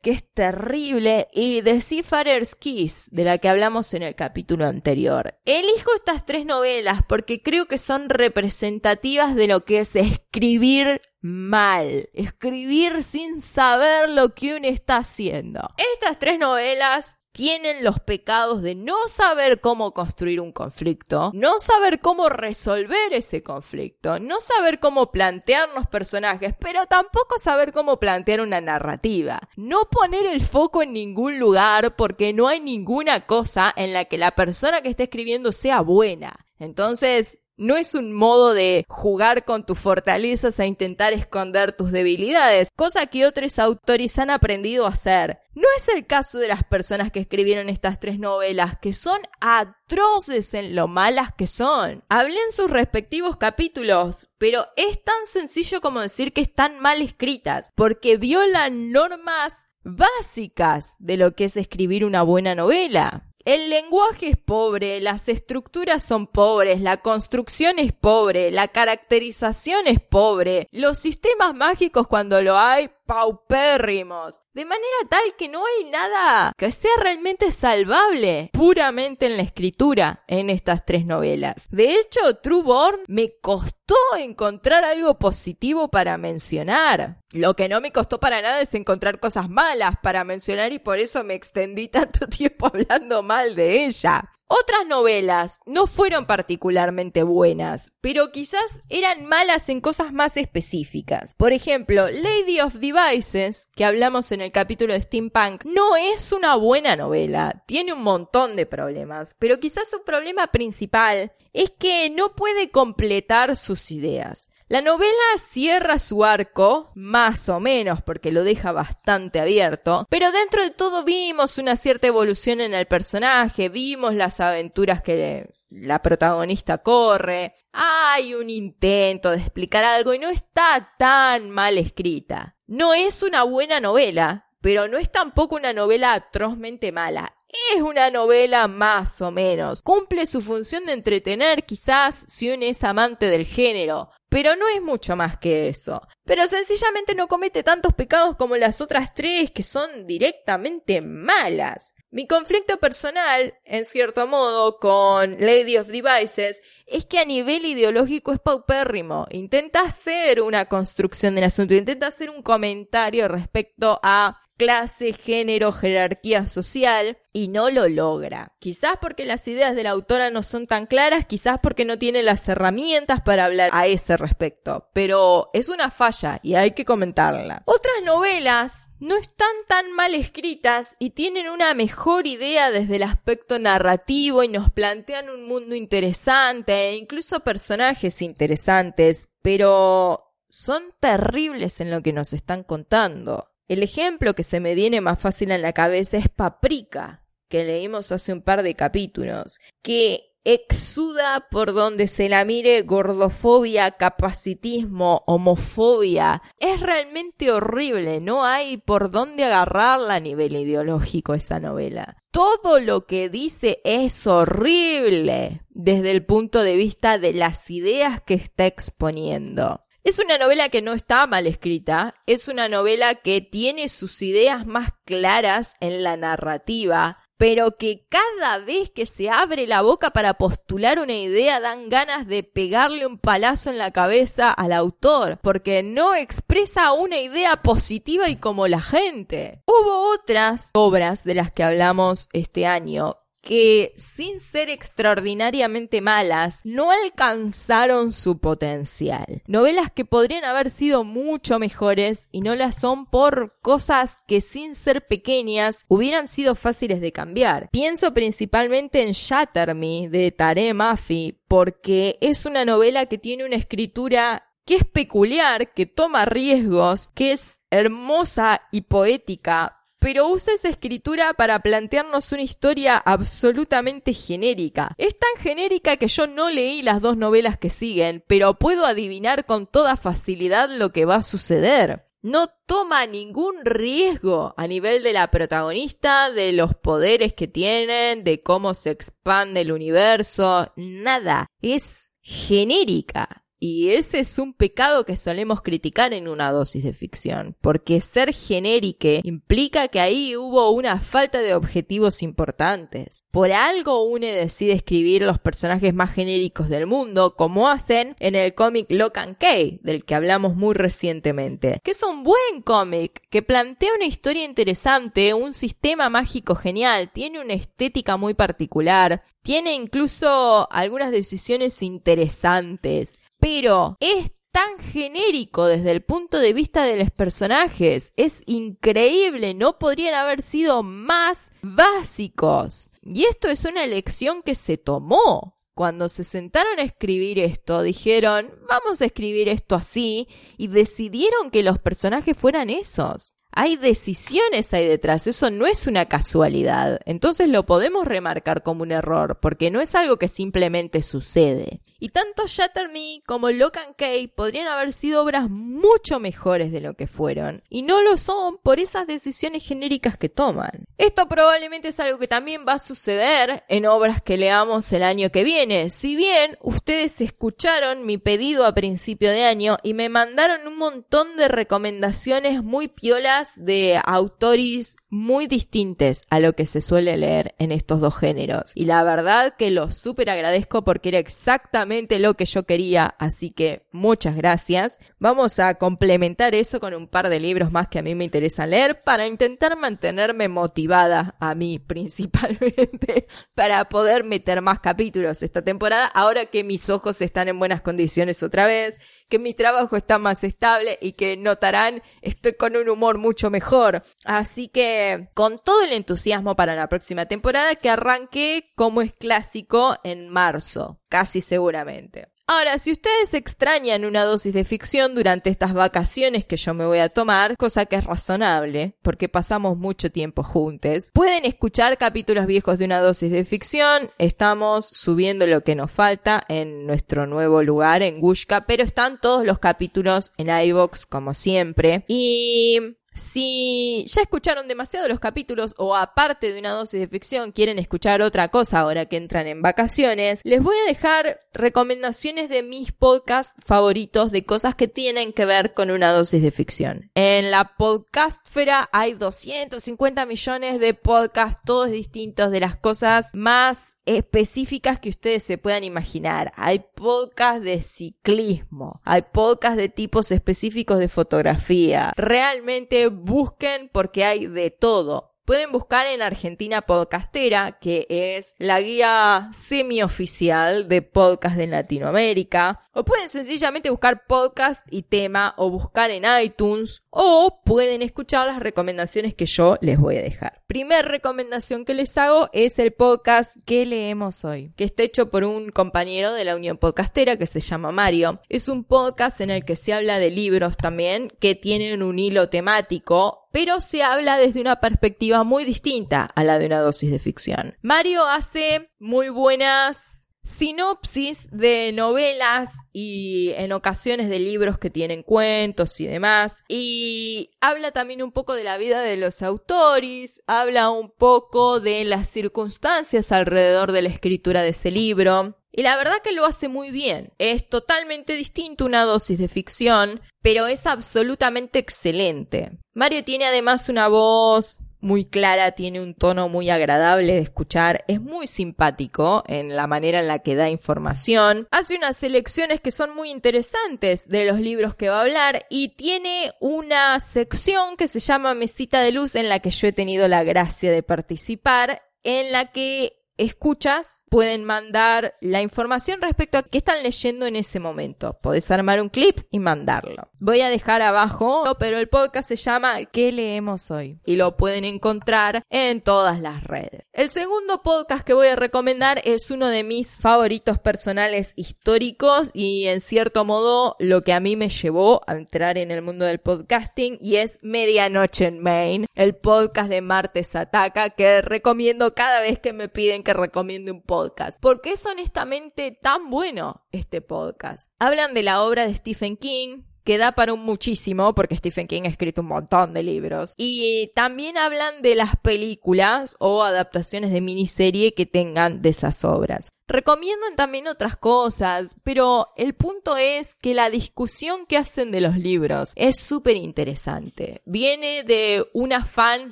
que 0.02 0.12
es 0.12 0.28
terrible, 0.34 1.28
y 1.32 1.62
The 1.62 1.82
Seafarer's 1.82 2.56
Kiss, 2.56 3.06
de 3.12 3.26
la 3.26 3.38
que 3.38 3.48
hablamos 3.48 3.94
en 3.94 4.02
el 4.02 4.16
capítulo 4.16 4.66
anterior. 4.66 5.36
Elijo 5.46 5.94
estas 5.96 6.26
tres 6.26 6.44
novelas 6.44 7.02
porque 7.08 7.44
creo 7.44 7.68
que 7.68 7.78
son 7.78 8.10
representativas 8.10 9.36
de 9.36 9.48
lo 9.48 9.66
que 9.66 9.82
es 9.82 9.96
escribir 9.96 11.02
mal, 11.22 12.10
escribir 12.14 13.04
sin 13.04 13.40
saber 13.40 14.10
lo 14.10 14.34
que 14.34 14.56
uno 14.56 14.68
está 14.68 14.98
haciendo. 14.98 15.70
Estas 15.94 16.18
tres 16.18 16.40
novelas 16.40 17.20
tienen 17.34 17.84
los 17.84 18.00
pecados 18.00 18.62
de 18.62 18.76
no 18.76 18.96
saber 19.08 19.60
cómo 19.60 19.92
construir 19.92 20.40
un 20.40 20.52
conflicto, 20.52 21.32
no 21.34 21.58
saber 21.60 22.00
cómo 22.00 22.30
resolver 22.30 23.12
ese 23.12 23.42
conflicto, 23.42 24.20
no 24.20 24.40
saber 24.40 24.80
cómo 24.80 25.12
plantearnos 25.12 25.88
personajes, 25.88 26.54
pero 26.60 26.86
tampoco 26.86 27.40
saber 27.40 27.74
cómo 27.74 28.00
plantear 28.00 28.40
una 28.40 28.62
narrativa. 28.62 29.42
No 29.58 29.90
poner 29.90 30.28
el 30.28 30.42
foco 30.42 30.84
en 30.84 30.94
ningún 30.94 31.40
lugar 31.40 31.96
porque 31.96 32.34
no 32.34 32.48
hay 32.48 32.60
ninguna 32.60 33.26
cosa 33.26 33.74
en 33.76 33.94
la 33.94 34.06
que 34.06 34.20
la 34.20 34.32
persona 34.32 34.82
que 34.82 34.90
esté 34.90 35.04
escribiendo 35.04 35.52
sea 35.52 35.82
buena. 35.82 36.46
Entonces, 36.60 37.40
no 37.58 37.78
es 37.78 37.96
un 37.96 38.14
modo 38.14 38.54
de 38.54 38.86
jugar 38.88 39.46
con 39.46 39.66
tus 39.66 39.80
fortalezas 39.80 40.60
a 40.60 40.66
intentar 40.66 41.14
esconder 41.14 41.74
tus 41.74 41.92
debilidades, 41.92 42.70
cosa 42.76 43.08
que 43.08 43.26
otros 43.26 43.60
autores 43.60 44.18
han 44.20 44.30
aprendido 44.30 44.86
a 44.86 44.90
hacer. 44.90 45.40
No 45.54 45.68
es 45.78 45.88
el 45.90 46.08
caso 46.08 46.40
de 46.40 46.48
las 46.48 46.64
personas 46.64 47.12
que 47.12 47.20
escribieron 47.20 47.70
estas 47.70 48.00
tres 48.00 48.18
novelas, 48.18 48.78
que 48.82 48.94
son 48.94 49.20
atroces 49.40 50.54
en 50.56 50.76
lo 50.76 50.88
malas 50.88 51.30
que 51.38 51.46
son. 51.46 52.04
Hablé 52.10 52.40
en 52.44 52.52
sus 52.52 52.70
respectivos 52.70 53.38
capítulos, 53.38 54.30
pero 54.40 54.66
es 54.76 55.04
tan 55.04 55.26
sencillo 55.26 55.80
como 55.80 56.02
decir 56.02 56.34
que 56.34 56.42
están 56.42 56.80
mal 56.80 57.02
escritas, 57.02 57.70
porque 57.76 58.18
violan 58.18 58.92
normas 58.92 59.66
básicas 59.84 60.96
de 61.00 61.18
lo 61.18 61.36
que 61.36 61.46
es 61.46 61.58
escribir 61.58 62.06
una 62.06 62.24
buena 62.24 62.56
novela. 62.56 63.30
El 63.46 63.70
lenguaje 63.70 64.30
es 64.30 64.38
pobre, 64.38 65.02
las 65.02 65.28
estructuras 65.28 66.02
son 66.02 66.28
pobres, 66.28 66.80
la 66.80 67.02
construcción 67.02 67.78
es 67.78 67.92
pobre, 67.92 68.52
la 68.52 68.70
caracterización 68.70 69.86
es 69.86 70.00
pobre, 70.00 70.70
los 70.72 70.98
sistemas 70.98 71.54
mágicos 71.54 72.08
cuando 72.08 72.42
lo 72.42 72.58
hay 72.58 72.90
paupérrimos, 73.06 74.42
de 74.54 74.66
manera 74.66 74.86
tal 75.10 75.36
que 75.38 75.50
no 75.50 75.64
hay 75.66 75.90
nada 75.90 76.54
que 76.58 76.72
sea 76.72 76.92
realmente 77.00 77.52
salvable 77.52 78.50
puramente 78.54 79.26
en 79.26 79.38
la 79.38 79.44
escritura 79.44 80.24
en 80.28 80.50
estas 80.50 80.86
tres 80.86 81.06
novelas. 81.06 81.68
De 81.72 81.96
hecho, 81.96 82.36
True 82.42 82.64
Born 82.64 83.02
me 83.08 83.34
costó 83.42 83.96
encontrar 84.18 84.84
algo 84.84 85.18
positivo 85.20 85.90
para 85.90 86.18
mencionar. 86.18 87.20
Lo 87.32 87.56
que 87.56 87.68
no 87.68 87.82
me 87.82 87.92
costó 87.92 88.20
para 88.20 88.42
nada 88.42 88.62
es 88.62 88.74
encontrar 88.76 89.20
cosas 89.20 89.50
malas 89.50 89.96
para 90.02 90.24
mencionar 90.24 90.72
y 90.72 90.80
por 90.80 91.00
eso 91.00 91.24
me 91.24 91.34
extendí 91.34 91.88
tanto 91.90 92.28
tiempo 92.28 92.68
hablando 92.68 93.24
mal 93.24 93.56
de 93.56 93.86
ella. 93.86 94.30
Otras 94.48 94.86
novelas 94.86 95.62
no 95.66 95.88
fueron 95.88 96.26
particularmente 96.26 97.24
buenas, 97.24 97.94
pero 98.02 98.32
quizás 98.32 98.82
eran 98.90 99.26
malas 99.26 99.70
en 99.70 99.82
cosas 99.82 100.12
más 100.12 100.38
específicas. 100.38 101.34
Por 101.38 101.54
ejemplo, 101.54 102.08
Lady 102.10 102.60
of 102.60 102.76
Devices, 102.76 103.70
que 103.76 103.86
hablamos 103.86 104.32
en 104.32 104.42
el 104.42 104.52
capítulo 104.52 104.94
de 104.94 105.02
Steampunk, 105.02 105.66
no 105.66 105.96
es 105.96 106.32
una 106.32 106.56
buena 106.56 106.96
novela, 106.96 107.64
tiene 107.66 107.94
un 107.94 108.04
montón 108.04 108.56
de 108.56 108.66
problemas, 108.66 109.36
pero 109.40 109.60
quizás 109.60 109.90
su 109.90 110.04
problema 110.04 110.48
principal 110.48 111.32
es 111.54 111.72
que 111.72 112.10
no 112.10 112.36
puede 112.36 112.70
completar 112.70 113.56
sus 113.56 113.92
ideas. 113.92 114.50
La 114.74 114.82
novela 114.82 115.14
cierra 115.38 116.00
su 116.00 116.26
arco, 116.26 116.90
más 116.96 117.48
o 117.48 117.60
menos, 117.60 118.02
porque 118.02 118.32
lo 118.32 118.44
deja 118.44 118.72
bastante 118.72 119.40
abierto, 119.40 120.08
pero 120.10 120.32
dentro 120.32 120.64
de 120.64 120.72
todo 120.72 121.04
vimos 121.04 121.60
una 121.60 121.76
cierta 121.76 122.08
evolución 122.08 122.60
en 122.60 122.74
el 122.74 122.88
personaje, 122.88 123.70
vimos 123.70 124.16
las 124.16 124.40
aventuras 124.40 125.04
que 125.04 125.48
la 125.70 126.02
protagonista 126.02 126.80
corre, 126.80 127.54
hay 127.72 128.34
un 128.34 128.50
intento 128.50 129.30
de 129.30 129.38
explicar 129.38 129.84
algo 129.84 130.12
y 130.16 130.18
no 130.18 130.30
está 130.30 130.94
tan 130.98 131.52
mal 131.52 131.78
escrita. 131.78 132.56
No 132.66 132.96
es 132.96 133.22
una 133.22 133.44
buena 133.44 133.80
novela, 133.80 134.48
pero 134.60 134.88
no 134.88 134.98
es 134.98 135.12
tampoco 135.12 135.56
una 135.56 135.74
novela 135.74 136.16
atrozmente 136.16 136.92
mala. 136.92 137.36
Es 137.76 137.82
una 137.82 138.10
novela 138.10 138.68
más 138.68 139.22
o 139.22 139.30
menos. 139.30 139.82
Cumple 139.84 140.26
su 140.26 140.42
función 140.42 140.86
de 140.86 140.94
entretener 140.94 141.66
quizás 141.66 142.26
si 142.28 142.50
uno 142.50 142.66
es 142.66 142.84
amante 142.84 143.28
del 143.28 143.46
género, 143.46 144.10
pero 144.28 144.56
no 144.56 144.68
es 144.68 144.82
mucho 144.82 145.16
más 145.16 145.38
que 145.38 145.70
eso. 145.70 146.02
Pero 146.26 146.48
sencillamente 146.48 147.14
no 147.14 147.28
comete 147.28 147.62
tantos 147.62 147.94
pecados 147.94 148.36
como 148.38 148.58
las 148.58 148.82
otras 148.82 149.14
tres 149.14 149.52
que 149.52 149.62
son 149.62 150.08
directamente 150.08 151.02
malas. 151.02 151.94
Mi 152.10 152.26
conflicto 152.26 152.78
personal, 152.78 153.54
en 153.66 153.86
cierto 153.86 154.26
modo, 154.26 154.80
con 154.80 155.38
Lady 155.40 155.78
of 155.78 155.90
Devices 155.90 156.64
es 156.88 157.06
que 157.06 157.20
a 157.20 157.26
nivel 157.26 157.66
ideológico 157.66 158.34
es 158.34 158.40
paupérrimo. 158.40 159.28
Intenta 159.30 159.82
hacer 159.82 160.42
una 160.42 160.66
construcción 160.66 161.36
del 161.36 161.44
asunto, 161.46 161.76
intenta 161.76 162.08
hacer 162.08 162.32
un 162.32 162.42
comentario 162.42 163.28
respecto 163.28 164.00
a 164.02 164.40
clase, 164.58 165.14
género, 165.14 165.72
jerarquía 165.72 166.48
social 166.48 167.18
y 167.32 167.48
no 167.48 167.70
lo 167.70 167.88
logra. 167.90 168.54
Quizás 168.60 168.98
porque 169.02 169.26
las 169.26 169.48
ideas 169.48 169.76
de 169.76 169.84
la 169.84 169.92
autora 169.92 170.30
no 170.30 170.44
son 170.44 170.68
tan 170.68 170.86
claras, 170.86 171.26
quizás 171.26 171.60
porque 171.62 171.86
no 171.86 171.98
tiene 171.98 172.24
las 172.24 172.48
herramientas 172.48 173.22
para 173.22 173.46
hablar 173.46 173.70
a 173.74 173.88
ese 173.88 174.18
respecto, 174.18 174.90
pero 174.94 175.50
es 175.54 175.70
una 175.70 175.90
falla 175.90 176.40
y 176.44 176.56
hay 176.56 176.72
que 176.72 176.86
comentarla. 176.86 177.64
Otras 177.66 177.96
novelas 178.04 178.90
no 179.00 179.18
están 179.18 179.54
tan 179.68 179.92
mal 179.92 180.16
escritas 180.16 180.96
y 181.00 181.10
tienen 181.10 181.50
una 181.50 181.74
mejor 181.74 182.28
idea 182.28 182.72
desde 182.72 182.98
el 182.98 183.04
aspecto 183.04 183.60
narrativo 183.60 184.44
y 184.44 184.48
nos 184.48 184.72
plantean 184.72 185.30
un 185.30 185.48
mundo 185.48 185.76
interesante 185.76 186.90
e 186.90 186.96
incluso 186.96 187.42
personajes 187.42 188.22
interesantes, 188.22 189.30
pero 189.42 190.34
son 190.48 190.84
terribles 191.00 191.82
en 191.82 191.90
lo 191.90 192.04
que 192.04 192.14
nos 192.14 192.32
están 192.32 192.64
contando. 192.64 193.53
El 193.68 193.82
ejemplo 193.84 194.34
que 194.34 194.44
se 194.44 194.60
me 194.60 194.76
viene 194.76 195.02
más 195.02 195.20
fácil 195.20 195.52
en 195.52 195.62
la 195.62 195.74
cabeza 195.74 196.18
es 196.18 196.30
Paprika, 196.30 197.26
que 197.50 197.64
leímos 197.64 198.12
hace 198.12 198.34
un 198.34 198.42
par 198.42 198.64
de 198.64 198.76
capítulos, 198.76 199.60
que 199.82 200.34
exuda 200.44 201.48
por 201.50 201.74
donde 201.74 202.08
se 202.08 202.28
la 202.28 202.44
mire 202.46 202.82
gordofobia, 202.82 203.92
capacitismo, 203.92 205.24
homofobia. 205.26 206.42
Es 206.60 206.82
realmente 206.82 207.52
horrible, 207.52 208.20
no 208.20 208.44
hay 208.44 208.78
por 208.78 209.12
dónde 209.12 209.46
agarrarla 209.46 210.16
a 210.16 210.20
nivel 210.20 210.56
ideológico 210.56 211.34
esa 211.34 211.60
novela. 211.60 212.18
Todo 212.32 212.80
lo 212.80 213.06
que 213.06 213.30
dice 213.30 213.80
es 213.84 214.26
horrible 214.28 215.62
desde 215.70 216.12
el 216.12 216.26
punto 216.26 216.62
de 216.64 216.76
vista 216.76 217.18
de 217.18 217.34
las 217.34 217.70
ideas 217.70 218.22
que 218.22 218.34
está 218.34 218.66
exponiendo. 218.66 219.83
Es 220.06 220.20
una 220.20 220.38
novela 220.38 220.68
que 220.68 220.82
no 220.82 220.92
está 220.92 221.26
mal 221.28 221.48
escrita, 221.48 222.16
es 222.26 222.50
una 222.50 222.68
novela 222.68 223.16
que 223.16 223.40
tiene 223.40 223.88
sus 223.88 224.22
ideas 224.22 224.66
más 224.66 224.90
claras 225.06 225.76
en 225.80 226.04
la 226.04 226.18
narrativa, 226.18 227.20
pero 227.38 227.78
que 227.78 228.06
cada 228.10 228.58
vez 228.58 228.92
que 228.92 229.06
se 229.06 229.30
abre 229.30 229.66
la 229.66 229.82
boca 229.82 230.12
para 230.12 230.34
postular 230.34 231.00
una 231.00 231.14
idea 231.14 231.62
dan 231.62 231.88
ganas 231.88 232.28
de 232.28 232.44
pegarle 232.44 233.06
un 233.06 233.18
palazo 233.18 233.70
en 233.70 233.78
la 233.78 233.92
cabeza 233.92 234.52
al 234.52 234.74
autor, 234.74 235.40
porque 235.42 235.84
no 235.84 236.16
expresa 236.16 236.92
una 236.92 237.22
idea 237.22 237.62
positiva 237.62 238.28
y 238.28 238.36
como 238.36 238.68
la 238.68 238.82
gente. 238.82 239.62
Hubo 239.66 240.14
otras 240.14 240.72
obras 240.74 241.24
de 241.24 241.36
las 241.36 241.50
que 241.50 241.64
hablamos 241.64 242.28
este 242.34 242.66
año 242.66 243.23
que, 243.44 243.94
sin 243.98 244.40
ser 244.40 244.70
extraordinariamente 244.70 246.00
malas, 246.00 246.62
no 246.64 246.92
alcanzaron 246.92 248.14
su 248.14 248.40
potencial. 248.40 249.44
Novelas 249.48 249.92
que 249.92 250.06
podrían 250.06 250.46
haber 250.46 250.70
sido 250.70 251.04
mucho 251.04 251.60
mejores 251.60 252.30
y 252.32 252.42
no 252.42 252.56
las 252.56 252.80
son 252.80 253.06
por 253.06 253.58
cosas 253.62 254.18
que, 254.28 254.40
sin 254.40 254.76
ser 254.76 255.06
pequeñas, 255.06 255.84
hubieran 255.90 256.28
sido 256.28 256.56
fáciles 256.56 257.02
de 257.02 257.12
cambiar. 257.12 257.70
Pienso 257.72 258.14
principalmente 258.14 259.04
en 259.04 259.12
Shatter 259.12 259.76
Me 259.76 260.08
de 260.10 260.32
Tare 260.32 260.74
Mafi, 260.74 261.38
porque 261.50 262.18
es 262.22 262.46
una 262.46 262.64
novela 262.64 263.08
que 263.08 263.18
tiene 263.18 263.46
una 263.46 263.58
escritura 263.58 264.50
que 264.66 264.76
es 264.76 264.86
peculiar, 264.86 265.74
que 265.74 265.86
toma 265.86 266.24
riesgos, 266.24 267.12
que 267.14 267.34
es 267.34 267.64
hermosa 267.70 268.62
y 268.72 268.82
poética, 268.82 269.83
pero 270.04 270.28
usa 270.28 270.54
esa 270.54 270.68
escritura 270.68 271.34
para 271.34 271.60
plantearnos 271.62 272.34
una 272.34 272.42
historia 272.42 272.98
absolutamente 272.98 274.14
genérica. 274.14 274.94
Es 274.98 275.18
tan 275.18 275.42
genérica 275.42 275.96
que 275.96 276.10
yo 276.10 276.28
no 276.28 276.50
leí 276.50 276.82
las 276.82 277.02
dos 277.02 277.16
novelas 277.16 277.58
que 277.58 277.70
siguen, 277.70 278.22
pero 278.28 278.60
puedo 278.60 278.86
adivinar 278.86 279.46
con 279.46 279.66
toda 279.66 279.96
facilidad 279.96 280.70
lo 280.70 280.92
que 280.92 281.06
va 281.06 281.16
a 281.16 281.22
suceder. 281.22 282.06
No 282.22 282.48
toma 282.66 283.06
ningún 283.06 283.64
riesgo 283.64 284.54
a 284.58 284.68
nivel 284.68 285.04
de 285.04 285.14
la 285.14 285.32
protagonista, 285.32 286.32
de 286.32 286.52
los 286.52 286.76
poderes 286.76 287.34
que 287.34 287.48
tienen, 287.48 288.26
de 288.26 288.44
cómo 288.44 288.74
se 288.74 288.92
expande 288.92 289.62
el 289.62 289.72
universo, 289.72 290.74
nada. 290.76 291.48
Es 291.62 292.14
genérica. 292.20 293.43
Y 293.66 293.92
ese 293.92 294.20
es 294.20 294.40
un 294.40 294.54
pecado 294.54 295.06
que 295.06 295.16
solemos 295.16 295.62
criticar 295.62 296.12
en 296.12 296.28
una 296.28 296.52
dosis 296.52 296.84
de 296.84 296.92
ficción, 296.92 297.56
porque 297.62 298.02
ser 298.02 298.34
genérique 298.34 299.22
implica 299.24 299.88
que 299.88 300.02
ahí 300.02 300.36
hubo 300.36 300.70
una 300.72 301.00
falta 301.00 301.40
de 301.40 301.56
objetivos 301.56 302.24
importantes. 302.24 303.24
Por 303.32 303.54
algo 303.54 304.04
UNE 304.04 304.34
decide 304.34 304.74
escribir 304.74 305.22
los 305.22 305.40
personajes 305.40 305.94
más 305.94 306.12
genéricos 306.12 306.68
del 306.68 306.88
mundo, 306.88 307.38
como 307.38 307.70
hacen 307.70 308.18
en 308.20 308.36
el 308.36 308.54
cómic 308.54 308.88
Lock 308.90 309.18
and 309.20 309.38
del 309.82 310.04
que 310.04 310.16
hablamos 310.16 310.58
muy 310.58 310.74
recientemente, 310.74 311.80
que 311.86 311.92
es 311.92 312.04
un 312.04 312.26
buen 312.26 312.64
cómic 312.66 313.22
que 313.30 313.44
plantea 313.44 313.96
una 313.96 314.08
historia 314.08 314.44
interesante, 314.44 315.34
un 315.34 315.54
sistema 315.54 316.10
mágico 316.10 316.56
genial, 316.56 317.12
tiene 317.14 317.40
una 317.40 317.54
estética 317.54 318.18
muy 318.18 318.34
particular, 318.34 319.24
tiene 319.42 319.74
incluso 319.74 320.68
algunas 320.70 321.12
decisiones 321.12 321.82
interesantes 321.82 323.20
pero 323.44 323.98
es 324.00 324.32
tan 324.54 324.80
genérico 324.80 325.66
desde 325.66 325.92
el 325.92 326.02
punto 326.02 326.40
de 326.40 326.54
vista 326.54 326.86
de 326.86 326.96
los 326.96 327.12
personajes. 327.12 328.14
Es 328.16 328.44
increíble, 328.46 329.54
no 329.54 329.78
podrían 329.80 330.14
haber 330.16 330.42
sido 330.42 330.82
más 330.82 331.52
básicos. 331.62 332.90
Y 333.02 333.26
esto 333.26 333.50
es 333.50 333.66
una 333.66 333.84
elección 333.84 334.44
que 334.44 334.56
se 334.56 334.78
tomó. 334.78 335.60
Cuando 335.76 336.08
se 336.08 336.24
sentaron 336.24 336.80
a 336.80 336.84
escribir 336.84 337.38
esto, 337.38 337.82
dijeron, 337.82 338.50
vamos 338.70 339.02
a 339.02 339.06
escribir 339.06 339.50
esto 339.50 339.76
así, 339.76 340.30
y 340.56 340.68
decidieron 340.68 341.52
que 341.52 341.64
los 341.64 341.80
personajes 341.80 342.38
fueran 342.38 342.70
esos. 342.70 343.34
Hay 343.56 343.76
decisiones 343.76 344.74
ahí 344.74 344.88
detrás, 344.88 345.28
eso 345.28 345.52
no 345.52 345.68
es 345.68 345.86
una 345.86 346.06
casualidad. 346.06 347.00
Entonces 347.06 347.50
lo 347.50 347.66
podemos 347.66 348.06
remarcar 348.06 348.64
como 348.64 348.84
un 348.84 348.92
error, 348.92 349.40
porque 349.42 349.70
no 349.70 349.82
es 349.82 349.94
algo 349.96 350.18
que 350.18 350.28
simplemente 350.28 351.02
sucede. 351.02 351.82
Y 352.04 352.10
tanto 352.10 352.48
Shatter 352.48 352.90
Me 352.90 353.22
como 353.26 353.50
Lock 353.50 353.78
and 353.78 353.96
podrían 354.36 354.68
haber 354.68 354.92
sido 354.92 355.24
obras 355.24 355.50
mucho 355.50 356.20
mejores 356.20 356.70
de 356.74 356.82
lo 356.82 356.96
que 356.96 357.08
fueron, 357.08 357.64
y 357.70 357.84
no 357.84 358.02
lo 358.02 358.18
son 358.18 358.58
por 358.58 358.82
esas 358.82 359.08
decisiones 359.08 359.66
genéricas 359.66 360.18
que 360.18 360.28
toman. 360.28 360.84
Esto 360.98 361.30
probablemente 361.30 361.88
es 361.88 362.02
algo 362.02 362.20
que 362.20 362.28
también 362.28 362.66
va 362.68 362.74
a 362.74 362.80
suceder 362.80 363.64
en 363.70 363.86
obras 363.86 364.22
que 364.22 364.36
leamos 364.36 364.92
el 364.92 365.02
año 365.02 365.30
que 365.30 365.46
viene. 365.46 365.88
Si 365.88 366.18
bien 366.18 366.58
ustedes 366.62 367.22
escucharon 367.22 368.06
mi 368.06 368.18
pedido 368.18 368.66
a 368.66 368.74
principio 368.74 369.32
de 369.32 369.46
año 369.46 369.78
y 369.82 369.94
me 369.94 370.10
mandaron 370.10 370.68
un 370.68 370.78
montón 370.78 371.38
de 371.38 371.48
recomendaciones 371.48 372.64
muy 372.64 372.90
piolas 372.90 373.54
de 373.56 374.02
autores 374.04 374.98
muy 375.14 375.46
distintos 375.46 376.26
a 376.32 376.40
lo 376.40 376.54
que 376.54 376.66
se 376.66 376.82
suele 376.82 377.16
leer 377.18 377.54
en 377.60 377.72
estos 377.72 378.02
dos 378.02 378.18
géneros. 378.18 378.72
Y 378.74 378.86
la 378.86 379.04
verdad 379.04 379.54
que 379.56 379.70
lo 379.70 379.92
súper 379.92 380.32
agradezco 380.32 380.84
porque 380.84 381.10
era 381.10 381.20
exactamente 381.20 382.18
lo 382.18 382.34
que 382.34 382.46
yo 382.46 382.64
quería, 382.64 383.14
así 383.20 383.52
que 383.52 383.84
muchas 383.92 384.36
gracias. 384.36 384.98
Vamos 385.20 385.60
a 385.60 385.76
complementar 385.76 386.56
eso 386.56 386.80
con 386.80 386.96
un 386.96 387.08
par 387.08 387.30
de 387.30 387.40
libros 387.40 387.72
más 387.72 387.90
que 387.90 388.00
a 388.00 388.02
mí 388.02 388.16
me 388.16 388.24
interesa 388.24 388.66
leer 388.66 389.04
para 389.04 389.28
intentar 389.28 389.78
mantenerme 389.78 390.48
motivada 390.48 391.36
a 391.40 391.54
mí 391.54 391.78
principalmente 391.88 393.28
para 393.54 393.86
poder 393.90 394.24
meter 394.24 394.62
más 394.62 394.80
capítulos 394.80 395.44
esta 395.44 395.62
temporada 395.62 396.08
ahora 396.08 396.48
que 396.48 396.64
mis 396.64 396.90
ojos 396.90 397.22
están 397.22 397.50
en 397.50 397.60
buenas 397.60 397.84
condiciones 397.84 398.42
otra 398.42 398.66
vez, 398.66 399.00
que 399.30 399.38
mi 399.38 399.54
trabajo 399.54 399.96
está 399.96 400.18
más 400.18 400.44
estable 400.44 400.98
y 401.02 401.14
que 401.14 401.38
notarán 401.38 402.02
estoy 402.24 402.54
con 402.54 402.76
un 402.76 402.90
humor 402.90 403.20
mucho 403.20 403.52
mejor. 403.52 404.02
Así 404.26 404.70
que 404.70 405.03
con 405.34 405.60
todo 405.60 405.84
el 405.84 405.94
entusiasmo 405.94 406.56
para 406.56 406.76
la 406.76 406.90
próxima 406.90 407.26
temporada 407.26 407.76
que 407.76 407.90
arranque 407.90 408.72
como 408.76 409.02
es 409.02 409.14
clásico 409.14 409.96
en 410.04 410.30
marzo, 410.30 411.00
casi 411.10 411.42
seguramente. 411.42 412.34
Ahora, 412.46 412.78
si 412.78 412.92
ustedes 412.92 413.34
extrañan 413.34 414.04
una 414.04 414.26
dosis 414.26 414.54
de 414.54 414.66
ficción 414.66 415.16
durante 415.16 415.50
estas 415.50 415.74
vacaciones 415.74 416.44
que 416.44 416.58
yo 416.58 416.74
me 416.74 416.86
voy 416.86 417.00
a 417.00 417.08
tomar, 417.08 417.56
cosa 417.56 417.86
que 417.86 417.96
es 417.96 418.04
razonable, 418.04 418.98
porque 419.02 419.30
pasamos 419.30 419.78
mucho 419.78 420.12
tiempo 420.12 420.44
juntos, 420.44 421.10
pueden 421.14 421.46
escuchar 421.46 421.98
capítulos 421.98 422.46
viejos 422.46 422.78
de 422.78 422.86
una 422.86 423.00
dosis 423.00 423.32
de 423.32 423.46
ficción, 423.46 424.10
estamos 424.18 424.90
subiendo 424.90 425.48
lo 425.48 425.64
que 425.64 425.76
nos 425.76 425.90
falta 425.90 426.44
en 426.50 426.86
nuestro 426.86 427.28
nuevo 427.28 427.64
lugar 427.64 428.04
en 428.04 428.20
Gushka, 428.20 428.66
pero 428.66 428.84
están 428.84 429.22
todos 429.22 429.46
los 429.46 429.60
capítulos 429.60 430.34
en 430.38 430.50
iVox 430.50 431.06
como 431.06 431.34
siempre. 431.34 432.04
Y 432.10 432.98
si 433.14 434.06
ya 434.08 434.22
escucharon 434.22 434.68
demasiado 434.68 435.08
los 435.08 435.20
capítulos 435.20 435.76
o 435.78 435.96
aparte 435.96 436.52
de 436.52 436.60
una 436.60 436.72
dosis 436.72 437.00
de 437.00 437.08
ficción 437.08 437.52
quieren 437.52 437.80
escuchar 437.80 438.22
otra 438.22 438.50
cosa 438.50 438.80
ahora 438.80 439.06
que 439.06 439.18
entran 439.18 439.48
en 439.48 439.62
vacaciones, 439.62 440.42
les 440.44 440.62
voy 440.62 440.76
a 440.84 440.88
dejar 440.88 441.40
recomendaciones 441.54 442.50
de 442.50 442.64
mis 442.64 442.92
podcasts 442.92 443.54
favoritos 443.66 444.32
de 444.32 444.46
cosas 444.46 444.76
que 444.76 444.88
tienen 444.88 445.34
que 445.34 445.46
ver 445.46 445.74
con 445.74 445.92
una 445.92 446.12
dosis 446.12 446.42
de 446.42 446.52
ficción. 446.52 447.12
En 447.16 447.52
la 447.52 447.76
podcastfera 447.78 448.90
hay 448.92 449.14
250 449.14 450.26
millones 450.26 450.80
de 450.80 450.94
podcasts 450.94 451.62
todos 451.66 451.92
distintos 451.92 452.52
de 452.52 452.60
las 452.60 452.76
cosas 452.76 453.30
más 453.34 453.98
específicas 454.06 455.00
que 455.00 455.10
ustedes 455.10 455.44
se 455.44 455.58
puedan 455.58 455.84
imaginar. 455.84 456.52
Hay 456.56 456.86
podcasts 456.96 457.64
de 457.64 457.82
ciclismo, 457.82 459.02
hay 459.04 459.24
podcasts 459.32 459.78
de 459.78 459.90
tipos 459.90 460.32
específicos 460.32 461.00
de 461.00 461.08
fotografía. 461.08 462.14
Realmente 462.16 463.08
busquen 463.08 463.90
porque 463.92 464.26
hay 464.26 464.48
de 464.48 464.72
todo. 464.72 465.33
Pueden 465.46 465.72
buscar 465.72 466.08
en 466.08 466.22
Argentina 466.22 466.82
Podcastera, 466.82 467.78
que 467.80 468.06
es 468.10 468.56
la 468.60 468.80
guía 468.80 469.50
semioficial 469.52 470.88
de 470.88 471.02
podcast 471.02 471.58
de 471.58 471.68
Latinoamérica, 471.68 472.82
o 472.94 473.04
pueden 473.04 473.28
sencillamente 473.28 473.90
buscar 473.90 474.26
podcast 474.28 474.86
y 474.90 475.04
tema 475.04 475.54
o 475.58 475.70
buscar 475.70 476.12
en 476.12 476.24
iTunes, 476.42 477.04
o 477.10 477.62
pueden 477.66 478.02
escuchar 478.02 478.48
las 478.48 478.60
recomendaciones 478.60 479.34
que 479.34 479.46
yo 479.46 479.78
les 479.82 480.00
voy 480.00 480.18
a 480.18 480.22
dejar. 480.22 480.62
Primer 480.68 481.06
recomendación 481.06 481.86
que 481.86 481.94
les 481.94 482.18
hago 482.18 482.50
es 482.54 482.80
el 482.80 482.94
podcast 482.94 483.58
que 483.66 483.86
leemos 483.86 484.46
hoy, 484.46 484.72
que 484.76 484.84
está 484.84 485.04
hecho 485.04 485.30
por 485.30 485.44
un 485.44 485.70
compañero 485.70 486.34
de 486.34 486.46
la 486.46 486.56
Unión 486.56 486.78
Podcastera 486.78 487.38
que 487.38 487.46
se 487.46 487.60
llama 487.60 487.92
Mario. 487.92 488.42
Es 488.50 488.70
un 488.70 488.84
podcast 488.84 489.42
en 489.42 489.50
el 489.50 489.66
que 489.66 489.76
se 489.76 489.94
habla 489.94 490.20
de 490.20 490.30
libros 490.30 490.78
también 490.78 491.32
que 491.40 491.56
tienen 491.56 492.02
un 492.02 492.20
hilo 492.20 492.50
temático 492.50 493.43
pero 493.54 493.82
se 493.82 494.02
habla 494.02 494.38
desde 494.38 494.60
una 494.60 494.78
perspectiva 494.78 495.44
muy 495.44 495.64
distinta 495.64 496.28
a 496.36 496.44
la 496.44 496.58
de 496.58 496.66
una 496.66 496.80
dosis 496.80 497.12
de 497.12 497.20
ficción. 497.20 497.78
Mario 497.84 498.26
hace 498.26 498.90
muy 498.98 499.30
buenas 499.30 500.28
sinopsis 500.44 501.48
de 501.52 501.92
novelas 501.94 502.74
y 502.92 503.52
en 503.56 503.72
ocasiones 503.72 504.28
de 504.28 504.40
libros 504.40 504.80
que 504.80 504.90
tienen 504.90 505.22
cuentos 505.22 506.00
y 506.00 506.08
demás. 506.08 506.64
Y 506.68 507.52
habla 507.62 507.92
también 507.92 508.24
un 508.24 508.32
poco 508.32 508.56
de 508.56 508.64
la 508.64 508.78
vida 508.78 509.04
de 509.04 509.18
los 509.18 509.44
autores, 509.44 510.42
habla 510.48 510.90
un 510.90 511.12
poco 511.12 511.80
de 511.80 512.06
las 512.06 512.28
circunstancias 512.30 513.32
alrededor 513.32 513.92
de 513.92 514.02
la 514.02 514.10
escritura 514.10 514.64
de 514.64 514.70
ese 514.70 514.90
libro. 514.90 515.63
Y 515.76 515.82
la 515.82 515.98
verdad 515.98 516.22
que 516.24 516.32
lo 516.32 516.46
hace 516.46 516.68
muy 516.68 516.92
bien. 516.92 517.34
Es 517.40 517.68
totalmente 517.68 518.34
distinto 518.34 518.86
una 518.86 519.04
dosis 519.04 519.40
de 519.40 519.48
ficción, 519.48 520.22
pero 520.44 520.68
es 520.68 520.86
absolutamente 520.86 521.80
excelente. 521.80 522.78
Mario 522.94 523.24
tiene 523.24 523.46
además 523.46 523.90
una 523.90 524.08
voz 524.08 524.78
muy 525.04 525.26
clara, 525.26 525.72
tiene 525.72 526.00
un 526.00 526.14
tono 526.14 526.48
muy 526.48 526.70
agradable 526.70 527.34
de 527.34 527.40
escuchar, 527.40 528.06
es 528.08 528.22
muy 528.22 528.48
simpático 528.48 529.44
en 529.48 529.76
la 529.76 529.86
manera 529.86 530.20
en 530.20 530.28
la 530.28 530.40
que 530.40 530.56
da 530.56 530.70
información, 530.70 531.68
hace 531.72 531.98
unas 531.98 532.16
selecciones 532.16 532.80
que 532.80 532.90
son 532.90 533.14
muy 533.14 533.30
interesantes 533.30 534.30
de 534.30 534.46
los 534.46 534.62
libros 534.62 534.96
que 534.96 535.10
va 535.10 535.18
a 535.18 535.22
hablar 535.24 535.66
y 535.70 535.90
tiene 535.90 536.54
una 536.62 537.20
sección 537.20 537.98
que 537.98 538.08
se 538.08 538.22
llama 538.22 538.54
Mesita 538.54 539.02
de 539.02 539.12
Luz 539.12 539.36
en 539.36 539.50
la 539.50 539.60
que 539.60 539.72
yo 539.72 539.88
he 539.88 539.92
tenido 539.92 540.30
la 540.30 540.44
gracia 540.44 540.90
de 540.90 541.04
participar, 541.04 542.02
en 542.24 542.54
la 542.54 542.72
que 542.72 543.23
escuchas 543.38 544.26
pueden 544.30 544.64
mandar 544.64 545.36
la 545.42 545.62
información 545.62 546.22
respecto 546.22 546.58
a 546.58 546.64
qué 546.64 546.78
están 546.80 547.04
leyendo 547.04 547.46
en 547.46 547.56
ese 547.56 547.80
momento. 547.80 548.40
Podés 548.42 548.70
armar 548.72 549.02
un 549.02 549.10
clip 549.10 549.40
y 549.52 549.60
mandarlo. 549.60 550.30
Voy 550.46 550.60
a 550.60 550.68
dejar 550.68 551.02
abajo, 551.02 551.64
pero 551.80 551.98
el 552.00 552.10
podcast 552.10 552.50
se 552.50 552.58
llama 552.58 553.06
¿Qué 553.06 553.32
leemos 553.32 553.90
hoy? 553.92 554.20
Y 554.26 554.36
lo 554.36 554.58
pueden 554.58 554.84
encontrar 554.84 555.64
en 555.70 556.02
todas 556.02 556.42
las 556.42 556.66
redes. 556.66 557.06
El 557.14 557.30
segundo 557.30 557.82
podcast 557.82 558.26
que 558.26 558.34
voy 558.34 558.48
a 558.48 558.58
recomendar 558.58 559.22
es 559.24 559.52
uno 559.52 559.70
de 559.70 559.84
mis 559.84 560.20
favoritos 560.20 560.80
personales 560.80 561.54
históricos 561.56 562.50
y 562.52 562.88
en 562.88 563.00
cierto 563.00 563.46
modo 563.46 563.96
lo 564.00 564.24
que 564.24 564.34
a 564.34 564.42
mí 564.42 564.58
me 564.58 564.68
llevó 564.68 565.22
a 565.28 565.36
entrar 565.36 565.78
en 565.78 565.92
el 565.92 566.02
mundo 566.02 566.26
del 566.26 566.40
podcasting 566.40 567.18
y 567.22 567.38
es 567.38 567.60
Medianoche 567.62 568.48
en 568.48 568.60
Maine, 568.60 569.08
el 569.16 569.38
podcast 569.38 569.90
de 569.90 570.02
Martes 570.02 570.58
Ataca 570.58 571.12
que 571.12 571.42
recomiendo 571.42 572.16
cada 572.16 572.42
vez 572.42 572.60
que 572.60 572.74
me 572.74 572.90
piden 572.90 573.24
que 573.24 573.32
recomiende 573.32 573.94
un 573.94 574.02
podcast. 574.02 574.62
porque 574.62 574.92
es 574.92 575.06
honestamente 575.06 575.98
tan 576.02 576.30
bueno 576.30 576.84
este 576.92 577.22
podcast? 577.22 577.90
Hablan 577.98 578.34
de 578.34 578.44
la 578.44 578.62
obra 578.62 578.86
de 578.86 578.94
Stephen 578.94 579.38
King, 579.38 579.84
que 580.04 580.18
da 580.18 580.34
para 580.34 580.54
un 580.54 580.64
muchísimo, 580.64 581.34
porque 581.34 581.58
Stephen 581.58 581.88
King 581.88 582.04
ha 582.06 582.10
escrito 582.10 582.42
un 582.42 582.48
montón 582.48 582.94
de 582.94 583.04
libros. 583.04 583.54
Y 583.58 584.12
también 584.16 584.58
hablan 584.58 585.02
de 585.02 585.16
las 585.16 585.36
películas 585.38 586.36
o 586.40 586.64
adaptaciones 586.64 587.32
de 587.32 587.42
miniserie 587.42 588.14
que 588.14 588.26
tengan 588.26 588.82
de 588.82 588.90
esas 588.90 589.24
obras. 589.26 589.70
Recomiendan 589.88 590.56
también 590.56 590.88
otras 590.88 591.18
cosas, 591.18 591.98
pero 592.04 592.48
el 592.56 592.74
punto 592.74 593.18
es 593.18 593.56
que 593.56 593.74
la 593.74 593.90
discusión 593.90 594.66
que 594.66 594.78
hacen 594.78 595.12
de 595.12 595.20
los 595.20 595.38
libros 595.38 595.92
es 595.96 596.18
súper 596.20 596.56
interesante. 596.56 597.62
Viene 597.66 598.24
de 598.24 598.66
una 598.74 599.04
fan 599.04 599.52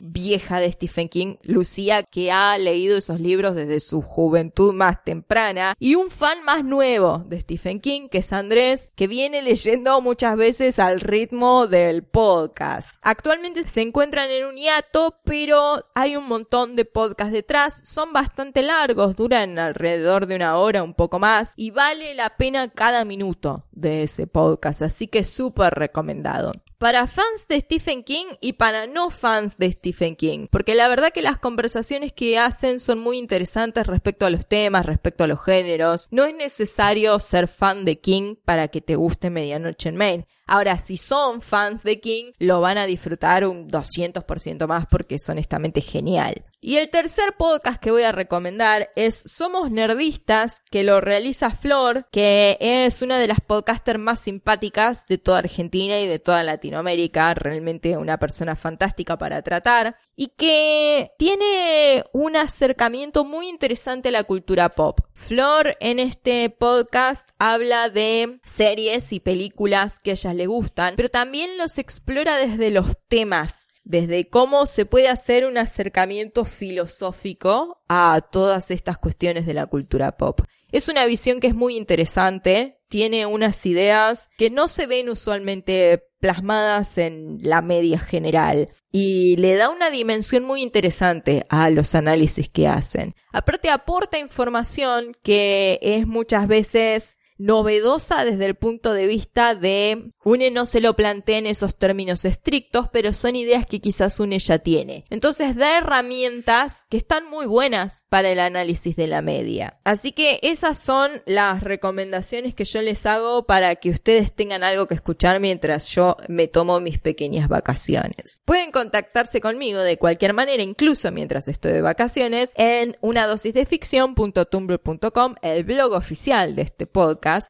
vieja 0.02 0.62
de 0.62 0.72
Stephen 0.72 1.10
King, 1.10 1.36
Lucía, 1.44 2.04
que 2.04 2.32
ha 2.32 2.58
leído 2.58 2.98
esos 2.98 3.20
libros 3.20 3.56
desde 3.56 3.82
su 3.82 4.02
juventud 4.02 4.74
más 4.74 5.04
temprana, 5.04 5.76
y 5.80 5.96
un 5.96 6.10
fan 6.10 6.44
más 6.44 6.64
nuevo 6.64 7.24
de 7.28 7.42
Stephen 7.42 7.82
King, 7.82 8.08
que 8.08 8.20
es 8.20 8.32
Andrés, 8.32 8.90
que 8.96 9.08
viene 9.08 9.42
leyendo 9.42 10.00
muchas 10.00 10.38
veces 10.38 10.80
al 10.80 11.02
ritmo 11.02 11.68
del 11.68 12.04
podcast. 12.04 12.96
Actualmente 13.02 13.68
se 13.68 13.82
encuentran 13.82 14.30
en 14.32 14.46
un 14.46 14.56
hiato, 14.56 15.20
pero 15.26 15.86
hay 15.94 16.16
un 16.16 16.28
montón 16.28 16.78
de 16.78 16.86
podcasts 16.86 17.34
detrás, 17.34 17.82
son 17.84 18.14
bastante 18.14 18.62
largos, 18.62 19.18
duran 19.18 19.60
alrededor 19.60 20.21
de 20.26 20.36
una 20.36 20.58
hora, 20.58 20.84
un 20.84 20.94
poco 20.94 21.20
más, 21.20 21.54
y 21.56 21.72
vale 21.72 22.14
la 22.16 22.38
pena 22.38 22.70
cada 22.70 23.06
minuto 23.06 23.66
de 23.72 24.04
ese 24.04 24.28
podcast, 24.28 24.82
así 24.82 25.08
que 25.08 25.24
súper 25.24 25.74
recomendado 25.74 26.54
para 26.82 27.06
fans 27.06 27.46
de 27.48 27.60
Stephen 27.60 28.04
King 28.04 28.26
y 28.42 28.54
para 28.54 28.88
no 28.88 29.12
fans 29.12 29.56
de 29.60 29.72
Stephen 29.72 30.16
King, 30.16 30.48
porque 30.50 30.74
la 30.74 30.88
verdad 30.88 31.12
que 31.14 31.22
las 31.22 31.38
conversaciones 31.38 32.12
que 32.12 32.40
hacen 32.40 32.80
son 32.80 32.98
muy 32.98 33.20
interesantes 33.20 33.86
respecto 33.86 34.26
a 34.26 34.32
los 34.32 34.48
temas, 34.48 34.88
respecto 34.88 35.24
a 35.24 35.28
los 35.28 35.44
géneros. 35.44 36.08
No 36.10 36.24
es 36.24 36.34
necesario 36.34 37.20
ser 37.20 37.48
fan 37.48 37.86
de 37.86 38.00
King 38.00 38.34
para 38.46 38.70
que 38.70 38.82
te 38.82 38.96
guste 38.96 39.30
Medianoche 39.30 39.90
en 39.90 39.96
Maine. 39.96 40.28
Ahora, 40.52 40.78
si 40.78 40.98
son 40.98 41.42
fans 41.42 41.82
de 41.82 42.02
King, 42.02 42.34
lo 42.38 42.60
van 42.60 42.78
a 42.78 42.86
disfrutar 42.86 43.48
un 43.48 43.72
200% 43.72 44.68
más 44.68 44.86
porque 44.86 45.16
es 45.16 45.30
honestamente 45.30 45.80
genial. 45.80 46.44
Y 46.60 46.76
el 46.76 46.90
tercer 46.90 47.36
podcast 47.38 47.82
que 47.82 47.90
voy 47.90 48.04
a 48.04 48.12
recomendar 48.12 48.90
es 48.98 49.24
Somos 49.26 49.72
Nerdistas, 49.72 50.62
que 50.70 50.84
lo 50.84 51.00
realiza 51.00 51.52
Flor, 51.52 52.06
que 52.12 52.58
es 52.60 53.02
una 53.02 53.18
de 53.18 53.28
las 53.28 53.40
podcasters 53.40 53.98
más 53.98 54.20
simpáticas 54.20 55.06
de 55.08 55.18
toda 55.18 55.38
Argentina 55.38 56.02
y 56.02 56.08
de 56.08 56.20
toda 56.20 56.44
Latinoamérica, 56.44 57.34
realmente 57.34 57.96
una 57.96 58.20
persona 58.20 58.58
fantástica 58.58 59.18
para 59.18 59.42
tratar, 59.44 59.96
y 60.18 60.28
que 60.38 61.14
tiene 61.18 62.04
un 62.12 62.36
acercamiento 62.36 63.24
muy 63.24 63.48
interesante 63.48 64.10
a 64.10 64.12
la 64.12 64.26
cultura 64.26 64.68
pop. 64.68 65.00
Flor 65.28 65.78
en 65.80 66.00
este 66.00 66.50
podcast 66.50 67.30
habla 67.40 67.90
de 67.90 68.40
series 68.44 69.14
y 69.14 69.20
películas 69.20 70.00
que 70.00 70.12
a 70.12 70.14
ellas 70.14 70.36
le 70.36 70.48
gustan, 70.48 70.96
pero 70.98 71.10
también 71.10 71.58
los 71.58 71.78
explora 71.78 72.38
desde 72.38 72.70
los 72.70 72.98
temas 73.08 73.68
desde 73.84 74.30
cómo 74.30 74.66
se 74.66 74.86
puede 74.86 75.08
hacer 75.08 75.46
un 75.46 75.58
acercamiento 75.58 76.46
filosófico 76.46 77.82
a 77.88 78.22
todas 78.32 78.72
estas 78.72 78.98
cuestiones 78.98 79.46
de 79.46 79.54
la 79.54 79.66
cultura 79.68 80.18
pop. 80.18 80.42
Es 80.72 80.88
una 80.88 81.06
visión 81.06 81.40
que 81.40 81.48
es 81.48 81.56
muy 81.56 81.76
interesante, 81.76 82.80
tiene 82.88 83.26
unas 83.26 83.66
ideas 83.66 84.30
que 84.38 84.50
no 84.50 84.68
se 84.68 84.86
ven 84.88 85.10
usualmente 85.10 86.04
plasmadas 86.22 86.98
en 86.98 87.40
la 87.42 87.62
media 87.62 88.00
general 88.00 88.70
y 88.92 89.36
le 89.38 89.56
da 89.56 89.70
una 89.70 89.90
dimensión 89.90 90.46
muy 90.46 90.62
interesante 90.62 91.46
a 91.50 91.70
los 91.70 91.96
análisis 91.96 92.48
que 92.48 92.68
hacen. 92.68 93.16
Aparte 93.34 93.70
aporta 93.70 94.20
información 94.20 95.18
que 95.24 95.80
es 95.82 96.08
muchas 96.08 96.48
veces 96.48 97.18
novedosa 97.42 98.24
desde 98.24 98.46
el 98.46 98.56
punto 98.56 98.94
de 98.94 99.08
vista 99.08 99.56
de 99.56 100.12
UNE 100.24 100.52
no 100.52 100.66
se 100.66 100.80
lo 100.80 100.96
plantea 100.96 101.40
en 101.40 101.48
esos 101.48 101.76
términos 101.76 102.24
estrictos, 102.26 102.88
pero 102.90 103.14
son 103.14 103.36
ideas 103.36 103.66
que 103.66 103.80
quizás 103.82 104.20
UNE 104.20 104.38
ya 104.38 104.60
tiene. 104.60 105.06
Entonces 105.10 105.56
da 105.56 105.80
herramientas 105.80 106.86
que 106.90 106.98
están 106.98 107.28
muy 107.30 107.48
buenas 107.48 108.04
para 108.10 108.30
el 108.30 108.40
análisis 108.40 108.96
de 108.96 109.08
la 109.08 109.24
media. 109.24 109.80
Así 109.84 110.12
que 110.12 110.40
esas 110.44 110.78
son 110.78 111.10
las 111.26 111.64
recomendaciones 111.64 112.54
que 112.54 112.66
yo 112.66 112.82
les 112.82 113.06
hago 113.08 113.46
para 113.46 113.76
que 113.76 113.90
ustedes 113.90 114.34
tengan 114.34 114.64
algo 114.64 114.88
que 114.88 114.94
escuchar 114.94 115.40
mientras 115.40 115.88
yo 115.88 116.18
me 116.28 116.48
tomo 116.48 116.80
mis 116.80 117.00
pequeñas 117.00 117.50
vacaciones. 117.50 118.40
Pueden 118.46 118.72
contactarse 118.72 119.42
conmigo 119.42 119.80
de 119.82 119.98
cualquier 119.98 120.34
manera, 120.34 120.62
incluso 120.62 121.12
mientras 121.12 121.48
estoy 121.48 121.72
de 121.72 121.82
vacaciones, 121.82 122.52
en 122.56 122.98
una 123.02 123.26
dosis 123.26 123.54
de 123.56 123.66
ficción.tumblr.com, 123.66 125.36
el 125.42 125.64
blog 125.64 125.94
oficial 125.94 126.56
de 126.56 126.62
este 126.62 126.86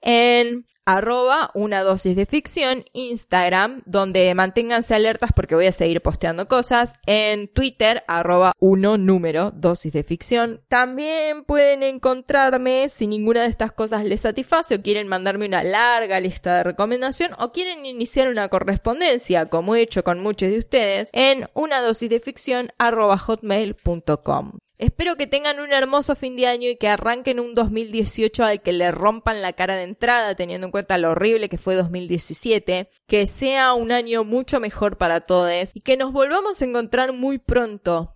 en 0.01 0.65
arroba 0.86 1.51
una 1.53 1.84
dosis 1.84 2.15
de 2.15 2.25
ficción, 2.25 2.86
Instagram, 2.93 3.82
donde 3.86 4.34
manténganse 4.34 4.95
alertas 4.95 5.32
porque 5.34 5.55
voy 5.55 5.67
a 5.67 5.71
seguir 5.71 6.01
posteando 6.01 6.47
cosas, 6.47 6.95
en 7.05 7.47
Twitter, 7.47 8.03
arroba 8.07 8.53
uno 8.59 8.97
número 8.97 9.51
dosis 9.51 9.93
de 9.93 10.03
ficción. 10.03 10.61
También 10.67 11.43
pueden 11.43 11.84
encontrarme 11.84 12.89
si 12.89 13.07
ninguna 13.07 13.43
de 13.43 13.49
estas 13.49 13.71
cosas 13.71 14.03
les 14.03 14.21
satisface 14.21 14.75
o 14.75 14.82
quieren 14.82 15.07
mandarme 15.07 15.45
una 15.45 15.63
larga 15.63 16.19
lista 16.19 16.57
de 16.57 16.63
recomendación 16.63 17.32
o 17.39 17.51
quieren 17.51 17.86
iniciar 17.86 18.29
una 18.29 18.49
correspondencia, 18.49 19.47
como 19.47 19.75
he 19.75 19.82
hecho 19.82 20.03
con 20.03 20.19
muchos 20.19 20.49
de 20.49 20.59
ustedes, 20.59 21.09
en 21.13 21.47
una 21.53 21.82
dosis 21.82 22.09
de 22.09 22.19
ficción 22.19 22.69
arroba 22.77 23.17
hotmail.com. 23.17 24.61
Espero 24.82 25.15
que 25.15 25.27
tengan 25.27 25.59
un 25.59 25.73
hermoso 25.73 26.15
fin 26.15 26.36
de 26.36 26.47
año 26.47 26.67
y 26.67 26.75
que 26.75 26.88
arranquen 26.88 27.39
un 27.39 27.53
2018 27.53 28.43
al 28.43 28.63
que 28.63 28.73
le 28.73 28.89
rompan 28.89 29.43
la 29.43 29.53
cara 29.53 29.75
de 29.75 29.84
entrada, 29.84 30.34
teniendo 30.34 30.65
en 30.65 30.71
cuenta 30.71 30.97
lo 30.97 31.11
horrible 31.11 31.49
que 31.49 31.59
fue 31.59 31.75
2017. 31.75 32.89
Que 33.05 33.27
sea 33.27 33.75
un 33.75 33.91
año 33.91 34.23
mucho 34.23 34.59
mejor 34.59 34.97
para 34.97 35.21
todos 35.21 35.75
y 35.75 35.82
que 35.82 35.97
nos 35.97 36.11
volvamos 36.11 36.59
a 36.59 36.65
encontrar 36.65 37.13
muy 37.13 37.38
pronto 37.38 38.15